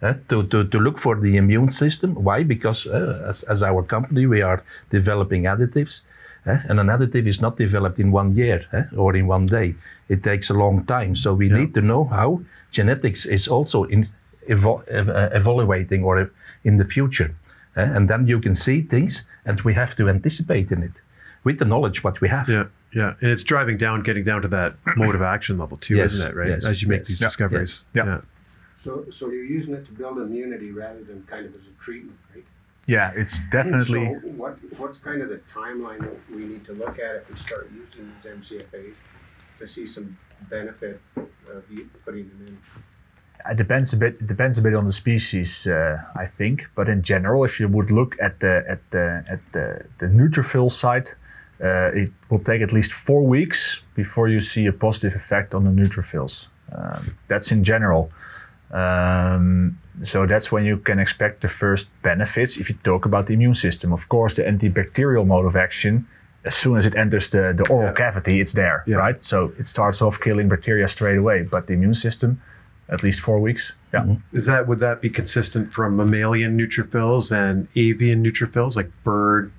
eh, 0.02 0.14
to, 0.30 0.44
to, 0.48 0.64
to 0.66 0.80
look 0.80 0.98
for 1.00 1.16
the 1.20 1.38
immune 1.38 1.70
system. 1.70 2.14
Why? 2.16 2.44
Because 2.44 2.86
uh, 2.88 3.26
as, 3.30 3.44
as 3.44 3.64
our 3.64 3.84
company, 3.84 4.26
we 4.28 4.42
are 4.42 4.62
developing 4.90 5.44
additives. 5.46 6.02
eh, 6.46 6.60
and 6.70 6.80
an 6.80 6.88
additive 6.88 7.26
is 7.28 7.40
not 7.42 7.58
developed 7.58 8.00
in 8.00 8.12
one 8.12 8.36
year 8.36 8.60
eh, 8.74 8.84
or 8.98 9.16
in 9.16 9.28
one 9.28 9.46
day. 9.48 9.76
It 10.10 10.24
takes 10.24 10.50
a 10.50 10.54
long 10.54 10.86
time. 10.86 11.16
So 11.16 11.34
we 11.34 11.48
need 11.50 11.74
to 11.74 11.82
know 11.82 12.04
how 12.06 12.42
genetics 12.72 13.26
is 13.26 13.48
also 13.48 13.84
in 13.86 14.08
evo- 14.50 14.84
ev- 14.90 15.10
uh, 15.10 15.30
evaluating 15.40 16.04
or 16.04 16.30
in 16.64 16.78
the 16.78 16.86
future. 16.86 17.32
and 17.76 18.08
then 18.10 18.28
you 18.28 18.40
can 18.42 18.56
see 18.56 18.82
things 18.90 19.24
and 19.46 19.62
we 19.62 19.74
have 19.74 19.96
to 19.96 20.08
anticipate 20.10 20.72
in 20.76 20.84
it 20.84 21.02
with 21.46 21.58
the 21.58 21.66
knowledge 21.66 22.04
what 22.04 22.22
we 22.22 22.30
have. 22.30 22.48
Yeah, 22.50 22.66
yeah, 22.94 23.14
and 23.22 23.32
it's 23.32 23.44
driving 23.44 23.78
down, 23.80 24.04
getting 24.04 24.24
down 24.26 24.42
to 24.42 24.48
that 24.50 24.72
mode 24.96 25.16
of 25.16 25.22
action 25.22 25.58
level 25.58 25.78
too, 25.78 25.96
Yes, 25.96 26.14
isn't 26.14 26.28
it? 26.30 26.36
Right, 26.36 26.50
yes, 26.50 26.66
as 26.66 26.82
you 26.82 26.88
make 26.90 27.00
yes. 27.00 27.08
these 27.08 27.22
Yeah, 27.22 27.28
discoveries. 27.30 27.86
yes, 27.96 28.06
yeah. 28.06 28.22
So, 28.84 29.06
so 29.12 29.30
you're 29.30 29.46
using 29.46 29.74
it 29.74 29.86
to 29.86 29.94
build 29.94 30.18
immunity 30.18 30.72
rather 30.72 31.02
than 31.06 31.24
kind 31.24 31.46
of 31.46 31.56
as 31.56 31.62
a 31.62 31.82
treatment, 31.82 32.18
right? 32.36 32.44
Yeah, 32.86 33.14
it's 33.16 33.40
definitely. 33.50 34.06
So 34.22 34.28
what, 34.32 34.58
what's 34.78 34.98
kind 34.98 35.22
of 35.22 35.30
the 35.30 35.38
timeline 35.48 36.02
that 36.02 36.18
we 36.30 36.44
need 36.44 36.66
to 36.66 36.74
look 36.74 37.00
at 37.00 37.16
if 37.16 37.30
we 37.30 37.38
start 37.38 37.72
using 37.74 38.12
these 38.22 38.34
MCFAs 38.34 38.96
to 39.60 39.68
see 39.68 39.88
some 39.88 40.18
benefit 40.50 41.00
of 41.16 41.64
putting 42.04 42.28
them 42.28 42.46
in? 42.48 42.58
It 43.50 43.56
depends 43.56 43.94
a 43.94 43.98
bit. 43.98 44.16
It 44.20 44.28
depends 44.28 44.58
a 44.58 44.62
bit 44.62 44.76
on 44.76 44.86
the 44.86 44.92
species, 44.92 45.66
uh, 45.66 46.02
I 46.16 46.26
think. 46.26 46.70
But 46.76 46.90
in 46.90 47.04
general, 47.04 47.46
if 47.46 47.62
you 47.62 47.70
would 47.70 47.90
look 47.90 48.18
at 48.22 48.42
the 48.42 48.66
at 48.68 48.82
the 48.92 49.24
at 49.30 49.40
the, 49.54 49.86
the 50.00 50.08
neutrophil 50.08 50.70
side, 50.70 51.10
uh, 51.64 52.02
it 52.02 52.12
will 52.30 52.40
take 52.40 52.62
at 52.62 52.74
least 52.74 52.92
four 52.92 53.24
weeks 53.26 53.82
before 53.96 54.28
you 54.28 54.42
see 54.42 54.66
a 54.66 54.74
positive 54.74 55.16
effect 55.16 55.54
on 55.54 55.64
the 55.64 55.72
neutrophils. 55.72 56.48
Um, 56.74 57.16
that's 57.30 57.52
in 57.52 57.64
general. 57.64 58.12
Um, 58.74 59.78
so 60.04 60.26
that's 60.26 60.52
when 60.52 60.66
you 60.66 60.78
can 60.78 61.00
expect 61.00 61.42
the 61.42 61.50
first 61.50 61.90
benefits 62.02 62.58
if 62.58 62.70
you 62.70 62.76
talk 62.84 63.06
about 63.06 63.28
the 63.28 63.34
immune 63.34 63.56
system. 63.56 63.94
Of 63.94 64.10
course, 64.10 64.34
the 64.34 64.44
antibacterial 64.44 65.26
mode 65.26 65.46
of 65.46 65.56
action, 65.56 66.08
as 66.44 66.56
soon 66.56 66.78
as 66.78 66.86
it 66.86 66.96
enters 66.96 67.30
the, 67.30 67.54
the 67.56 67.66
oral 67.70 67.90
Yeah. 67.90 67.94
cavity, 67.94 68.42
it's 68.42 68.54
there, 68.54 68.84
Yeah. 68.88 68.98
right? 68.98 69.24
So 69.24 69.54
it 69.60 69.68
starts 69.68 70.02
off 70.02 70.20
killing 70.20 70.50
bacteria 70.50 70.88
straight 70.88 71.18
away. 71.18 71.44
But 71.44 71.68
the 71.68 71.74
immune 71.74 71.94
system, 71.94 72.42
at 72.90 73.04
least 73.04 73.20
four 73.22 73.40
weeks. 73.40 73.74
Yeah. 73.94 74.16
Is 74.34 74.46
that 74.48 74.68
would 74.68 74.80
that 74.80 75.02
be 75.02 75.10
consistent 75.10 75.72
from 75.72 75.96
mammalian 75.96 76.58
neutrophils 76.58 77.32
and 77.32 77.68
avian 77.76 78.24
neutrophils, 78.26 78.76
like 78.76 78.90
bird, 79.04 79.52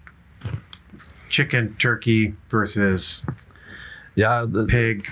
chicken, 1.29 1.75
turkey 1.79 2.35
versus 2.51 3.23
Yeah, 4.17 4.45
the, 4.49 4.65
pig, 4.67 5.09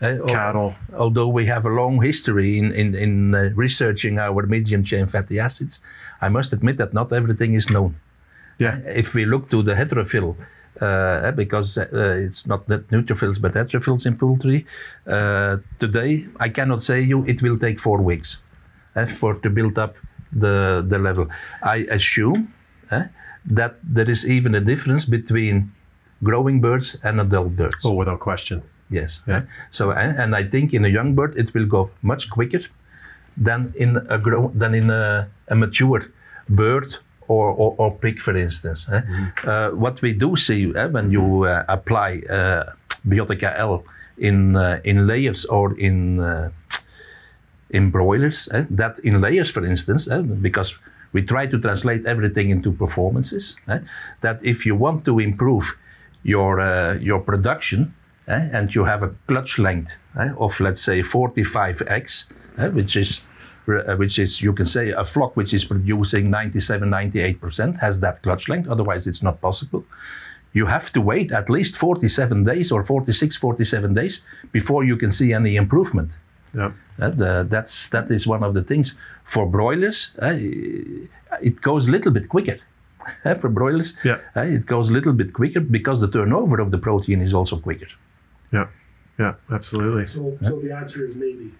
eh, 0.00 0.18
al- 0.18 0.26
cattle? 0.26 0.74
although 0.96 1.28
we 1.28 1.46
have 1.46 1.66
a 1.66 1.70
long 1.70 2.02
history 2.02 2.58
in, 2.58 2.72
in, 2.72 2.94
in 2.94 3.34
uh, 3.34 3.50
researching 3.54 4.18
our 4.18 4.46
medium 4.46 4.84
chain 4.84 5.06
fatty 5.06 5.38
acids, 5.38 5.80
I 6.20 6.28
must 6.28 6.52
admit 6.52 6.76
that 6.78 6.92
not 6.92 7.12
everything 7.12 7.54
is 7.54 7.68
known. 7.70 7.94
Yeah, 8.58 8.78
If 8.86 9.14
we 9.14 9.26
look 9.26 9.50
to 9.50 9.62
the 9.62 9.74
heterophil, 9.74 10.34
uh, 10.80 11.30
because 11.32 11.76
uh, 11.78 11.86
it's 12.26 12.46
not 12.46 12.66
that 12.68 12.88
neutrophils 12.90 13.40
but 13.40 13.54
heterophils 13.54 14.06
in 14.06 14.16
poultry, 14.16 14.64
uh, 15.06 15.58
today 15.78 16.26
I 16.40 16.48
cannot 16.48 16.82
say 16.82 17.00
you 17.02 17.24
it 17.26 17.42
will 17.42 17.58
take 17.58 17.78
four 17.80 17.98
weeks 17.98 18.38
uh, 18.94 19.06
for 19.06 19.34
to 19.34 19.50
build 19.50 19.78
up 19.78 19.94
the, 20.32 20.84
the 20.86 20.98
level. 20.98 21.28
I 21.62 21.86
assume 21.90 22.52
uh, 22.90 23.04
that 23.46 23.76
there 23.82 24.10
is 24.10 24.26
even 24.26 24.54
a 24.54 24.60
difference 24.60 25.04
between 25.04 25.72
growing 26.22 26.60
birds 26.60 26.96
and 27.02 27.20
adult 27.20 27.56
birds. 27.56 27.84
oh, 27.84 27.92
without 27.92 28.20
question. 28.20 28.62
Yes. 28.90 29.22
Yeah. 29.26 29.42
So 29.70 29.90
and, 29.90 30.18
and 30.18 30.34
I 30.34 30.44
think 30.44 30.72
in 30.72 30.84
a 30.84 30.88
young 30.88 31.14
bird 31.14 31.36
it 31.36 31.52
will 31.54 31.66
go 31.66 31.90
much 32.02 32.30
quicker 32.30 32.60
than 33.36 33.72
in 33.76 33.96
a 34.08 34.18
grow 34.18 34.50
than 34.54 34.74
in 34.74 34.90
a, 34.90 35.28
a 35.48 35.54
mature 35.54 36.02
bird 36.48 36.96
or, 37.28 37.50
or, 37.50 37.74
or 37.78 37.90
pig, 37.98 38.20
for 38.20 38.36
instance. 38.36 38.88
eh. 38.92 39.02
Uh, 39.44 39.70
what 39.70 40.00
we 40.02 40.12
do 40.12 40.36
see 40.36 40.72
eh, 40.76 40.86
when 40.86 41.10
you 41.10 41.44
uh, 41.44 41.64
apply 41.68 42.22
uh, 42.30 42.64
Biotica 43.08 43.52
L 43.58 43.84
in 44.18 44.56
uh, 44.56 44.78
in 44.84 45.06
layers 45.06 45.44
or 45.44 45.74
in 45.78 46.20
uh, 46.20 46.50
in 47.70 47.90
broilers, 47.90 48.48
eh, 48.52 48.64
that 48.70 48.98
in 49.00 49.20
layers, 49.20 49.50
for 49.50 49.64
instance, 49.66 50.08
eh, 50.08 50.20
because 50.20 50.76
we 51.12 51.22
try 51.22 51.46
to 51.46 51.58
translate 51.58 52.06
everything 52.06 52.50
into 52.50 52.70
performances. 52.72 53.56
eh, 53.68 53.80
that 54.20 54.38
if 54.44 54.64
you 54.64 54.76
want 54.76 55.04
to 55.04 55.18
improve 55.18 55.76
your 56.22 56.60
uh, 56.60 56.94
your 57.00 57.20
production 57.20 57.92
and 58.26 58.74
you 58.74 58.84
have 58.84 59.02
a 59.02 59.10
clutch 59.28 59.58
length 59.58 59.96
of 60.38 60.58
let's 60.60 60.80
say 60.80 61.00
45x, 61.02 62.26
eh, 62.58 62.68
which 62.68 62.96
is 62.96 63.20
uh, 63.68 63.96
which 63.96 64.18
is 64.18 64.40
you 64.42 64.52
can 64.52 64.66
say 64.66 64.90
a 64.90 65.04
flock 65.04 65.36
which 65.36 65.52
is 65.54 65.64
producing 65.64 66.30
97 66.30 66.88
98% 66.88 67.78
has 67.80 68.00
that 68.00 68.22
clutch 68.22 68.48
length 68.48 68.68
otherwise 68.68 69.06
it's 69.08 69.22
not 69.22 69.40
possible 69.40 69.84
you 70.52 70.66
have 70.66 70.92
to 70.92 71.00
wait 71.00 71.32
at 71.32 71.50
least 71.50 71.76
47 71.76 72.44
days 72.44 72.70
or 72.72 72.84
46 72.84 73.36
47 73.36 73.94
days 73.94 74.22
before 74.52 74.84
you 74.84 74.96
can 74.96 75.10
see 75.10 75.32
any 75.32 75.56
improvement 75.56 76.10
Yeah, 76.54 76.70
uh, 77.00 77.10
the, 77.10 77.46
that's 77.50 77.88
that 77.90 78.10
is 78.10 78.26
one 78.26 78.42
of 78.46 78.54
the 78.54 78.62
things 78.62 78.94
for 79.24 79.44
broilers. 79.46 80.12
Uh, 80.22 80.36
it 81.42 81.60
goes 81.60 81.88
a 81.88 81.90
little 81.90 82.12
bit 82.12 82.28
quicker. 82.28 82.58
For 83.40 83.48
broilers, 83.48 83.94
Yeah. 84.04 84.18
uh, 84.36 84.56
it 84.56 84.64
goes 84.66 84.88
a 84.90 84.92
little 84.92 85.12
bit 85.12 85.32
quicker 85.32 85.60
because 85.60 86.00
the 86.00 86.08
turnover 86.08 86.60
of 86.60 86.70
the 86.70 86.78
protein 86.78 87.20
is 87.20 87.32
also 87.34 87.56
quicker. 87.58 87.88
Yeah, 88.52 88.66
yeah, 89.18 89.34
absolutely. 89.50 90.06
So, 90.06 90.38
so 90.42 90.60
the 90.60 90.72
answer 90.74 91.06
is 91.06 91.14
maybe. 91.14 91.52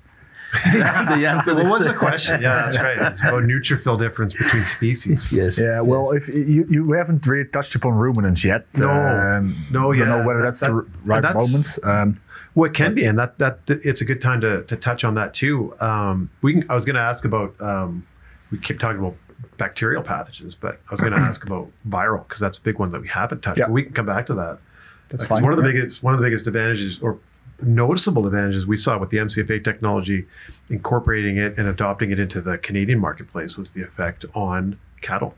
the 0.65 1.27
answer 1.27 1.55
What 1.55 1.65
is- 1.67 1.71
was 1.73 1.85
the 1.87 1.93
question? 2.07 2.41
Yeah, 2.41 2.55
that's 2.63 2.79
right. 2.79 2.99
It's 3.13 3.21
about 3.21 3.43
neutrophil 3.43 3.99
difference 3.99 4.33
between 4.33 4.65
species. 4.65 5.33
Yes. 5.33 5.59
Yeah, 5.59 5.81
well, 5.81 6.15
yes. 6.15 6.29
if 6.29 6.49
you, 6.49 6.67
you 6.71 6.93
haven't 6.93 7.27
really 7.27 7.49
touched 7.49 7.75
upon 7.75 7.95
ruminants 7.95 8.45
yet. 8.45 8.65
No. 8.79 8.89
um, 8.91 9.57
No, 9.71 9.93
Don't 9.93 10.09
know 10.09 10.23
whether 10.25 10.41
that- 10.41 10.45
that's 10.47 10.61
that- 10.61 10.69
the 10.69 10.87
right 11.05 11.21
that's- 11.23 11.53
moment. 11.53 11.79
Um, 11.85 12.21
Well, 12.55 12.71
it 12.71 12.75
can 12.75 12.95
be, 12.95 13.05
and 13.05 13.19
that 13.19 13.37
that 13.39 13.59
it's 13.69 14.01
a 14.01 14.05
good 14.07 14.23
time 14.23 14.41
to 14.41 14.63
to 14.63 14.77
touch 14.77 15.05
on 15.05 15.15
that 15.17 15.35
too. 15.35 15.75
Um, 15.79 16.31
we 16.41 16.55
can, 16.55 16.65
I 16.71 16.75
was 16.75 16.87
going 16.87 16.97
to 16.97 17.03
ask 17.03 17.27
about. 17.27 17.55
Um, 17.61 18.07
we 18.51 18.57
keep 18.59 18.79
talking 18.81 18.99
about 18.99 19.15
bacterial 19.59 20.03
pathogens, 20.03 20.57
but 20.59 20.81
I 20.89 20.95
was 20.95 21.01
going 21.01 21.13
to 21.13 21.21
ask 21.31 21.45
about 21.45 21.69
viral 21.87 22.27
because 22.27 22.41
that's 22.41 22.57
a 22.57 22.63
big 22.63 22.79
one 22.79 22.93
that 22.93 23.03
we 23.03 23.09
haven't 23.09 23.43
touched. 23.43 23.59
Yeah. 23.59 23.67
But 23.67 23.73
we 23.73 23.83
can 23.83 23.93
come 23.93 24.07
back 24.07 24.25
to 24.27 24.35
that. 24.35 24.59
That's 25.09 25.27
fine. 25.27 25.43
One 25.43 25.53
of 25.53 25.59
the 25.59 25.65
biggest 25.65 26.03
one 26.03 26.15
of 26.15 26.21
the 26.21 26.27
biggest 26.27 26.47
advantages 26.47 26.99
or 27.01 27.19
noticeable 27.63 28.27
advantages 28.27 28.67
we 28.67 28.77
saw 28.77 28.99
with 28.99 29.11
the 29.11 29.19
MCFA 29.19 29.63
technology, 29.65 30.27
incorporating 30.69 31.39
it 31.39 31.57
and 31.57 31.69
adopting 31.69 32.11
it 32.11 32.19
into 32.19 32.41
the 32.41 32.59
Canadian 32.59 32.99
marketplace 32.99 33.57
was 33.57 33.71
the 33.71 33.83
effect 33.83 34.25
on 34.35 34.79
cattle, 35.01 35.35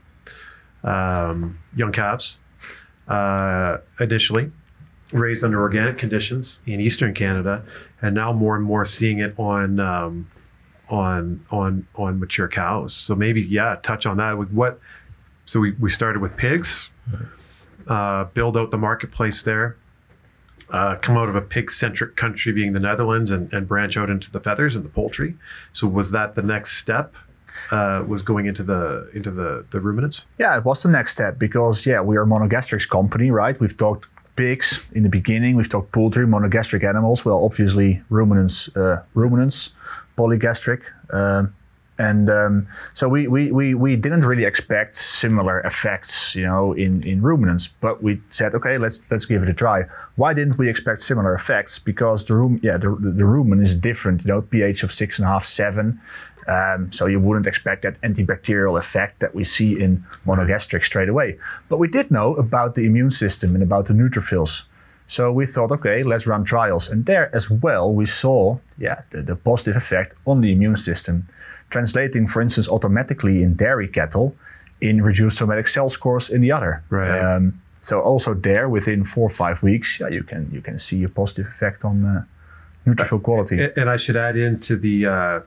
um, 0.83 1.57
young 1.75 1.91
calves, 1.91 2.39
uh, 3.07 3.77
initially 3.99 4.51
raised 5.11 5.43
under 5.43 5.59
organic 5.59 5.97
conditions 5.97 6.59
in 6.67 6.79
eastern 6.79 7.13
Canada, 7.13 7.63
and 8.01 8.13
now 8.13 8.31
more 8.31 8.55
and 8.55 8.63
more 8.63 8.85
seeing 8.85 9.19
it 9.19 9.33
on 9.37 9.79
um, 9.79 10.29
on 10.89 11.43
on 11.51 11.87
on 11.95 12.19
mature 12.19 12.47
cows. 12.47 12.93
So 12.93 13.15
maybe 13.15 13.41
yeah, 13.41 13.77
touch 13.81 14.05
on 14.05 14.17
that. 14.17 14.37
What? 14.37 14.79
So 15.45 15.59
we 15.59 15.71
we 15.73 15.89
started 15.89 16.21
with 16.21 16.37
pigs, 16.37 16.89
uh, 17.89 18.25
build 18.25 18.55
out 18.55 18.71
the 18.71 18.77
marketplace 18.77 19.43
there. 19.43 19.75
Uh, 20.69 20.95
come 21.01 21.17
out 21.17 21.27
of 21.27 21.35
a 21.35 21.41
pig-centric 21.41 22.15
country, 22.15 22.51
being 22.53 22.73
the 22.73 22.79
Netherlands, 22.79 23.31
and, 23.31 23.51
and 23.51 23.67
branch 23.67 23.97
out 23.97 24.09
into 24.09 24.29
the 24.29 24.39
feathers 24.39 24.75
and 24.75 24.85
the 24.85 24.89
poultry. 24.89 25.35
So 25.73 25.87
was 25.87 26.11
that 26.11 26.35
the 26.35 26.43
next 26.43 26.77
step? 26.77 27.15
Uh, 27.71 28.03
was 28.07 28.21
going 28.21 28.45
into 28.45 28.63
the 28.63 29.09
into 29.13 29.31
the 29.31 29.65
the 29.71 29.81
ruminants? 29.81 30.27
Yeah, 30.37 30.55
it 30.55 30.63
was 30.63 30.83
the 30.83 30.89
next 30.89 31.13
step 31.13 31.39
because 31.39 31.85
yeah, 31.85 31.99
we 31.99 32.15
are 32.15 32.21
a 32.21 32.27
monogastrics 32.27 32.87
company, 32.87 33.31
right? 33.31 33.59
We've 33.59 33.75
talked 33.75 34.07
pigs 34.35 34.79
in 34.93 35.03
the 35.03 35.09
beginning. 35.09 35.57
We've 35.57 35.67
talked 35.67 35.91
poultry, 35.91 36.25
monogastric 36.25 36.87
animals. 36.87 37.25
Well, 37.25 37.43
obviously 37.43 38.01
ruminants, 38.09 38.69
uh, 38.77 39.03
ruminants, 39.13 39.71
polygastric. 40.15 40.83
Um, 41.13 41.53
and 41.99 42.29
um, 42.29 42.67
so 42.93 43.09
we, 43.09 43.27
we, 43.27 43.51
we, 43.51 43.73
we 43.73 43.97
didn't 43.97 44.21
really 44.21 44.45
expect 44.45 44.95
similar 44.95 45.59
effects, 45.59 46.33
you 46.33 46.45
know, 46.45 46.71
in, 46.71 47.03
in 47.03 47.21
ruminants. 47.21 47.67
But 47.67 48.01
we 48.01 48.21
said, 48.29 48.55
okay, 48.55 48.77
let's 48.77 49.01
let's 49.11 49.25
give 49.25 49.43
it 49.43 49.49
a 49.49 49.53
try. 49.53 49.83
Why 50.15 50.33
didn't 50.33 50.57
we 50.57 50.69
expect 50.69 51.01
similar 51.01 51.33
effects? 51.35 51.77
Because 51.77 52.23
the 52.23 52.35
room, 52.35 52.59
yeah, 52.63 52.77
the, 52.77 52.89
the 52.89 53.23
rumen 53.23 53.61
is 53.61 53.75
different. 53.75 54.21
You 54.23 54.29
know, 54.29 54.41
pH 54.41 54.83
of 54.83 54.93
six 54.93 55.19
and 55.19 55.25
a 55.25 55.29
half, 55.29 55.45
seven. 55.45 55.99
Um, 56.47 56.91
so 56.91 57.05
you 57.05 57.19
wouldn't 57.19 57.45
expect 57.45 57.83
that 57.83 57.99
antibacterial 58.01 58.79
effect 58.79 59.19
that 59.19 59.35
we 59.35 59.43
see 59.43 59.79
in 59.79 60.03
monogastric 60.25 60.83
straight 60.85 61.09
away. 61.09 61.37
But 61.67 61.77
we 61.79 61.89
did 61.89 62.09
know 62.09 62.33
about 62.35 62.75
the 62.75 62.85
immune 62.85 63.11
system 63.11 63.55
and 63.55 63.61
about 63.61 63.85
the 63.87 63.93
neutrophils. 63.93 64.63
So 65.07 65.31
we 65.31 65.45
thought, 65.47 65.71
okay, 65.71 66.03
let's 66.03 66.25
run 66.25 66.43
trials. 66.43 66.87
And 66.87 67.05
there 67.05 67.29
as 67.35 67.49
well, 67.49 67.91
we 67.91 68.05
saw, 68.05 68.57
yeah, 68.77 69.01
the, 69.09 69.21
the 69.21 69.35
positive 69.35 69.75
effect 69.75 70.15
on 70.25 70.41
the 70.41 70.51
immune 70.51 70.77
system, 70.77 71.27
translating, 71.69 72.27
for 72.27 72.41
instance, 72.41 72.67
automatically 72.69 73.43
in 73.43 73.53
dairy 73.55 73.87
cattle 73.87 74.35
in 74.81 75.01
reduced 75.01 75.37
somatic 75.37 75.67
cell 75.67 75.89
scores 75.89 76.29
in 76.29 76.41
the 76.41 76.51
udder. 76.51 76.81
Right. 76.89 77.19
Um, 77.19 77.61
so 77.81 78.01
also 78.01 78.33
there, 78.33 78.67
within 78.69 79.03
four 79.03 79.25
or 79.27 79.29
five 79.29 79.63
weeks, 79.63 79.99
yeah, 79.99 80.07
you 80.09 80.23
can 80.23 80.49
you 80.51 80.61
can 80.61 80.77
see 80.79 81.03
a 81.03 81.09
positive 81.09 81.47
effect 81.47 81.85
on 81.85 82.05
uh, 82.05 82.23
neutrophil 82.85 83.21
quality. 83.21 83.61
And, 83.63 83.73
and 83.77 83.89
I 83.89 83.97
should 83.97 84.17
add 84.17 84.35
into 84.37 84.75
the 84.77 85.05
uh, 85.05 85.39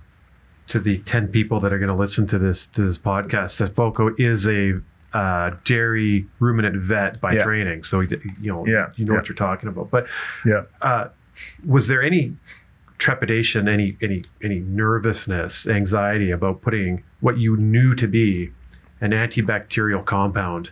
to 0.69 0.79
the 0.81 0.99
ten 0.99 1.29
people 1.29 1.61
that 1.61 1.73
are 1.73 1.79
going 1.79 1.89
to 1.91 1.95
listen 1.95 2.27
to 2.29 2.39
this 2.39 2.67
to 2.67 2.83
this 2.83 2.99
podcast 2.99 3.59
that 3.59 3.75
Foko 3.75 4.15
is 4.19 4.47
a 4.47 4.81
uh, 5.13 5.51
dairy 5.65 6.27
ruminant 6.41 6.77
vet 6.77 7.21
by 7.21 7.33
Yeah. 7.35 7.45
training, 7.45 7.83
so 7.83 8.01
you 8.01 8.19
know 8.41 8.67
Yeah, 8.67 8.91
you 8.97 9.05
know 9.05 9.13
yeah. 9.13 9.19
what 9.19 9.29
you're 9.29 9.37
talking 9.37 9.69
about. 9.69 9.91
But 9.91 10.07
yeah. 10.47 10.63
uh, 10.81 11.09
was 11.67 11.89
there 11.89 12.03
any 12.03 12.35
trepidation, 13.03 13.69
any 13.69 13.97
any 14.01 14.23
any 14.43 14.61
nervousness, 14.61 15.67
anxiety 15.67 16.31
about 16.31 16.63
putting 16.63 17.03
what 17.21 17.37
you 17.37 17.57
knew 17.57 17.95
to 17.97 18.07
be 18.07 18.51
an 19.01 19.11
antibacterial 19.11 20.05
compound 20.05 20.71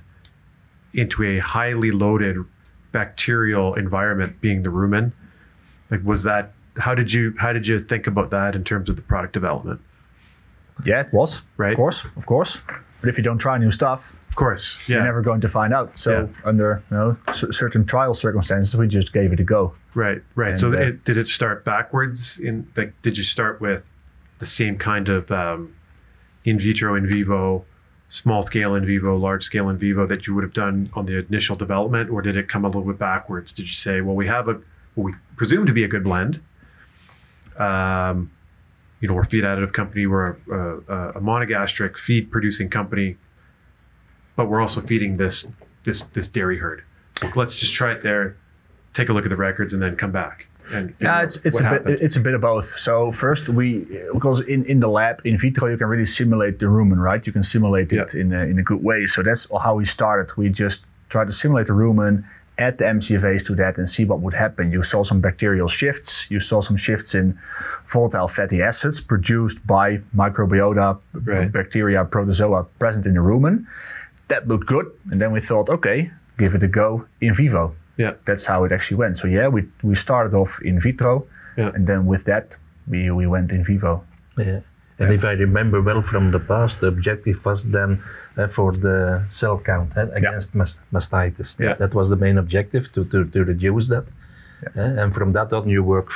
into 0.94 1.24
a 1.24 1.40
highly 1.40 1.90
loaded 1.90 2.36
bacterial 2.92 3.74
environment, 3.74 4.40
being 4.40 4.62
the 4.62 4.70
rumen? 4.70 5.12
Like, 5.90 6.04
was 6.04 6.22
that 6.22 6.52
how 6.78 6.94
did 6.94 7.12
you 7.12 7.34
how 7.36 7.52
did 7.52 7.66
you 7.66 7.80
think 7.80 8.06
about 8.06 8.30
that 8.30 8.54
in 8.54 8.62
terms 8.62 8.88
of 8.88 8.94
the 8.94 9.02
product 9.02 9.32
development? 9.32 9.80
Yeah, 10.84 11.00
it 11.00 11.12
was. 11.12 11.42
Right. 11.56 11.72
Of 11.72 11.76
course, 11.76 12.06
of 12.16 12.26
course. 12.26 12.58
But 13.00 13.08
if 13.08 13.18
you 13.18 13.24
don't 13.24 13.38
try 13.38 13.58
new 13.58 13.72
stuff, 13.72 14.19
Of 14.30 14.36
course, 14.36 14.78
you're 14.86 15.02
never 15.02 15.20
going 15.22 15.40
to 15.42 15.48
find 15.48 15.74
out. 15.74 15.98
So 15.98 16.10
Yeah. 16.32 16.48
under 16.48 16.82
you 16.90 16.96
know 16.96 17.16
c- 17.32 17.50
certain 17.52 17.84
trial 17.84 18.14
circumstances, 18.14 18.74
we 18.76 18.86
just 18.88 19.12
gave 19.12 19.32
it 19.32 19.40
a 19.40 19.44
go. 19.44 19.74
right, 19.94 20.22
right. 20.36 20.52
And, 20.52 20.60
so, 20.60 20.68
uh, 20.72 20.76
it, 20.76 21.04
did 21.04 21.18
it 21.18 21.26
start 21.26 21.64
backwards? 21.64 22.38
In 22.38 22.66
like, 22.76 22.94
did 23.02 23.18
you 23.18 23.24
start 23.24 23.60
with 23.60 23.82
the 24.38 24.46
same 24.46 24.78
kind 24.78 25.08
of 25.08 25.30
um, 25.32 25.74
in 26.44 26.58
vitro, 26.58 26.94
in 26.94 27.06
vivo, 27.06 27.64
small 28.08 28.42
scale 28.42 28.76
in 28.76 28.86
vivo, 28.86 29.16
large 29.16 29.42
scale 29.44 29.68
in 29.68 29.76
vivo 29.76 30.06
that 30.06 30.26
you 30.26 30.34
would 30.34 30.44
have 30.44 30.54
done 30.54 30.88
on 30.94 31.06
the 31.06 31.18
initial 31.26 31.56
development, 31.56 32.08
or 32.08 32.22
did 32.22 32.36
it 32.36 32.48
come 32.48 32.64
a 32.64 32.68
little 32.68 32.84
bit 32.84 32.98
backwards? 32.98 33.52
Did 33.52 33.66
you 33.66 33.74
say, 33.74 34.00
well, 34.00 34.14
we 34.16 34.26
have 34.28 34.48
a 34.48 34.54
what 34.94 35.04
we 35.04 35.14
presume 35.36 35.66
to 35.66 35.72
be 35.72 35.82
a 35.84 35.88
good 35.88 36.04
blend? 36.04 36.40
Um, 37.58 38.30
you 39.00 39.08
know, 39.08 39.14
we're 39.14 39.22
a 39.22 39.26
feed 39.26 39.44
additive 39.44 39.72
company, 39.72 40.06
we're 40.06 40.28
a, 40.30 40.36
a, 40.52 41.08
a 41.10 41.20
monogastric 41.20 41.98
feed 41.98 42.30
producing 42.30 42.68
company, 42.70 43.16
but 44.40 44.48
we're 44.48 44.60
also 44.66 44.80
feeding 44.80 45.18
this 45.18 45.46
this 45.84 45.98
this 46.16 46.26
dairy 46.28 46.58
herd. 46.58 46.82
Look, 47.22 47.36
let's 47.36 47.54
just 47.54 47.74
try 47.74 47.92
it 47.92 48.02
there, 48.02 48.36
take 48.94 49.08
a 49.10 49.12
look 49.12 49.24
at 49.28 49.30
the 49.30 49.36
records, 49.48 49.74
and 49.74 49.82
then 49.82 49.96
come 49.96 50.12
back. 50.12 50.46
And 50.72 50.94
Yeah, 51.00 51.22
it's 51.26 51.36
it's 51.44 51.60
a 51.60 51.64
happened. 51.64 51.84
bit 51.98 52.00
it's 52.06 52.16
a 52.16 52.20
bit 52.20 52.32
of 52.38 52.40
both. 52.40 52.68
So 52.86 53.12
first 53.12 53.48
we 53.58 53.66
because 54.14 54.40
in, 54.54 54.64
in 54.72 54.78
the 54.80 54.88
lab 54.88 55.20
in 55.26 55.36
vitro 55.36 55.68
you 55.68 55.76
can 55.76 55.88
really 55.88 56.06
simulate 56.20 56.58
the 56.62 56.66
rumen, 56.76 56.98
right? 57.08 57.22
You 57.26 57.32
can 57.38 57.42
simulate 57.42 57.92
it 57.92 58.14
Yeah. 58.14 58.20
in 58.22 58.32
a, 58.32 58.42
in 58.52 58.58
a 58.58 58.62
good 58.70 58.82
way. 58.82 59.00
So 59.14 59.22
that's 59.22 59.42
how 59.64 59.74
we 59.80 59.84
started. 59.84 60.26
We 60.38 60.48
just 60.48 60.84
tried 61.12 61.26
to 61.26 61.32
simulate 61.32 61.66
the 61.66 61.74
rumen, 61.84 62.14
add 62.66 62.78
the 62.78 62.84
MCFAs 62.84 63.42
to 63.48 63.54
that, 63.56 63.78
and 63.78 63.86
see 63.94 64.04
what 64.10 64.20
would 64.24 64.34
happen. 64.34 64.70
You 64.76 64.82
saw 64.84 65.02
some 65.10 65.20
bacterial 65.20 65.68
shifts. 65.80 66.10
You 66.30 66.40
saw 66.40 66.60
some 66.68 66.76
shifts 66.86 67.14
in 67.20 67.26
volatile 67.94 68.28
fatty 68.28 68.62
acids 68.62 69.00
produced 69.12 69.58
by 69.66 69.86
microbiota, 70.16 70.88
Right. 71.12 71.50
bacteria, 71.60 72.04
protozoa 72.04 72.60
present 72.78 73.04
in 73.06 73.14
the 73.14 73.20
rumen. 73.30 73.66
That 74.30 74.48
looked 74.48 74.66
good, 74.66 74.86
and 75.10 75.20
then 75.20 75.32
we 75.32 75.40
thought, 75.40 75.68
okay, 75.68 76.10
give 76.38 76.54
it 76.56 76.62
a 76.62 76.68
go 76.68 77.04
in 77.20 77.34
vivo 77.34 77.74
yeah, 78.00 78.14
that's 78.24 78.46
how 78.46 78.64
it 78.64 78.72
actually 78.72 78.96
went. 78.96 79.16
So 79.16 79.28
yeah, 79.28 79.48
we 79.54 79.60
we 79.82 79.94
started 79.94 80.34
off 80.34 80.60
in 80.62 80.80
vitro, 80.80 81.26
Yeah. 81.56 81.74
and 81.74 81.86
then 81.86 82.06
with 82.10 82.24
that 82.24 82.56
we 82.88 83.10
we 83.10 83.26
went 83.26 83.52
in 83.52 83.62
vivo. 83.64 84.02
Yeah. 84.38 84.60
And 84.98 85.12
if 85.12 85.24
I 85.24 85.32
remember 85.32 85.80
well 85.82 86.02
from 86.02 86.30
the 86.30 86.38
past, 86.38 86.80
the 86.80 86.86
objective 86.86 87.44
was 87.46 87.62
then 87.70 87.90
uh, 88.36 88.48
for 88.48 88.72
the 88.72 89.22
cell 89.30 89.58
count 89.58 89.96
uh, 89.96 90.08
against 90.12 90.54
mas- 90.54 90.80
mastitis. 90.92 91.58
Yeah. 91.58 91.74
That 91.78 91.94
was 91.94 92.08
the 92.08 92.16
main 92.16 92.38
objective 92.38 92.84
to, 92.92 93.04
to, 93.04 93.24
to 93.24 93.44
reduce 93.44 93.88
that. 93.88 94.04
Uh, 94.76 95.02
and 95.02 95.14
from 95.14 95.32
that 95.32 95.52
on, 95.52 95.68
you 95.70 95.82
work, 95.82 96.10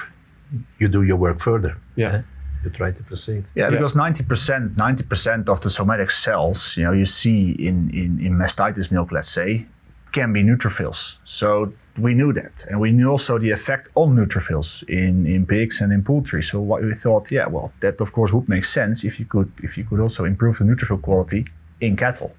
you 0.79 0.89
do 0.89 1.03
your 1.03 1.17
work 1.17 1.41
further. 1.41 1.73
Yeah. 1.97 2.23
Uh, 2.65 2.69
you 2.71 2.77
try 2.77 2.91
to 2.93 3.03
proceed. 3.03 3.45
Yeah, 3.55 3.65
Yeah. 3.65 3.71
because 3.71 3.95
ninety 3.97 4.25
percent 4.25 4.77
ninety 4.77 5.05
percent 5.05 5.49
of 5.49 5.61
the 5.61 5.71
somatic 5.71 6.11
cells, 6.11 6.77
you 6.77 6.85
know, 6.85 6.93
you 6.93 7.07
see 7.07 7.53
in, 7.69 7.91
in 7.91 8.21
in 8.27 8.33
mastitis 8.39 8.91
milk, 8.91 9.13
let's 9.13 9.31
say, 9.31 9.67
can 10.13 10.33
be 10.33 10.43
neutrophils. 10.43 11.17
So 11.25 11.73
we 11.99 12.13
knew 12.15 12.33
that, 12.33 12.67
and 12.71 12.81
we 12.81 12.91
knew 12.91 13.11
also 13.11 13.39
the 13.39 13.51
effect 13.53 13.89
on 13.95 14.17
neutrophils 14.17 14.83
in 14.89 15.27
in 15.27 15.47
pigs 15.47 15.81
and 15.81 15.93
in 15.93 16.03
poultry. 16.03 16.43
So 16.43 16.61
what 16.61 16.83
we 16.83 16.95
thought, 16.95 17.31
yeah, 17.31 17.47
well, 17.49 17.71
that 17.81 18.01
of 18.01 18.11
course 18.13 18.33
would 18.35 18.49
make 18.49 18.65
sense 18.65 19.05
if 19.07 19.19
you 19.21 19.27
could 19.27 19.51
if 19.63 19.77
you 19.79 19.85
could 19.85 20.01
also 20.01 20.25
improve 20.25 20.59
the 20.59 20.65
neutrophil 20.65 21.01
quality 21.03 21.45
in 21.81 21.97
cattle, 21.97 22.31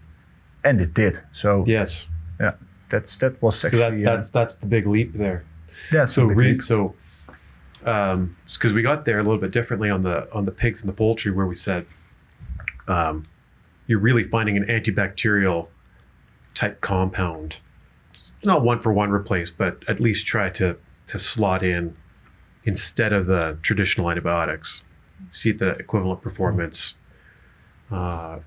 and 0.63 0.81
it 0.81 0.93
did. 0.93 1.19
So 1.31 1.63
yes. 1.67 2.07
yeah, 2.39 2.51
that's 2.89 3.15
that 3.17 3.41
was 3.41 3.55
So 3.59 3.67
actually 3.67 4.03
that, 4.03 4.09
uh, 4.11 4.15
that's 4.15 4.29
that's 4.29 4.53
the 4.55 4.67
big 4.67 4.87
leap 4.87 5.13
there. 5.13 5.43
yeah. 5.93 6.05
So 6.05 6.27
big 6.27 6.37
re, 6.37 6.45
leap. 6.51 6.61
So 7.85 7.91
um 7.91 8.35
because 8.53 8.73
we 8.73 8.81
got 8.81 9.05
there 9.05 9.19
a 9.19 9.23
little 9.23 9.39
bit 9.39 9.51
differently 9.51 9.89
on 9.89 10.03
the 10.03 10.31
on 10.33 10.45
the 10.45 10.51
pigs 10.51 10.81
and 10.81 10.89
the 10.89 10.93
poultry 10.93 11.31
where 11.31 11.45
we 11.45 11.55
said 11.55 11.85
um 12.87 13.27
you're 13.87 13.99
really 13.99 14.23
finding 14.23 14.57
an 14.57 14.65
antibacterial 14.65 15.67
type 16.55 16.81
compound. 16.81 17.59
Not 18.43 18.63
one 18.63 18.81
for 18.81 18.91
one 18.91 19.11
replace 19.11 19.51
but 19.51 19.83
at 19.87 19.99
least 19.99 20.25
try 20.25 20.49
to 20.51 20.77
to 21.07 21.19
slot 21.19 21.63
in 21.63 21.95
instead 22.63 23.13
of 23.13 23.27
the 23.27 23.57
traditional 23.61 24.09
antibiotics. 24.09 24.81
See 25.29 25.51
the 25.51 25.69
equivalent 25.69 26.21
performance 26.21 26.95
uh, 27.91 28.39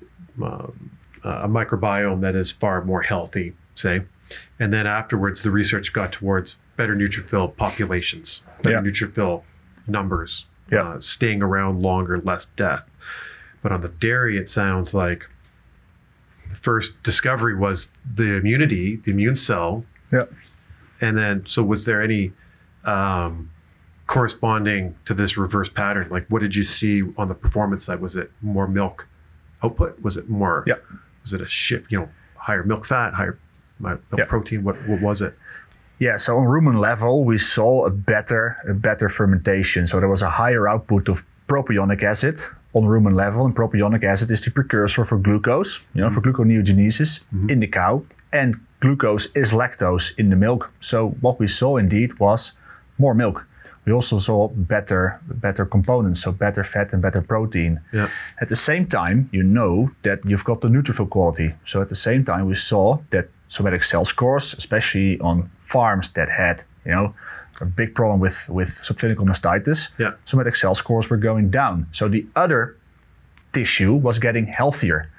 um, 0.42 0.90
a 1.22 1.48
microbiome 1.48 2.20
that 2.22 2.34
is 2.34 2.50
far 2.50 2.84
more 2.84 3.02
healthy 3.02 3.54
say. 3.74 4.02
And 4.58 4.72
then 4.72 4.86
afterwards 4.86 5.42
the 5.42 5.50
research 5.50 5.92
got 5.92 6.12
towards 6.12 6.56
better 6.76 6.96
neutrophil 6.96 7.56
populations 7.56 8.42
better 8.62 8.76
Yeah. 8.76 8.82
neutrophil 8.82 9.42
numbers 9.86 10.46
Yeah. 10.70 10.82
uh, 10.82 11.00
staying 11.00 11.42
around 11.42 11.80
longer 11.82 12.20
less 12.20 12.46
death 12.56 12.88
but 13.62 13.72
on 13.72 13.80
the 13.80 13.88
dairy 13.88 14.36
it 14.36 14.48
sounds 14.48 14.94
like 14.94 15.26
the 16.50 16.56
first 16.56 17.00
discovery 17.02 17.54
was 17.56 17.98
the 18.14 18.34
immunity 18.36 18.96
the 18.96 19.10
immune 19.10 19.34
cell 19.34 19.84
Yeah. 20.12 20.24
and 21.00 21.16
then 21.16 21.44
so 21.46 21.62
was 21.62 21.84
there 21.84 22.02
any 22.02 22.32
um, 22.84 23.50
corresponding 24.06 24.94
to 25.04 25.14
this 25.14 25.36
reverse 25.36 25.68
pattern 25.68 26.08
like 26.10 26.26
what 26.28 26.40
did 26.40 26.54
you 26.56 26.62
see 26.62 27.02
on 27.16 27.28
the 27.28 27.34
performance 27.34 27.84
side 27.84 28.00
was 28.00 28.16
it 28.16 28.30
more 28.42 28.66
milk 28.66 29.06
output 29.62 30.00
was 30.02 30.16
it 30.16 30.28
more 30.30 30.64
Yeah. 30.66 30.76
was 31.22 31.32
it 31.32 31.40
a 31.40 31.46
shift 31.46 31.90
you 31.92 31.98
know 32.00 32.08
higher 32.36 32.62
milk 32.62 32.86
fat 32.86 33.12
higher 33.14 33.38
milk 33.80 34.00
Yeah. 34.16 34.24
protein 34.24 34.64
what, 34.64 34.76
what 34.88 35.00
was 35.02 35.20
it 35.22 35.36
Yeah, 35.98 36.16
so 36.16 36.38
on 36.38 36.46
rumen 36.46 36.78
level, 36.78 37.24
we 37.24 37.38
saw 37.38 37.86
a 37.86 37.90
better, 37.90 38.56
a 38.68 38.74
better 38.74 39.08
fermentation. 39.08 39.86
So 39.86 39.98
there 39.98 40.08
was 40.08 40.22
a 40.22 40.30
higher 40.30 40.68
output 40.68 41.08
of 41.08 41.24
propionic 41.48 42.02
acid 42.02 42.40
on 42.74 42.84
rumen 42.84 43.14
level, 43.14 43.44
and 43.44 43.54
propionic 43.54 44.04
acid 44.04 44.30
is 44.30 44.40
the 44.42 44.50
precursor 44.50 45.04
for 45.04 45.18
glucose, 45.18 45.80
you 45.94 46.00
know, 46.00 46.10
for 46.10 46.20
mm-hmm. 46.20 46.42
gluconeogenesis 46.42 47.20
mm-hmm. 47.34 47.50
in 47.50 47.60
the 47.60 47.66
cow, 47.66 48.02
and 48.32 48.56
glucose 48.80 49.26
is 49.34 49.52
lactose 49.52 50.16
in 50.18 50.30
the 50.30 50.36
milk. 50.36 50.70
So 50.80 51.10
what 51.20 51.40
we 51.40 51.48
saw 51.48 51.78
indeed 51.78 52.18
was 52.20 52.52
more 52.98 53.14
milk. 53.14 53.46
We 53.84 53.92
also 53.94 54.18
saw 54.18 54.48
better, 54.48 55.18
better 55.26 55.64
components, 55.64 56.20
so 56.20 56.30
better 56.30 56.62
fat 56.62 56.92
and 56.92 57.00
better 57.00 57.22
protein. 57.22 57.80
yeah 57.90 58.10
At 58.38 58.48
the 58.48 58.56
same 58.56 58.86
time, 58.86 59.30
you 59.32 59.42
know 59.42 59.90
that 60.02 60.18
you've 60.28 60.44
got 60.44 60.60
the 60.60 60.68
neutrophil 60.68 61.08
quality. 61.08 61.54
So 61.64 61.80
at 61.80 61.88
the 61.88 61.94
same 61.94 62.22
time, 62.22 62.46
we 62.46 62.54
saw 62.54 62.98
that 63.10 63.30
somatic 63.48 63.82
cell 63.82 64.04
scores, 64.04 64.54
especially 64.54 65.18
on 65.20 65.50
farms 65.60 66.10
that 66.12 66.28
had, 66.28 66.64
you 66.84 66.92
know, 66.92 67.14
a 67.60 67.64
big 67.64 67.94
problem 67.94 68.20
with 68.20 68.48
with 68.48 68.70
subclinical 68.84 69.26
mastitis, 69.26 69.88
Yeah. 69.98 70.12
somatic 70.24 70.54
cell 70.56 70.74
scores 70.74 71.10
were 71.10 71.16
going 71.16 71.50
down. 71.50 71.86
So 71.92 72.08
the 72.08 72.24
udder 72.36 72.76
tissue 73.52 73.94
was 73.94 74.18
getting 74.18 74.46
healthier, 74.46 75.10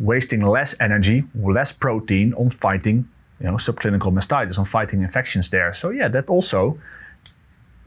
wasting 0.00 0.42
less 0.42 0.74
energy, 0.80 1.24
less 1.34 1.72
protein 1.72 2.34
on 2.34 2.50
fighting, 2.50 3.04
you 3.40 3.46
know, 3.46 3.56
subclinical 3.58 4.12
mastitis 4.12 4.58
on 4.58 4.64
fighting 4.64 5.02
infections 5.02 5.48
there. 5.50 5.72
So 5.74 5.90
yeah, 5.90 6.08
that 6.08 6.28
also 6.28 6.78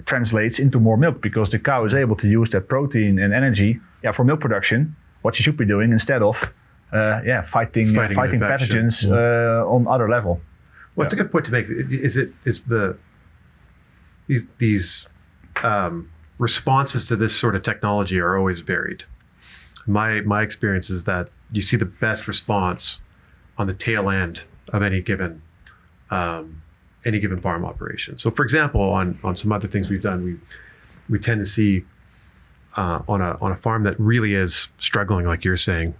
translates 0.05 0.59
into 0.59 0.79
more 0.79 0.97
milk 0.97 1.21
because 1.21 1.49
the 1.49 1.59
cow 1.59 1.83
is 1.85 1.93
able 1.93 2.15
to 2.15 2.27
use 2.27 2.49
that 2.51 2.67
protein 2.69 3.19
and 3.19 3.33
energy 3.33 3.79
yeah, 4.03 4.11
for 4.13 4.23
milk 4.23 4.39
production, 4.39 4.95
what 5.23 5.35
she 5.35 5.43
should 5.43 5.57
be 5.57 5.65
doing 5.65 5.91
instead 5.91 6.21
of 6.21 6.53
yeah, 6.93 7.41
fighting 7.41 7.93
fighting, 7.93 8.15
fighting 8.15 8.39
pathogens 8.39 9.09
uh, 9.09 9.67
on 9.69 9.87
other 9.87 10.09
level. 10.09 10.41
Well, 10.95 11.05
it's 11.05 11.13
a 11.13 11.17
good 11.17 11.31
point 11.31 11.45
to 11.45 11.51
make. 11.51 11.67
Is 11.69 12.17
it 12.17 12.33
is 12.45 12.63
the 12.63 12.97
these 14.27 14.45
these 14.57 15.07
um, 15.63 16.09
responses 16.39 17.03
to 17.05 17.15
this 17.15 17.35
sort 17.35 17.55
of 17.55 17.63
technology 17.63 18.19
are 18.19 18.37
always 18.37 18.61
varied. 18.61 19.03
My 19.85 20.21
my 20.21 20.41
experience 20.41 20.89
is 20.89 21.03
that 21.05 21.29
you 21.51 21.61
see 21.61 21.77
the 21.77 21.85
best 21.85 22.27
response 22.27 22.99
on 23.57 23.67
the 23.67 23.73
tail 23.73 24.09
end 24.09 24.43
of 24.73 24.83
any 24.83 25.01
given 25.01 25.41
um, 26.11 26.61
any 27.05 27.19
given 27.19 27.39
farm 27.41 27.65
operation. 27.65 28.17
So, 28.17 28.31
for 28.31 28.43
example, 28.43 28.81
on 28.81 29.19
on 29.23 29.35
some 29.35 29.51
other 29.51 29.67
things 29.67 29.89
we've 29.89 30.01
done, 30.01 30.23
we 30.23 30.37
we 31.09 31.19
tend 31.19 31.39
to 31.39 31.45
see 31.45 31.85
uh, 32.75 33.01
on 33.07 33.21
a 33.21 33.37
on 33.41 33.51
a 33.51 33.55
farm 33.55 33.83
that 33.83 33.99
really 33.99 34.33
is 34.33 34.67
struggling, 34.77 35.25
like 35.25 35.43
you're 35.43 35.57
saying. 35.57 35.95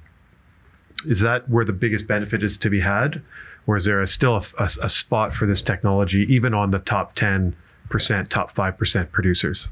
Is 1.06 1.20
that 1.22 1.48
where 1.50 1.66
the 1.66 1.74
biggest 1.74 2.08
benefit 2.08 2.44
is 2.44 2.58
to 2.58 2.70
be 2.70 2.80
had, 2.80 3.22
or 3.68 3.78
is 3.78 3.86
there 3.86 4.02
a, 4.02 4.08
still 4.08 4.38
a, 4.38 4.44
a, 4.60 4.70
a 4.84 4.90
spot 4.90 5.34
for 5.34 5.46
this 5.46 5.62
technology, 5.62 6.26
even 6.34 6.54
on 6.54 6.72
the 6.72 6.80
top 6.80 7.14
ten 7.16 7.56
percent, 7.90 8.30
top 8.30 8.52
five 8.52 8.78
percent 8.78 9.12
producers? 9.12 9.70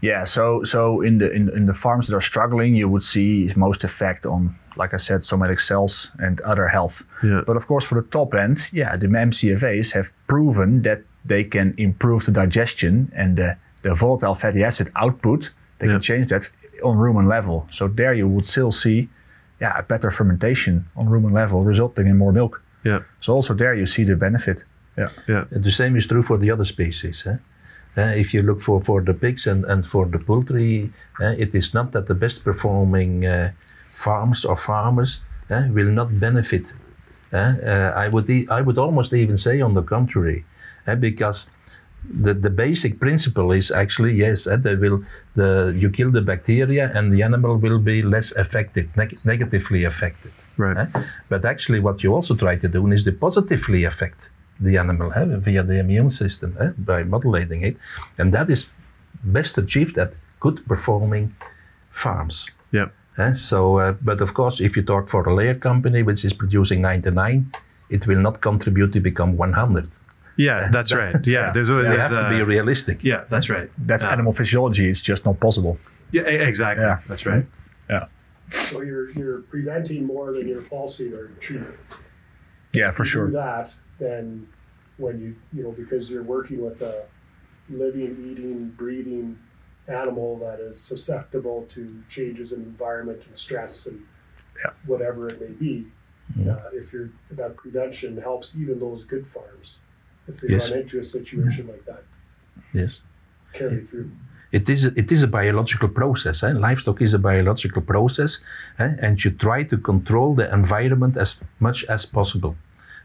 Yeah, 0.00 0.24
so 0.24 0.64
so 0.64 1.00
in 1.00 1.18
the 1.18 1.30
in, 1.30 1.48
in 1.50 1.66
the 1.66 1.74
farms 1.74 2.06
that 2.08 2.16
are 2.16 2.20
struggling, 2.20 2.74
you 2.74 2.88
would 2.88 3.02
see 3.02 3.52
most 3.56 3.84
effect 3.84 4.26
on, 4.26 4.56
like 4.76 4.94
I 4.94 4.96
said, 4.96 5.24
somatic 5.24 5.60
cells 5.60 6.10
and 6.18 6.40
udder 6.44 6.68
health. 6.68 7.04
Yeah. 7.22 7.42
But 7.46 7.56
of 7.56 7.66
course, 7.66 7.84
for 7.84 7.94
the 7.94 8.08
top 8.08 8.34
end, 8.34 8.68
yeah, 8.72 8.96
the 8.96 9.06
MCFAs 9.06 9.92
have 9.92 10.12
proven 10.26 10.82
that 10.82 11.02
they 11.24 11.44
can 11.44 11.74
improve 11.76 12.24
the 12.24 12.32
digestion 12.32 13.12
and 13.14 13.36
the, 13.36 13.56
the 13.82 13.94
volatile 13.94 14.34
fatty 14.34 14.64
acid 14.64 14.90
output. 14.96 15.50
They 15.78 15.86
yeah. 15.86 15.94
can 15.94 16.00
change 16.00 16.26
that 16.28 16.48
on 16.82 16.96
rumen 16.96 17.28
level. 17.28 17.66
So 17.70 17.88
there 17.88 18.14
you 18.14 18.26
would 18.28 18.46
still 18.46 18.72
see, 18.72 19.08
yeah, 19.60 19.78
a 19.78 19.82
better 19.82 20.10
fermentation 20.10 20.84
on 20.94 21.08
rumen 21.08 21.32
level, 21.32 21.64
resulting 21.64 22.06
in 22.06 22.16
more 22.16 22.32
milk. 22.32 22.62
Yeah. 22.84 23.00
So 23.20 23.34
also 23.34 23.54
there 23.54 23.74
you 23.74 23.86
see 23.86 24.04
the 24.04 24.16
benefit. 24.16 24.64
Yeah. 24.96 25.10
Yeah. 25.26 25.44
The 25.50 25.72
same 25.72 25.96
is 25.96 26.06
true 26.06 26.22
for 26.22 26.38
the 26.38 26.50
other 26.50 26.64
species. 26.64 27.26
Eh? 27.26 27.36
Uh, 27.96 28.14
if 28.14 28.32
you 28.32 28.42
look 28.42 28.60
for, 28.60 28.80
for 28.80 29.02
the 29.02 29.14
pigs 29.14 29.46
and, 29.46 29.64
and 29.64 29.84
for 29.84 30.06
the 30.06 30.18
poultry, 30.18 30.92
uh, 31.20 31.34
it 31.38 31.54
is 31.54 31.74
not 31.74 31.92
that 31.92 32.06
the 32.06 32.14
best 32.14 32.44
performing 32.44 33.26
uh, 33.26 33.50
farms 33.90 34.44
or 34.44 34.56
farmers 34.56 35.20
will 35.50 35.90
not 35.90 36.20
benefit. 36.20 36.72
I 37.32 38.08
would 38.08 38.30
e- 38.30 38.46
I 38.48 38.60
would 38.60 38.78
almost 38.78 39.12
even 39.12 39.36
say 39.36 39.60
on 39.60 39.74
the 39.74 39.82
contrary, 39.82 40.44
because 41.00 41.50
the, 42.04 42.34
the 42.34 42.50
basic 42.50 42.98
principle 43.00 43.52
is 43.52 43.70
actually 43.70 44.14
yes, 44.14 44.44
they 44.44 44.74
will 44.74 45.04
the 45.34 45.74
you 45.76 45.90
kill 45.90 46.10
the 46.10 46.22
bacteria 46.22 46.90
and 46.94 47.12
the 47.12 47.22
animal 47.22 47.56
will 47.56 47.78
be 47.78 48.02
less 48.02 48.32
affected, 48.32 48.88
neg- 48.96 49.18
negatively 49.24 49.84
affected. 49.84 50.32
Right. 50.56 50.88
But 51.28 51.44
actually, 51.44 51.80
what 51.80 52.02
you 52.02 52.14
also 52.14 52.34
try 52.34 52.56
to 52.56 52.68
do 52.68 52.90
is 52.90 53.04
to 53.04 53.12
positively 53.12 53.84
affect 53.84 54.30
the 54.60 54.76
animal 54.76 55.12
eh, 55.14 55.24
via 55.38 55.62
the 55.62 55.78
immune 55.78 56.10
system 56.10 56.56
eh, 56.60 56.70
by 56.78 57.04
modulating 57.04 57.62
it. 57.62 57.76
And 58.18 58.32
that 58.34 58.50
is 58.50 58.66
best 59.24 59.56
achieved 59.58 59.98
at 59.98 60.14
good 60.40 60.66
performing 60.66 61.34
farms. 61.90 62.50
Yeah. 62.72 62.88
Eh, 63.18 63.34
so, 63.34 63.78
uh, 63.78 63.92
but 64.02 64.20
of 64.20 64.34
course, 64.34 64.60
if 64.60 64.76
you 64.76 64.82
talk 64.82 65.08
for 65.08 65.28
a 65.28 65.34
layer 65.34 65.54
company 65.54 66.02
which 66.02 66.24
is 66.24 66.32
producing 66.32 66.80
99, 66.80 67.52
it 67.90 68.06
will 68.06 68.20
not 68.20 68.40
contribute 68.40 68.92
to 68.92 69.00
become 69.00 69.36
100. 69.36 69.88
Yeah, 70.38 70.68
that's 70.72 70.94
right. 70.94 71.14
Yeah, 71.26 71.32
yeah. 71.32 71.52
there's, 71.52 71.68
a, 71.68 71.74
there's 71.74 71.94
you 71.94 72.00
have 72.00 72.10
to 72.10 72.28
be 72.30 72.42
realistic. 72.42 73.04
Yeah, 73.04 73.24
that's 73.28 73.50
right. 73.50 73.70
That's 73.76 74.04
uh, 74.04 74.10
animal 74.10 74.32
physiology. 74.32 74.88
It's 74.88 75.02
just 75.02 75.26
not 75.26 75.38
possible. 75.40 75.76
Yeah, 76.12 76.22
exactly. 76.22 76.84
Yeah. 76.84 77.00
That's 77.06 77.26
right. 77.26 77.44
Yeah. 77.90 78.06
So 78.70 78.80
you're 78.80 79.10
you're 79.10 79.40
preventing 79.42 80.06
more 80.06 80.32
than 80.32 80.48
you're 80.48 80.62
pulsing 80.62 81.12
or 81.12 81.28
treating. 81.40 81.66
Yeah, 82.72 82.92
for 82.92 83.04
sure. 83.04 83.30
that 83.32 83.70
then 83.98 84.48
when 84.96 85.20
you 85.20 85.36
you 85.52 85.64
know 85.64 85.72
because 85.72 86.08
you're 86.08 86.22
working 86.22 86.64
with 86.64 86.80
a 86.80 87.04
living, 87.68 88.30
eating, 88.30 88.68
breathing 88.68 89.38
animal 89.88 90.38
that 90.38 90.60
is 90.60 90.80
susceptible 90.80 91.66
to 91.70 92.02
changes 92.08 92.52
in 92.52 92.62
environment 92.62 93.22
and 93.26 93.36
stress 93.36 93.86
and 93.86 94.00
yeah. 94.64 94.70
whatever 94.86 95.28
it 95.28 95.40
may 95.40 95.52
be. 95.52 95.86
Mm-hmm. 96.38 96.50
Uh, 96.50 96.56
if 96.72 96.92
you're 96.92 97.10
that 97.32 97.56
prevention 97.56 98.16
helps 98.16 98.54
even 98.56 98.78
those 98.78 99.04
good 99.04 99.26
farms 99.26 99.78
if 100.28 100.40
they 100.40 100.48
yes. 100.48 100.70
run 100.70 100.80
into 100.80 100.98
a 101.00 101.04
situation 101.04 101.66
like 101.66 101.84
that. 101.86 102.04
Yes. 102.72 103.00
Carry 103.52 103.84
through. 103.86 104.10
It 104.50 104.68
is, 104.68 104.86
a, 104.86 104.98
it 104.98 105.12
is 105.12 105.22
a 105.22 105.26
biological 105.26 105.88
process. 105.88 106.42
Eh? 106.42 106.52
Livestock 106.52 107.02
is 107.02 107.12
a 107.12 107.18
biological 107.18 107.82
process, 107.82 108.38
eh? 108.78 108.94
and 109.00 109.22
you 109.22 109.30
try 109.30 109.62
to 109.64 109.76
control 109.76 110.34
the 110.34 110.52
environment 110.52 111.16
as 111.18 111.36
much 111.60 111.84
as 111.84 112.06
possible. 112.06 112.56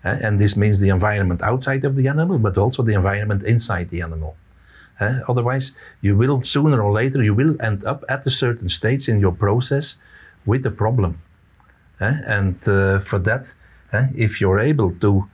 Uh, 0.06 0.18
and 0.22 0.40
this 0.40 0.56
means 0.56 0.80
the 0.80 0.90
environment 0.90 1.42
outside 1.42 1.84
of 1.84 1.96
the 1.96 2.08
animal, 2.08 2.38
but 2.38 2.58
also 2.58 2.82
the 2.84 2.94
environment 2.94 3.44
inside 3.44 3.90
the 3.90 4.02
animal. 4.02 4.36
Uh, 5.00 5.20
otherwise, 5.28 5.74
you 6.02 6.16
will 6.16 6.42
sooner 6.44 6.82
or 6.82 6.94
later 6.94 7.22
you 7.22 7.34
will 7.34 7.62
end 7.62 7.84
up 7.86 8.06
at 8.08 8.26
a 8.26 8.30
certain 8.30 8.70
stage 8.70 9.10
in 9.10 9.20
your 9.20 9.32
process 9.32 9.98
with 10.46 10.66
a 10.66 10.72
problem. 10.72 11.20
Uh, 12.00 12.14
and 12.26 12.62
for 13.04 13.20
that, 13.20 13.46
if 14.16 14.42
you're 14.42 14.60
able 14.60 14.94
to, 14.96 15.28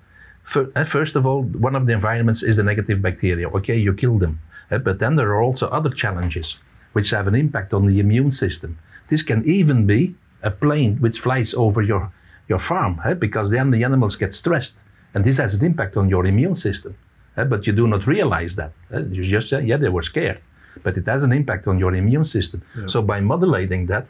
first 0.44 1.16
of 1.16 1.26
all, 1.26 1.44
one 1.44 1.76
of 1.76 1.86
the 1.86 1.94
environments 1.94 2.44
is 2.44 2.58
the 2.58 2.64
negative 2.64 3.02
bacteria. 3.02 3.50
Okay, 3.50 3.78
you 3.78 3.94
kill 3.94 4.18
them, 4.18 4.40
but 4.70 5.00
then 5.00 5.16
there 5.16 5.30
are 5.30 5.42
also 5.42 5.68
other 5.68 5.90
challenges 5.90 6.60
which 6.94 7.12
have 7.12 7.28
an 7.28 7.36
impact 7.36 7.74
on 7.74 7.86
the 7.86 8.00
immune 8.00 8.32
system. 8.32 8.78
This 9.10 9.22
can 9.22 9.44
even 9.46 9.86
be 9.86 10.16
a 10.44 10.52
plane 10.52 10.98
which 10.98 11.20
flies 11.20 11.54
over 11.54 11.82
your 11.82 12.12
your 12.50 12.60
farm, 12.60 13.00
eh? 13.06 13.14
because 13.14 13.50
then 13.50 13.72
the 13.72 13.84
animals 13.84 14.16
get 14.16 14.34
stressed. 14.34 14.80
And 15.14 15.24
this 15.24 15.38
has 15.38 15.54
an 15.54 15.64
impact 15.64 15.96
on 15.98 16.10
your 16.10 16.26
immune 16.26 16.56
system. 16.56 16.98
Eh? 17.38 17.44
But 17.44 17.66
you 17.68 17.74
do 17.74 17.88
not 17.88 18.08
realize 18.08 18.56
that. 18.56 18.72
Eh? 18.92 19.04
You 19.12 19.24
just 19.24 19.50
say, 19.50 19.62
yeah, 19.64 19.78
they 19.78 19.90
were 19.90 20.02
scared. 20.02 20.42
But 20.84 20.98
it 20.98 21.06
has 21.06 21.24
an 21.24 21.32
impact 21.32 21.68
on 21.68 21.80
your 21.80 21.96
immune 21.96 22.24
system. 22.24 22.62
Yeah. 22.76 22.88
So 22.88 23.02
by 23.02 23.20
modulating 23.22 23.86
that, 23.88 24.08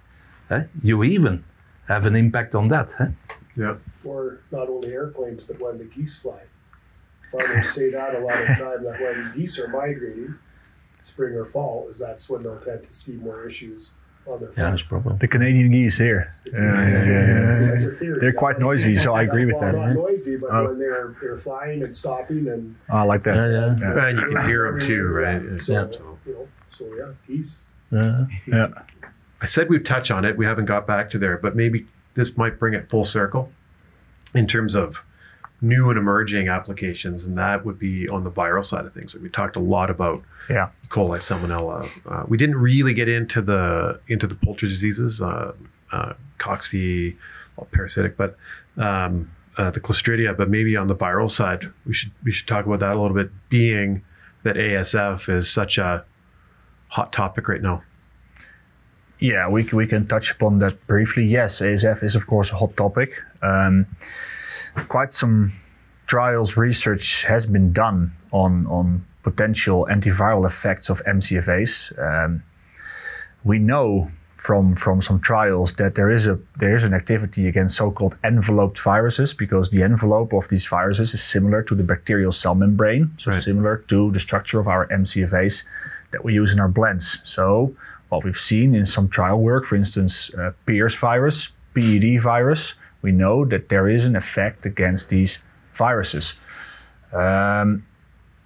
eh, 0.50 0.64
you 0.82 1.04
even 1.04 1.44
have 1.88 2.06
an 2.06 2.16
impact 2.16 2.56
on 2.56 2.70
that. 2.70 2.94
Yeah. 3.56 3.76
Or 4.04 4.42
not 4.52 4.70
only 4.70 4.92
airplanes, 4.92 5.44
but 5.44 5.60
when 5.60 5.78
the 5.78 5.86
geese 5.86 6.18
fly. 6.18 6.42
Farmers 7.32 7.74
say 7.74 7.92
that 7.92 8.16
a 8.16 8.20
lot 8.20 8.40
of 8.42 8.48
time 8.48 8.84
that 8.84 9.00
when 9.00 9.34
geese 9.36 9.60
are 9.60 9.68
migrating, 9.68 10.36
spring 11.02 11.36
or 11.36 11.46
fall, 11.46 11.88
is 11.90 12.00
that's 12.00 12.30
when 12.30 12.42
they'll 12.42 12.60
tend 12.60 12.84
to 12.84 12.94
see 12.94 13.14
more 13.14 13.46
issues 13.46 13.92
yeah, 14.28 14.48
that's 14.56 14.84
problem. 14.84 15.18
The 15.18 15.28
Canadian 15.28 15.72
geese 15.72 15.98
here. 15.98 16.34
Yeah, 16.46 16.62
yeah, 16.62 17.78
yeah, 18.02 18.18
They're 18.20 18.34
quite 18.34 18.60
noisy, 18.60 18.96
so 18.96 19.14
I 19.14 19.24
agree 19.24 19.46
with 19.46 19.60
that. 19.60 19.76
Not 19.76 19.94
noisy, 19.94 20.36
but 20.36 20.52
oh. 20.52 20.68
when 20.68 20.80
they're 20.80 21.16
they're 21.22 21.38
flying 21.38 21.84
and 21.84 21.96
stopping 21.96 22.48
and. 22.50 22.76
Oh, 22.90 22.98
I 22.98 23.02
like 23.04 23.24
that. 23.24 23.36
Yeah, 23.36 23.76
yeah. 23.80 24.08
And 24.08 24.20
you 24.20 24.36
can 24.36 24.48
hear 24.48 24.72
them 24.72 24.80
too, 24.80 25.04
right? 25.08 25.60
So, 25.60 25.74
yeah. 25.74 25.88
You 26.26 26.34
know, 26.34 26.48
so 26.78 26.86
yeah, 26.96 27.12
geese. 27.28 27.64
Yeah. 27.92 28.26
yeah. 28.48 28.68
I 29.42 29.46
said 29.46 29.70
we'd 29.70 29.86
touch 29.86 30.12
on 30.12 30.26
it. 30.26 30.38
We 30.38 30.46
haven't 30.46 30.66
got 30.66 30.86
back 30.86 31.10
to 31.12 31.18
there, 31.18 31.38
but 31.38 31.56
maybe 31.56 31.88
this 32.20 32.36
might 32.36 32.60
bring 32.60 32.74
it 32.74 32.90
full 32.90 33.06
circle 33.06 33.52
in 34.36 34.46
terms 34.46 34.76
of 34.76 35.02
new 35.62 35.90
and 35.90 35.98
emerging 35.98 36.50
applications, 36.50 37.26
and 37.26 37.38
that 37.38 37.66
would 37.66 37.80
be 37.80 38.08
on 38.10 38.24
the 38.24 38.32
viral 38.32 38.64
side 38.64 38.86
of 38.86 38.94
things. 38.94 39.16
we 39.16 39.30
talked 39.30 39.56
a 39.56 39.60
lot 39.60 39.90
about 39.90 40.22
yeah. 40.50 40.70
E. 40.84 40.88
coli, 40.88 41.20
salmonella. 41.20 41.88
Uh, 42.06 42.26
we 42.28 42.38
didn't 42.38 42.58
really 42.58 42.94
get 42.94 43.08
into 43.08 43.42
the 43.42 44.00
into 44.10 44.28
the 44.28 44.36
poultry 44.36 44.68
diseases, 44.68 45.22
uh, 45.22 45.54
uh, 45.92 46.14
cocci, 46.38 47.16
well, 47.56 47.68
parasitic, 47.72 48.18
but 48.18 48.38
um, 48.78 49.32
uh, 49.58 49.72
the 49.72 49.80
Clostridia. 49.80 50.36
But 50.36 50.50
maybe 50.50 50.76
on 50.76 50.88
the 50.88 50.96
viral 50.96 51.32
side, 51.32 51.72
we 51.86 51.94
should 51.94 52.12
we 52.24 52.32
should 52.32 52.48
talk 52.48 52.66
about 52.66 52.80
that 52.82 52.96
a 52.96 53.02
little 53.02 53.16
bit. 53.16 53.32
Being 53.50 54.04
that 54.44 54.56
ASF 54.56 55.30
is 55.30 55.50
such 55.50 55.78
a 55.78 56.06
hot 56.90 57.14
topic 57.14 57.48
right 57.48 57.62
now. 57.62 57.84
Yeah, 59.20 59.50
we, 59.50 59.64
we 59.64 59.86
can 59.86 60.08
touch 60.08 60.32
upon 60.32 60.60
that 60.60 60.88
briefly. 60.88 61.26
Yes, 61.26 61.62
ASF 61.62 62.04
is 62.04 62.16
of 62.16 62.26
course 62.28 62.52
a 62.52 62.56
hot 62.56 62.76
topic. 62.78 63.22
Um, 63.42 63.86
quite 64.88 65.14
some 65.14 65.52
trials 66.08 66.56
research 66.56 67.24
has 67.24 67.46
been 67.46 67.74
done 67.74 68.14
on, 68.32 68.66
on 68.68 69.06
potential 69.24 69.88
antiviral 69.92 70.46
effects 70.46 70.90
of 70.90 71.04
MCFAs. 71.06 71.98
Um, 72.00 72.44
we 73.44 73.60
know 73.60 74.10
from, 74.38 74.74
from 74.74 75.02
some 75.02 75.20
trials 75.20 75.74
that 75.74 75.96
there 75.96 76.10
is 76.10 76.26
a 76.26 76.40
there 76.58 76.74
is 76.74 76.86
an 76.86 76.94
activity 76.94 77.50
against 77.50 77.76
so-called 77.76 78.16
enveloped 78.24 78.80
viruses 78.80 79.34
because 79.34 79.70
the 79.70 79.84
envelope 79.84 80.32
of 80.32 80.48
these 80.48 80.66
viruses 80.66 81.14
is 81.14 81.22
similar 81.22 81.62
to 81.64 81.76
the 81.76 81.84
bacterial 81.84 82.32
cell 82.32 82.56
membrane, 82.56 83.12
so 83.18 83.32
right. 83.32 83.44
similar 83.44 83.84
to 83.90 84.12
the 84.12 84.20
structure 84.20 84.58
of 84.58 84.68
our 84.70 84.88
MCFAs 84.88 85.64
that 86.12 86.24
we 86.24 86.34
use 86.34 86.54
in 86.54 86.60
our 86.62 86.70
blends. 86.70 87.20
So 87.26 87.76
what 88.10 88.24
we've 88.24 88.40
seen 88.40 88.76
in 88.76 88.86
some 88.86 89.08
trial 89.10 89.40
work, 89.40 89.66
for 89.66 89.76
instance, 89.76 90.34
uh, 90.34 90.52
PRRS 90.68 90.98
virus, 90.98 91.50
PED 91.74 92.22
virus, 92.22 92.74
we 93.02 93.12
know 93.12 93.46
that 93.46 93.70
there 93.70 93.88
is 93.88 94.06
an 94.06 94.16
effect 94.16 94.66
against 94.66 95.10
these 95.10 95.40
viruses. 95.74 96.34
Um, 97.14 97.86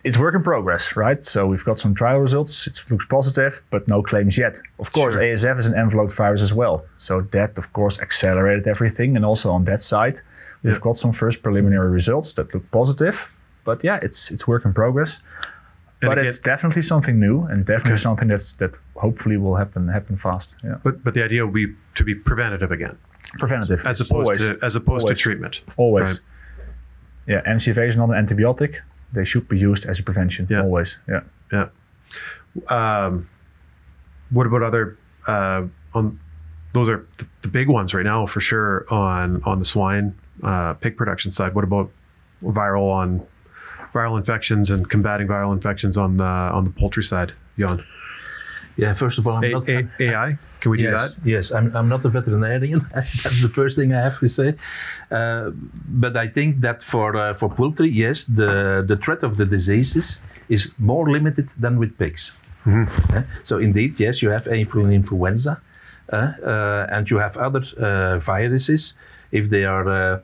it's 0.03 0.18
work 0.18 0.36
in 0.36 0.43
progress, 0.43 0.95
right? 0.97 1.24
So 1.26 1.47
we've 1.47 1.64
got 1.64 1.80
some 1.80 1.95
trial 1.95 2.20
results. 2.20 2.68
It 2.68 2.84
looks 2.89 3.05
positive, 3.05 3.64
but 3.72 3.88
no 3.88 4.03
claims 4.03 4.38
yet. 4.38 4.59
Of 4.80 4.91
course, 4.91 5.14
Sure. 5.14 5.22
ASF 5.24 5.57
is 5.59 5.68
an 5.68 5.76
enveloped 5.76 6.14
virus 6.14 6.41
as 6.41 6.53
well. 6.53 6.86
So 6.97 7.22
that, 7.32 7.57
of 7.57 7.72
course, 7.72 7.99
accelerated 8.01 8.68
everything. 8.68 9.16
And 9.16 9.24
also 9.24 9.49
on 9.51 9.64
that 9.66 9.82
side, 9.82 10.20
we've 10.61 10.74
Yeah. 10.74 10.80
got 10.82 10.97
some 10.97 11.14
first 11.14 11.41
preliminary 11.41 11.89
results 11.89 12.34
that 12.34 12.53
look 12.53 12.70
positive. 12.72 13.30
But 13.64 13.82
yeah, 13.84 13.97
it's 14.01 14.30
it's 14.30 14.45
work 14.45 14.66
in 14.66 14.74
progress. 14.74 15.20
But 16.08 16.18
again- 16.18 16.30
it's 16.30 16.39
definitely 16.39 16.82
something 16.82 17.20
new 17.20 17.43
and 17.49 17.66
definitely 17.66 17.93
Okay. 17.93 18.01
something 18.01 18.28
that's 18.28 18.54
that 18.54 18.72
hopefully 18.95 19.38
will 19.38 19.56
happen 19.56 19.88
happen 19.88 20.18
fast. 20.18 20.56
Yeah, 20.64 20.76
But 20.84 21.04
but 21.04 21.14
the 21.14 21.24
idea 21.24 21.45
will 21.45 21.54
be 21.54 21.74
to 21.95 22.04
be 22.04 22.16
preventative 22.16 22.72
again, 22.72 22.97
preventative 23.39 23.86
as 23.86 24.01
opposed 24.01 24.26
always, 24.28 24.39
to 24.41 24.58
as 24.62 24.76
opposed 24.76 25.04
Always. 25.04 25.18
to 25.18 25.24
treatment. 25.24 25.62
always. 25.78 26.10
Right. 26.10 26.20
Yeah, 27.28 27.41
MCFA 27.56 27.88
is 27.88 27.95
not 27.95 28.10
an 28.10 28.26
antibiotic. 28.26 28.78
They 29.14 29.24
should 29.24 29.47
be 29.47 29.58
used 29.58 29.86
as 29.86 29.99
a 29.99 30.04
prevention 30.04 30.47
Yeah. 30.49 30.62
always. 30.62 30.97
Yeah. 31.08 31.22
Yeah. 31.51 31.68
Um, 32.68 33.28
what 34.30 34.45
about 34.47 34.64
other 34.64 34.97
uh, 35.28 35.64
on? 35.93 36.20
Those 36.74 36.89
are 36.89 37.06
the, 37.18 37.26
the 37.43 37.47
big 37.47 37.68
ones 37.68 37.93
right 37.93 38.06
now 38.06 38.26
for 38.26 38.41
sure 38.41 38.86
on 38.89 39.41
on 39.43 39.60
the 39.60 39.66
swine 39.66 40.16
uh, 40.43 40.74
pig 40.74 40.97
production 40.97 41.32
side. 41.32 41.54
What 41.56 41.64
about 41.64 41.91
viral 42.41 42.91
on 42.91 43.22
viral 43.93 44.17
infections 44.17 44.69
and 44.71 44.89
combating 44.89 45.27
viral 45.27 45.53
infections 45.53 45.97
on 45.97 46.17
the 46.17 46.23
on 46.57 46.63
the 46.65 46.71
poultry 46.71 47.03
side, 47.03 47.33
Jan? 47.57 47.83
Yeah, 48.75 48.93
first 48.93 49.19
of 49.19 49.27
all, 49.27 49.35
I'm 49.37 49.43
A, 49.43 49.49
not. 49.49 49.69
A, 49.69 49.87
AI? 49.99 50.37
Can 50.59 50.71
we 50.71 50.77
do 50.77 50.83
yes, 50.83 50.93
that? 50.93 51.25
Yes, 51.25 51.51
I'm, 51.51 51.75
I'm 51.75 51.89
not 51.89 52.05
a 52.05 52.09
veterinarian. 52.09 52.87
That's 52.93 53.41
the 53.41 53.49
first 53.49 53.77
thing 53.77 53.93
I 53.93 54.01
have 54.01 54.17
to 54.19 54.29
say. 54.29 54.55
Uh, 55.11 55.51
but 55.87 56.17
I 56.17 56.27
think 56.27 56.61
that 56.61 56.81
for 56.81 57.15
uh, 57.15 57.33
for 57.35 57.49
poultry, 57.49 57.89
yes, 57.89 58.23
the 58.23 58.83
the 58.87 58.97
threat 58.97 59.23
of 59.23 59.37
the 59.37 59.45
diseases 59.45 60.21
is 60.49 60.73
more 60.79 61.11
limited 61.11 61.49
than 61.59 61.77
with 61.77 61.97
pigs. 61.97 62.31
Uh, 62.65 63.23
so 63.43 63.57
indeed, 63.57 63.99
yes, 63.99 64.21
you 64.21 64.29
have 64.29 64.47
influenza, 64.47 65.61
uh, 66.11 66.15
uh, 66.15 66.87
and 66.89 67.09
you 67.09 67.17
have 67.17 67.35
other 67.37 67.61
uh, 67.77 68.17
viruses 68.19 68.93
if 69.31 69.49
they 69.49 69.65
are. 69.65 70.21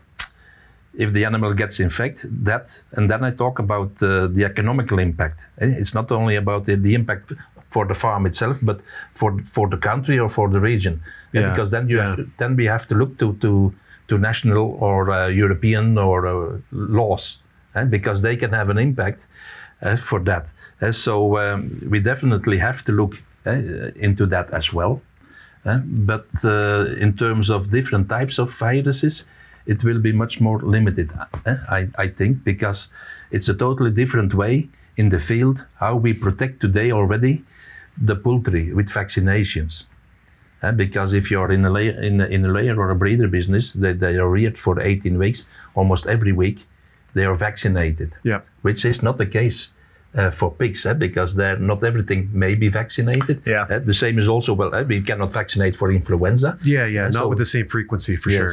If 0.99 1.11
the 1.13 1.25
animal 1.25 1.53
gets 1.53 1.79
infected, 1.79 2.29
that 2.45 2.65
and 2.97 3.09
then 3.09 3.23
I 3.23 3.31
talk 3.31 3.59
about 3.59 3.91
uh, 4.01 4.27
the 4.37 4.43
economical 4.45 4.99
impact. 4.99 5.39
Eh, 5.61 5.79
It's 5.81 5.93
not 5.93 6.11
only 6.11 6.35
about 6.37 6.65
the, 6.65 6.75
the 6.75 6.93
impact 6.93 7.31
for 7.69 7.85
the 7.85 7.95
farm 7.95 8.25
itself, 8.25 8.57
but 8.61 8.77
for 9.19 9.29
for 9.55 9.69
the 9.69 9.77
country 9.89 10.19
or 10.19 10.29
for 10.29 10.49
the 10.49 10.59
region. 10.59 10.93
Eh, 11.33 11.39
Yeah, 11.39 11.49
Because 11.49 11.69
then 11.71 11.89
you 11.89 11.97
yeah. 11.97 12.09
have 12.09 12.25
then 12.37 12.55
we 12.55 12.69
have 12.69 12.85
to 12.87 12.95
look 12.95 13.17
to 13.17 13.33
to 13.41 13.73
to 14.07 14.17
national 14.17 14.65
or 14.79 15.09
uh, 15.09 15.27
European 15.43 15.97
or 15.97 16.25
uh, 16.25 16.57
laws, 16.71 17.41
eh, 17.75 17.85
because 17.89 18.21
they 18.21 18.35
can 18.37 18.51
have 18.53 18.71
an 18.71 18.77
impact 18.77 19.27
uh, 19.85 19.95
for 19.97 20.19
that. 20.23 20.45
So 20.91 21.13
um, 21.37 21.59
we 21.91 21.99
definitely 22.01 22.57
have 22.59 22.83
to 22.83 22.91
look 22.91 23.13
uh, 23.47 23.51
into 24.07 24.25
that 24.27 24.47
as 24.53 24.73
well. 24.73 24.99
But 26.07 26.27
uh, 26.43 26.85
in 27.05 27.13
terms 27.17 27.49
of 27.49 27.69
different 27.69 28.07
types 28.09 28.39
of 28.39 28.49
viruses, 28.59 29.25
it 29.73 29.83
will 29.83 29.99
be 29.99 30.11
much 30.11 30.41
more 30.41 30.59
limited, 30.75 31.09
uh, 31.45 31.55
I, 31.77 31.87
I 31.97 32.07
think, 32.17 32.43
because 32.43 32.79
it's 33.31 33.49
a 33.49 33.53
totally 33.53 33.91
different 33.91 34.33
way 34.33 34.69
in 34.97 35.09
the 35.09 35.19
field 35.19 35.65
how 35.79 35.95
we 36.05 36.11
protect 36.13 36.59
today 36.59 36.91
already 36.91 37.43
the 38.09 38.15
poultry 38.15 38.73
with 38.73 38.89
vaccinations. 38.89 39.87
Uh, 40.61 40.71
because 40.73 41.13
if 41.13 41.31
you're 41.31 41.51
in 41.53 41.63
a 41.65 41.69
layer, 41.69 41.95
in 42.01 42.19
a, 42.21 42.25
in 42.25 42.43
a 42.45 42.51
layer 42.57 42.75
or 42.81 42.89
a 42.91 42.95
breeder 42.95 43.27
business, 43.29 43.71
they, 43.73 43.93
they 43.93 44.17
are 44.17 44.29
reared 44.29 44.57
for 44.57 44.79
18 44.81 45.17
weeks, 45.17 45.45
almost 45.75 46.07
every 46.07 46.33
week, 46.33 46.65
they 47.13 47.25
are 47.25 47.35
vaccinated 47.35 48.11
Yeah. 48.23 48.41
which 48.61 48.83
is 48.85 49.01
not 49.01 49.17
the 49.17 49.25
case 49.25 49.69
uh, 50.15 50.31
for 50.31 50.51
pigs, 50.51 50.85
eh, 50.85 50.93
because 50.93 51.35
they're 51.35 51.59
not 51.71 51.83
everything 51.83 52.29
may 52.33 52.55
be 52.55 52.67
vaccinated. 52.69 53.41
Yeah. 53.45 53.67
Eh, 53.69 53.79
the 53.79 53.93
same 53.93 54.17
is 54.19 54.27
also 54.27 54.53
well, 54.53 54.73
eh, 54.75 54.81
we 54.83 55.01
cannot 55.01 55.31
vaccinate 55.31 55.75
for 55.75 55.91
influenza. 55.91 56.57
Yeah, 56.63 56.85
yeah. 56.87 57.05
And 57.05 57.13
not 57.13 57.21
so- 57.23 57.29
with 57.29 57.37
the 57.37 57.45
same 57.45 57.67
frequency 57.67 58.15
for 58.17 58.29
sure. 58.31 58.51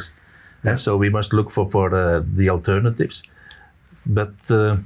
Yes. 0.66 0.80
Eh, 0.80 0.82
so 0.82 0.96
we 0.96 1.08
must 1.08 1.32
look 1.32 1.50
for 1.50 1.70
for 1.70 1.94
uh, 1.94 2.22
the 2.36 2.50
alternatives. 2.50 3.22
But 4.04 4.34
uh, 4.50 4.76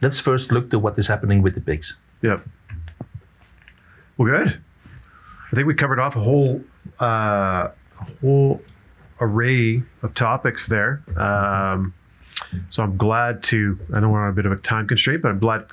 let's 0.00 0.20
first 0.20 0.52
look 0.52 0.70
to 0.70 0.78
what 0.78 0.98
is 0.98 1.08
happening 1.08 1.42
with 1.42 1.54
the 1.54 1.60
pigs. 1.60 1.98
Yeah. 2.22 2.40
Well, 4.16 4.28
good. 4.28 4.60
I 5.52 5.56
think 5.56 5.66
we 5.66 5.74
covered 5.74 5.98
off 5.98 6.16
a 6.16 6.20
whole 6.20 6.62
uh, 7.00 7.70
a 8.00 8.06
whole 8.20 8.60
array 9.20 9.82
of 10.02 10.14
topics 10.14 10.68
there. 10.68 11.02
Um, 11.16 11.94
so 12.70 12.82
I'm 12.82 12.96
glad 12.96 13.42
to. 13.44 13.78
I 13.92 14.00
know 14.00 14.10
we're 14.10 14.22
on 14.22 14.30
a 14.30 14.32
bit 14.32 14.46
of 14.46 14.52
a 14.52 14.56
time 14.56 14.86
constraint, 14.86 15.22
but 15.22 15.30
I'm 15.30 15.38
glad 15.38 15.68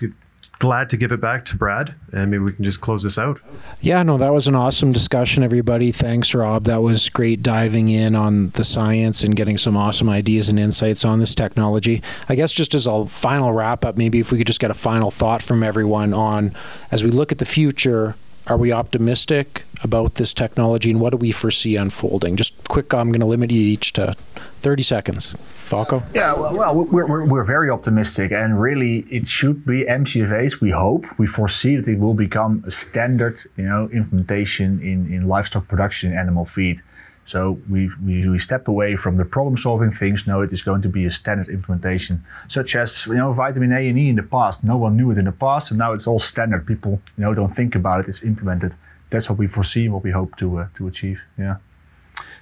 glad 0.59 0.89
to 0.89 0.97
give 0.97 1.11
it 1.11 1.21
back 1.21 1.45
to 1.45 1.57
Brad, 1.57 1.95
and 2.11 2.31
maybe 2.31 2.43
we 2.43 2.53
can 2.53 2.63
just 2.63 2.81
close 2.81 3.03
this 3.03 3.17
out. 3.17 3.39
Yeah, 3.81 4.03
no, 4.03 4.17
that 4.17 4.33
was 4.33 4.47
an 4.47 4.55
awesome 4.55 4.91
discussion, 4.91 5.43
everybody. 5.43 5.91
Thanks, 5.91 6.33
Rob. 6.33 6.65
That 6.65 6.81
was 6.81 7.09
great 7.09 7.43
diving 7.43 7.89
in 7.89 8.15
on 8.15 8.49
the 8.49 8.63
science 8.63 9.23
and 9.23 9.35
getting 9.35 9.57
some 9.57 9.77
awesome 9.77 10.09
ideas 10.09 10.49
and 10.49 10.59
insights 10.59 11.05
on 11.05 11.19
this 11.19 11.35
technology. 11.35 12.01
I 12.29 12.35
guess 12.35 12.51
just 12.51 12.73
as 12.75 12.87
a 12.87 13.05
final 13.05 13.53
wrap 13.53 13.85
up, 13.85 13.97
maybe 13.97 14.19
if 14.19 14.31
we 14.31 14.37
could 14.37 14.47
just 14.47 14.59
get 14.59 14.71
a 14.71 14.75
final 14.75 15.11
thought 15.11 15.41
from 15.41 15.63
everyone 15.63 16.13
on 16.13 16.55
as 16.91 17.03
we 17.03 17.11
look 17.11 17.31
at 17.31 17.37
the 17.37 17.45
future, 17.45 18.15
are 18.47 18.57
we 18.57 18.71
optimistic 18.71 19.63
about 19.83 20.15
this 20.15 20.33
technology 20.33 20.91
and 20.91 21.01
what 21.01 21.11
do 21.11 21.17
we 21.17 21.31
foresee 21.31 21.75
unfolding? 21.75 22.35
Just 22.35 22.53
quick, 22.67 22.93
I'm 22.93 23.09
going 23.09 23.19
to 23.19 23.25
limit 23.25 23.51
you 23.51 23.61
each 23.61 23.93
to 23.93 24.13
30 24.59 24.83
seconds. 24.83 25.33
Foko? 25.33 26.03
Yeah, 26.13 26.33
well, 26.33 26.55
well 26.55 26.75
we're, 26.75 27.07
we're, 27.07 27.25
we're 27.25 27.43
very 27.43 27.69
optimistic, 27.69 28.31
and 28.31 28.61
really, 28.61 28.99
it 29.09 29.27
should 29.27 29.65
be 29.65 29.83
MCFAs. 29.85 30.61
We 30.61 30.69
hope, 30.69 31.05
we 31.17 31.25
foresee 31.25 31.75
that 31.77 31.87
it 31.87 31.99
will 31.99 32.13
become 32.13 32.63
a 32.67 32.71
standard, 32.71 33.41
you 33.57 33.63
know, 33.63 33.89
implementation 33.91 34.79
in, 34.81 35.11
in 35.11 35.27
livestock 35.27 35.67
production, 35.67 36.11
and 36.11 36.19
animal 36.19 36.45
feed. 36.45 36.81
So 37.25 37.59
we, 37.69 37.89
we 38.05 38.29
we 38.29 38.37
step 38.39 38.67
away 38.67 38.95
from 38.95 39.17
the 39.17 39.25
problem-solving 39.25 39.91
things. 39.91 40.27
No, 40.27 40.41
it 40.41 40.53
is 40.53 40.61
going 40.61 40.81
to 40.83 40.89
be 40.89 41.05
a 41.05 41.11
standard 41.11 41.49
implementation, 41.49 42.23
such 42.47 42.75
as 42.75 43.07
you 43.07 43.15
know 43.15 43.33
vitamin 43.33 43.71
A 43.73 43.89
and 43.89 43.97
E 43.97 44.09
in 44.09 44.15
the 44.15 44.23
past. 44.23 44.63
No 44.63 44.77
one 44.77 44.95
knew 44.95 45.11
it 45.11 45.17
in 45.17 45.25
the 45.25 45.31
past, 45.31 45.71
and 45.71 45.79
now 45.79 45.93
it's 45.93 46.07
all 46.07 46.19
standard. 46.19 46.65
People 46.67 47.01
you 47.17 47.23
know 47.23 47.33
don't 47.33 47.55
think 47.55 47.75
about 47.75 47.99
it. 48.01 48.07
It's 48.07 48.23
implemented. 48.23 48.73
That's 49.09 49.27
what 49.29 49.39
we 49.39 49.47
foresee, 49.47 49.89
what 49.89 50.03
we 50.03 50.11
hope 50.11 50.35
to 50.37 50.59
uh, 50.59 50.67
to 50.77 50.87
achieve. 50.87 51.19
Yeah. 51.37 51.57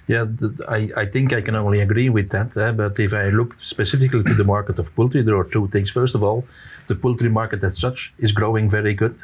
Yeah, 0.06 0.26
I, 0.68 0.90
I 0.96 1.06
think 1.06 1.32
I 1.32 1.40
can 1.40 1.54
only 1.54 1.80
agree 1.80 2.10
with 2.10 2.28
that. 2.30 2.54
eh, 2.56 2.72
but 2.72 3.00
if 3.00 3.12
I 3.14 3.30
look 3.30 3.56
specifically 3.60 4.22
to 4.22 4.34
the 4.34 4.44
market 4.44 4.78
of 4.78 4.94
poultry, 4.94 5.22
there 5.22 5.36
are 5.36 5.44
two 5.44 5.66
things. 5.68 5.90
First 5.90 6.14
of 6.14 6.22
all, 6.22 6.44
the 6.88 6.94
poultry 6.94 7.30
market 7.30 7.64
as 7.64 7.78
such 7.78 8.12
is 8.18 8.30
growing 8.32 8.68
very 8.68 8.92
good. 8.94 9.16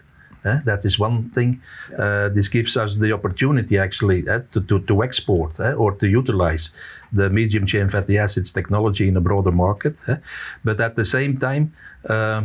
Eh, 0.44 0.60
that 0.64 0.84
is 0.84 0.98
one 0.98 1.30
thing. 1.34 1.60
Uh, 1.98 2.28
this 2.28 2.48
gives 2.48 2.76
us 2.76 2.96
the 2.96 3.12
opportunity 3.12 3.78
actually 3.78 4.26
eh, 4.28 4.40
to, 4.52 4.60
to, 4.60 4.80
to 4.80 5.02
export 5.02 5.58
eh, 5.60 5.72
or 5.72 5.92
to 5.92 6.06
utilize 6.06 6.70
the 7.12 7.28
medium 7.30 7.66
chain 7.66 7.88
fatty 7.88 8.18
acids 8.18 8.52
technology 8.52 9.08
in 9.08 9.16
a 9.16 9.20
broader 9.20 9.52
market. 9.52 9.96
eh. 10.08 10.16
But 10.64 10.80
at 10.80 10.94
the 10.96 11.04
same 11.04 11.38
time, 11.38 11.72
uh, 12.08 12.42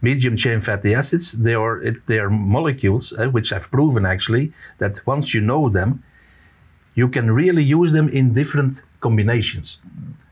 medium 0.00 0.36
chain 0.36 0.60
fatty 0.60 0.94
acids, 0.94 1.32
they 1.32 1.54
are, 1.54 1.80
they 2.06 2.18
are 2.18 2.30
molecules 2.30 3.12
eh, 3.18 3.26
which 3.26 3.50
have 3.50 3.70
proven 3.70 4.04
actually 4.06 4.52
that 4.78 5.00
once 5.06 5.34
you 5.34 5.40
know 5.40 5.68
them, 5.68 6.02
you 6.94 7.08
can 7.08 7.30
really 7.30 7.62
use 7.62 7.92
them 7.92 8.08
in 8.08 8.34
different 8.34 8.82
combinations. 9.00 9.80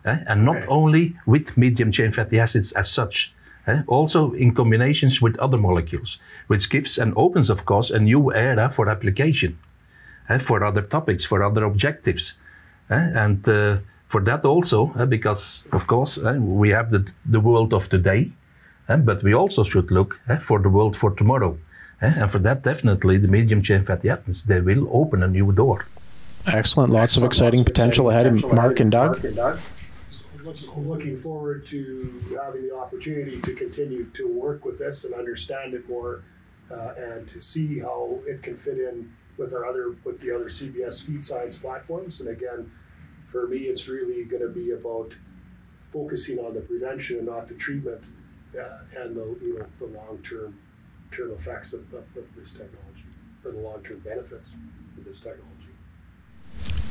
eh, 0.05 0.19
And 0.27 0.45
not 0.45 0.57
only 0.69 1.15
with 1.27 1.57
medium 1.57 1.91
chain 1.93 2.13
fatty 2.13 2.39
acids 2.39 2.73
as 2.73 2.91
such, 2.91 3.33
also 3.87 4.33
in 4.33 4.55
combinations 4.55 5.21
with 5.23 5.39
other 5.39 5.59
molecules, 5.59 6.19
which 6.49 6.71
gives 6.71 6.99
and 6.99 7.13
opens, 7.17 7.51
of 7.51 7.65
course, 7.65 7.91
a 7.91 7.99
new 7.99 8.33
era 8.35 8.71
for 8.71 8.89
application 8.89 9.59
eh, 10.29 10.39
for 10.39 10.65
other 10.65 10.83
topics, 10.83 11.25
for 11.25 11.43
other 11.43 11.65
objectives. 11.65 12.35
eh, 12.91 13.11
And 13.15 13.47
uh, 13.49 13.79
for 14.09 14.21
that 14.25 14.45
also, 14.45 14.93
eh, 14.99 15.05
because, 15.07 15.65
of 15.73 15.87
course, 15.87 16.19
eh, 16.19 16.39
we 16.39 16.71
have 16.71 16.91
the, 16.91 17.05
the 17.31 17.41
world 17.41 17.73
of 17.73 17.89
today, 17.89 18.31
eh, 18.89 18.97
but 18.97 19.23
we 19.23 19.35
also 19.35 19.63
should 19.65 19.91
look 19.91 20.19
eh, 20.29 20.39
for 20.39 20.59
the 20.61 20.69
world 20.69 20.97
for 20.97 21.11
tomorrow. 21.13 21.57
eh, 22.03 22.13
And 22.21 22.31
for 22.31 22.41
that, 22.41 22.63
definitely, 22.63 23.19
the 23.19 23.29
medium 23.29 23.63
chain 23.63 23.83
fatty 23.83 24.09
acids, 24.11 24.45
they 24.45 24.61
will 24.61 24.89
open 24.93 25.23
a 25.23 25.29
new 25.29 25.53
door. 25.53 25.85
Excellent. 26.47 26.91
Lots 26.93 27.17
of 27.19 27.25
exciting 27.25 27.65
potential 27.65 28.09
ahead. 28.11 28.27
And 28.27 28.43
Mark 28.53 28.81
and 28.81 28.91
Doug? 28.91 29.21
I'm 30.47 30.89
looking 30.89 31.19
forward 31.19 31.67
to 31.67 32.23
having 32.43 32.67
the 32.67 32.75
opportunity 32.75 33.41
to 33.43 33.55
continue 33.55 34.07
to 34.15 34.27
work 34.27 34.65
with 34.65 34.79
this 34.79 35.05
and 35.05 35.13
understand 35.15 35.75
it 35.75 35.87
more, 35.89 36.23
uh, 36.71 36.95
and 36.97 37.29
to 37.29 37.43
see 37.43 37.79
how 37.79 38.21
it 38.27 38.43
can 38.43 38.57
fit 38.57 38.79
in 38.79 39.13
with 39.37 39.53
our 39.53 39.67
other 39.67 39.97
with 40.05 40.21
the 40.21 40.35
other 40.35 40.47
CBS 40.47 41.03
feed 41.03 41.25
science 41.25 41.57
platforms. 41.57 42.21
And 42.21 42.31
again, 42.31 42.71
for 43.31 43.47
me, 43.49 43.59
it's 43.59 43.87
really 43.87 44.25
going 44.25 44.43
to 44.43 44.49
be 44.49 44.71
about 44.71 45.13
focusing 45.81 46.39
on 46.39 46.55
the 46.55 46.61
prevention 46.61 47.19
and 47.19 47.27
not 47.27 47.49
the 47.49 47.55
treatment, 47.55 48.03
uh, 48.59 48.79
and 48.97 49.17
the 49.17 49.37
you 49.43 49.59
know 49.59 49.67
the 49.79 49.87
long 49.95 50.19
term 50.23 50.59
term 51.13 51.33
effects 51.33 51.73
of, 51.75 51.81
of, 51.93 52.05
of 52.17 52.25
this 52.37 52.53
technology 52.53 53.05
or 53.45 53.53
the 53.53 53.59
long 53.59 53.83
term 53.83 53.99
benefits 53.99 54.55
of 54.97 55.05
this 55.05 55.21
technology. 55.21 55.47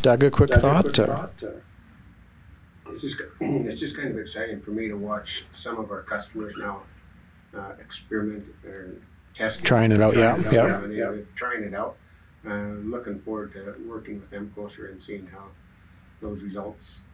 Doug, 0.02 0.24
a 0.24 0.30
quick 0.30 0.50
Doug, 0.52 0.60
a 0.60 0.62
thought? 0.62 0.84
quick 0.84 1.00
Uh, 1.00 1.06
thought, 1.06 1.44
it's 2.94 3.02
just 3.02 3.22
it's 3.42 3.80
just 3.80 3.96
kind 3.96 4.10
of 4.10 4.18
exciting 4.18 4.62
for 4.62 4.72
me 4.72 4.88
to 4.88 4.96
watch 4.96 5.46
some 5.52 5.78
of 5.80 5.92
our 5.92 6.02
customers 6.04 6.56
now 6.58 6.82
uh, 7.56 7.74
experiment 7.80 8.46
or 8.66 8.94
test 9.36 9.64
Trying 9.64 9.92
it 9.92 10.02
out, 10.02 10.16
yeah, 10.16 10.36
trying 10.36 10.46
it 10.46 10.54
yeah. 10.54 10.76
out, 10.76 10.92
yeah, 10.92 11.22
trying 11.36 11.64
it 11.64 11.74
out. 11.74 11.98
Uh, 12.48 12.76
looking 12.84 13.20
forward 13.20 13.52
to 13.54 13.76
working 13.88 14.20
with 14.20 14.30
them 14.30 14.52
closer 14.56 14.88
and 14.88 15.02
seeing 15.02 15.28
how 15.28 15.46
those 16.22 16.42
results 16.42 17.06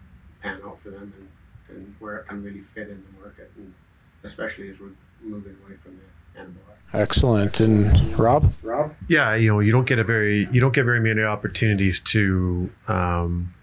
pan 0.42 0.60
out 0.64 0.80
for 0.84 0.92
them 0.92 1.12
and, 1.18 1.78
and 1.78 1.96
where 2.00 2.18
it 2.18 2.28
can 2.28 2.44
really 2.44 2.62
fit 2.62 2.90
in 2.90 3.04
the 3.04 3.20
market, 3.20 3.52
and 3.58 3.74
especially 4.24 4.70
as 4.70 4.80
we're 4.80 4.90
moving 5.22 5.56
away 5.66 5.76
from 5.84 5.98
the 5.98 6.40
antibiotics. 6.40 6.76
Excellent. 6.94 7.60
And 7.60 8.18
Rob? 8.20 8.54
Rob? 8.62 8.96
Yeah, 9.08 9.36
you 9.36 9.50
know, 9.52 9.60
you 9.60 9.72
don't 9.72 9.86
get 9.86 10.00
a 10.00 10.04
very 10.04 10.48
you 10.52 10.62
don't 10.62 10.74
get 10.74 10.86
very 10.86 11.00
many 11.00 11.24
opportunities 11.24 12.00
to 12.02 12.70
um, 12.88 13.54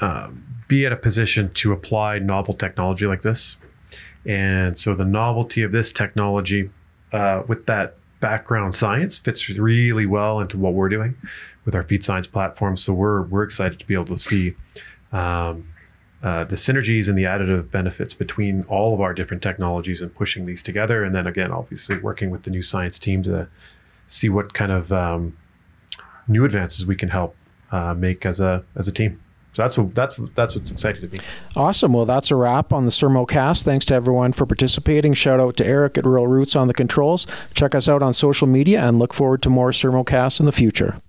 uh, 0.00 0.30
be 0.68 0.86
at 0.86 0.92
a 0.92 0.96
position 0.96 1.50
to 1.54 1.72
apply 1.72 2.18
novel 2.18 2.54
technology 2.54 3.06
like 3.06 3.22
this, 3.22 3.56
and 4.26 4.78
so 4.78 4.94
the 4.94 5.04
novelty 5.04 5.62
of 5.62 5.72
this 5.72 5.90
technology 5.92 6.70
uh, 7.12 7.42
with 7.46 7.66
that 7.66 7.96
background 8.20 8.74
science 8.74 9.16
fits 9.16 9.48
really 9.48 10.06
well 10.06 10.40
into 10.40 10.58
what 10.58 10.74
we're 10.74 10.88
doing 10.88 11.14
with 11.64 11.74
our 11.74 11.82
feed 11.82 12.04
science 12.04 12.26
platform. 12.26 12.76
So 12.76 12.92
we're 12.92 13.22
we're 13.22 13.44
excited 13.44 13.78
to 13.78 13.86
be 13.86 13.94
able 13.94 14.16
to 14.16 14.18
see. 14.18 14.54
Um, 15.12 15.66
uh, 16.20 16.42
the 16.42 16.56
synergies 16.56 17.08
and 17.08 17.16
the 17.16 17.22
additive 17.22 17.70
benefits 17.70 18.12
between 18.12 18.64
all 18.64 18.92
of 18.92 19.00
our 19.00 19.14
different 19.14 19.40
technologies 19.40 20.02
and 20.02 20.12
pushing 20.12 20.46
these 20.46 20.64
together. 20.64 21.04
And 21.04 21.14
then 21.14 21.28
again, 21.28 21.52
obviously 21.52 21.96
working 21.98 22.30
with 22.30 22.42
the 22.42 22.50
Nuscience 22.50 22.98
team 22.98 23.22
to 23.22 23.48
see 24.08 24.28
what 24.28 24.52
kind 24.52 24.72
of 24.72 24.92
um, 24.92 25.36
new 26.26 26.44
advances 26.44 26.84
we 26.84 26.96
can 26.96 27.08
help 27.08 27.36
uh, 27.70 27.94
make 27.94 28.26
as 28.26 28.40
a 28.40 28.64
as 28.74 28.88
a 28.88 28.92
team. 28.92 29.20
So 29.58 29.62
that's 29.64 29.76
what 29.76 29.94
that's 29.94 30.16
that's 30.36 30.54
what's 30.54 30.70
exciting 30.70 31.02
to 31.02 31.08
me. 31.08 31.18
Awesome. 31.56 31.92
Well, 31.92 32.04
that's 32.04 32.30
a 32.30 32.36
wrap 32.36 32.72
on 32.72 32.84
the 32.84 32.92
Sermocast. 32.92 33.64
Thanks 33.64 33.84
to 33.86 33.94
everyone 33.94 34.32
for 34.32 34.46
participating. 34.46 35.14
Shout 35.14 35.40
out 35.40 35.56
to 35.56 35.66
Eric 35.66 35.98
at 35.98 36.06
Real 36.06 36.28
Roots 36.28 36.54
on 36.54 36.68
the 36.68 36.74
controls. 36.74 37.26
Check 37.54 37.74
us 37.74 37.88
out 37.88 38.00
on 38.00 38.14
social 38.14 38.46
media 38.46 38.80
and 38.80 39.00
look 39.00 39.12
forward 39.12 39.42
to 39.42 39.50
more 39.50 39.70
Sermocasts 39.70 40.38
in 40.38 40.46
the 40.46 40.52
future. 40.52 41.02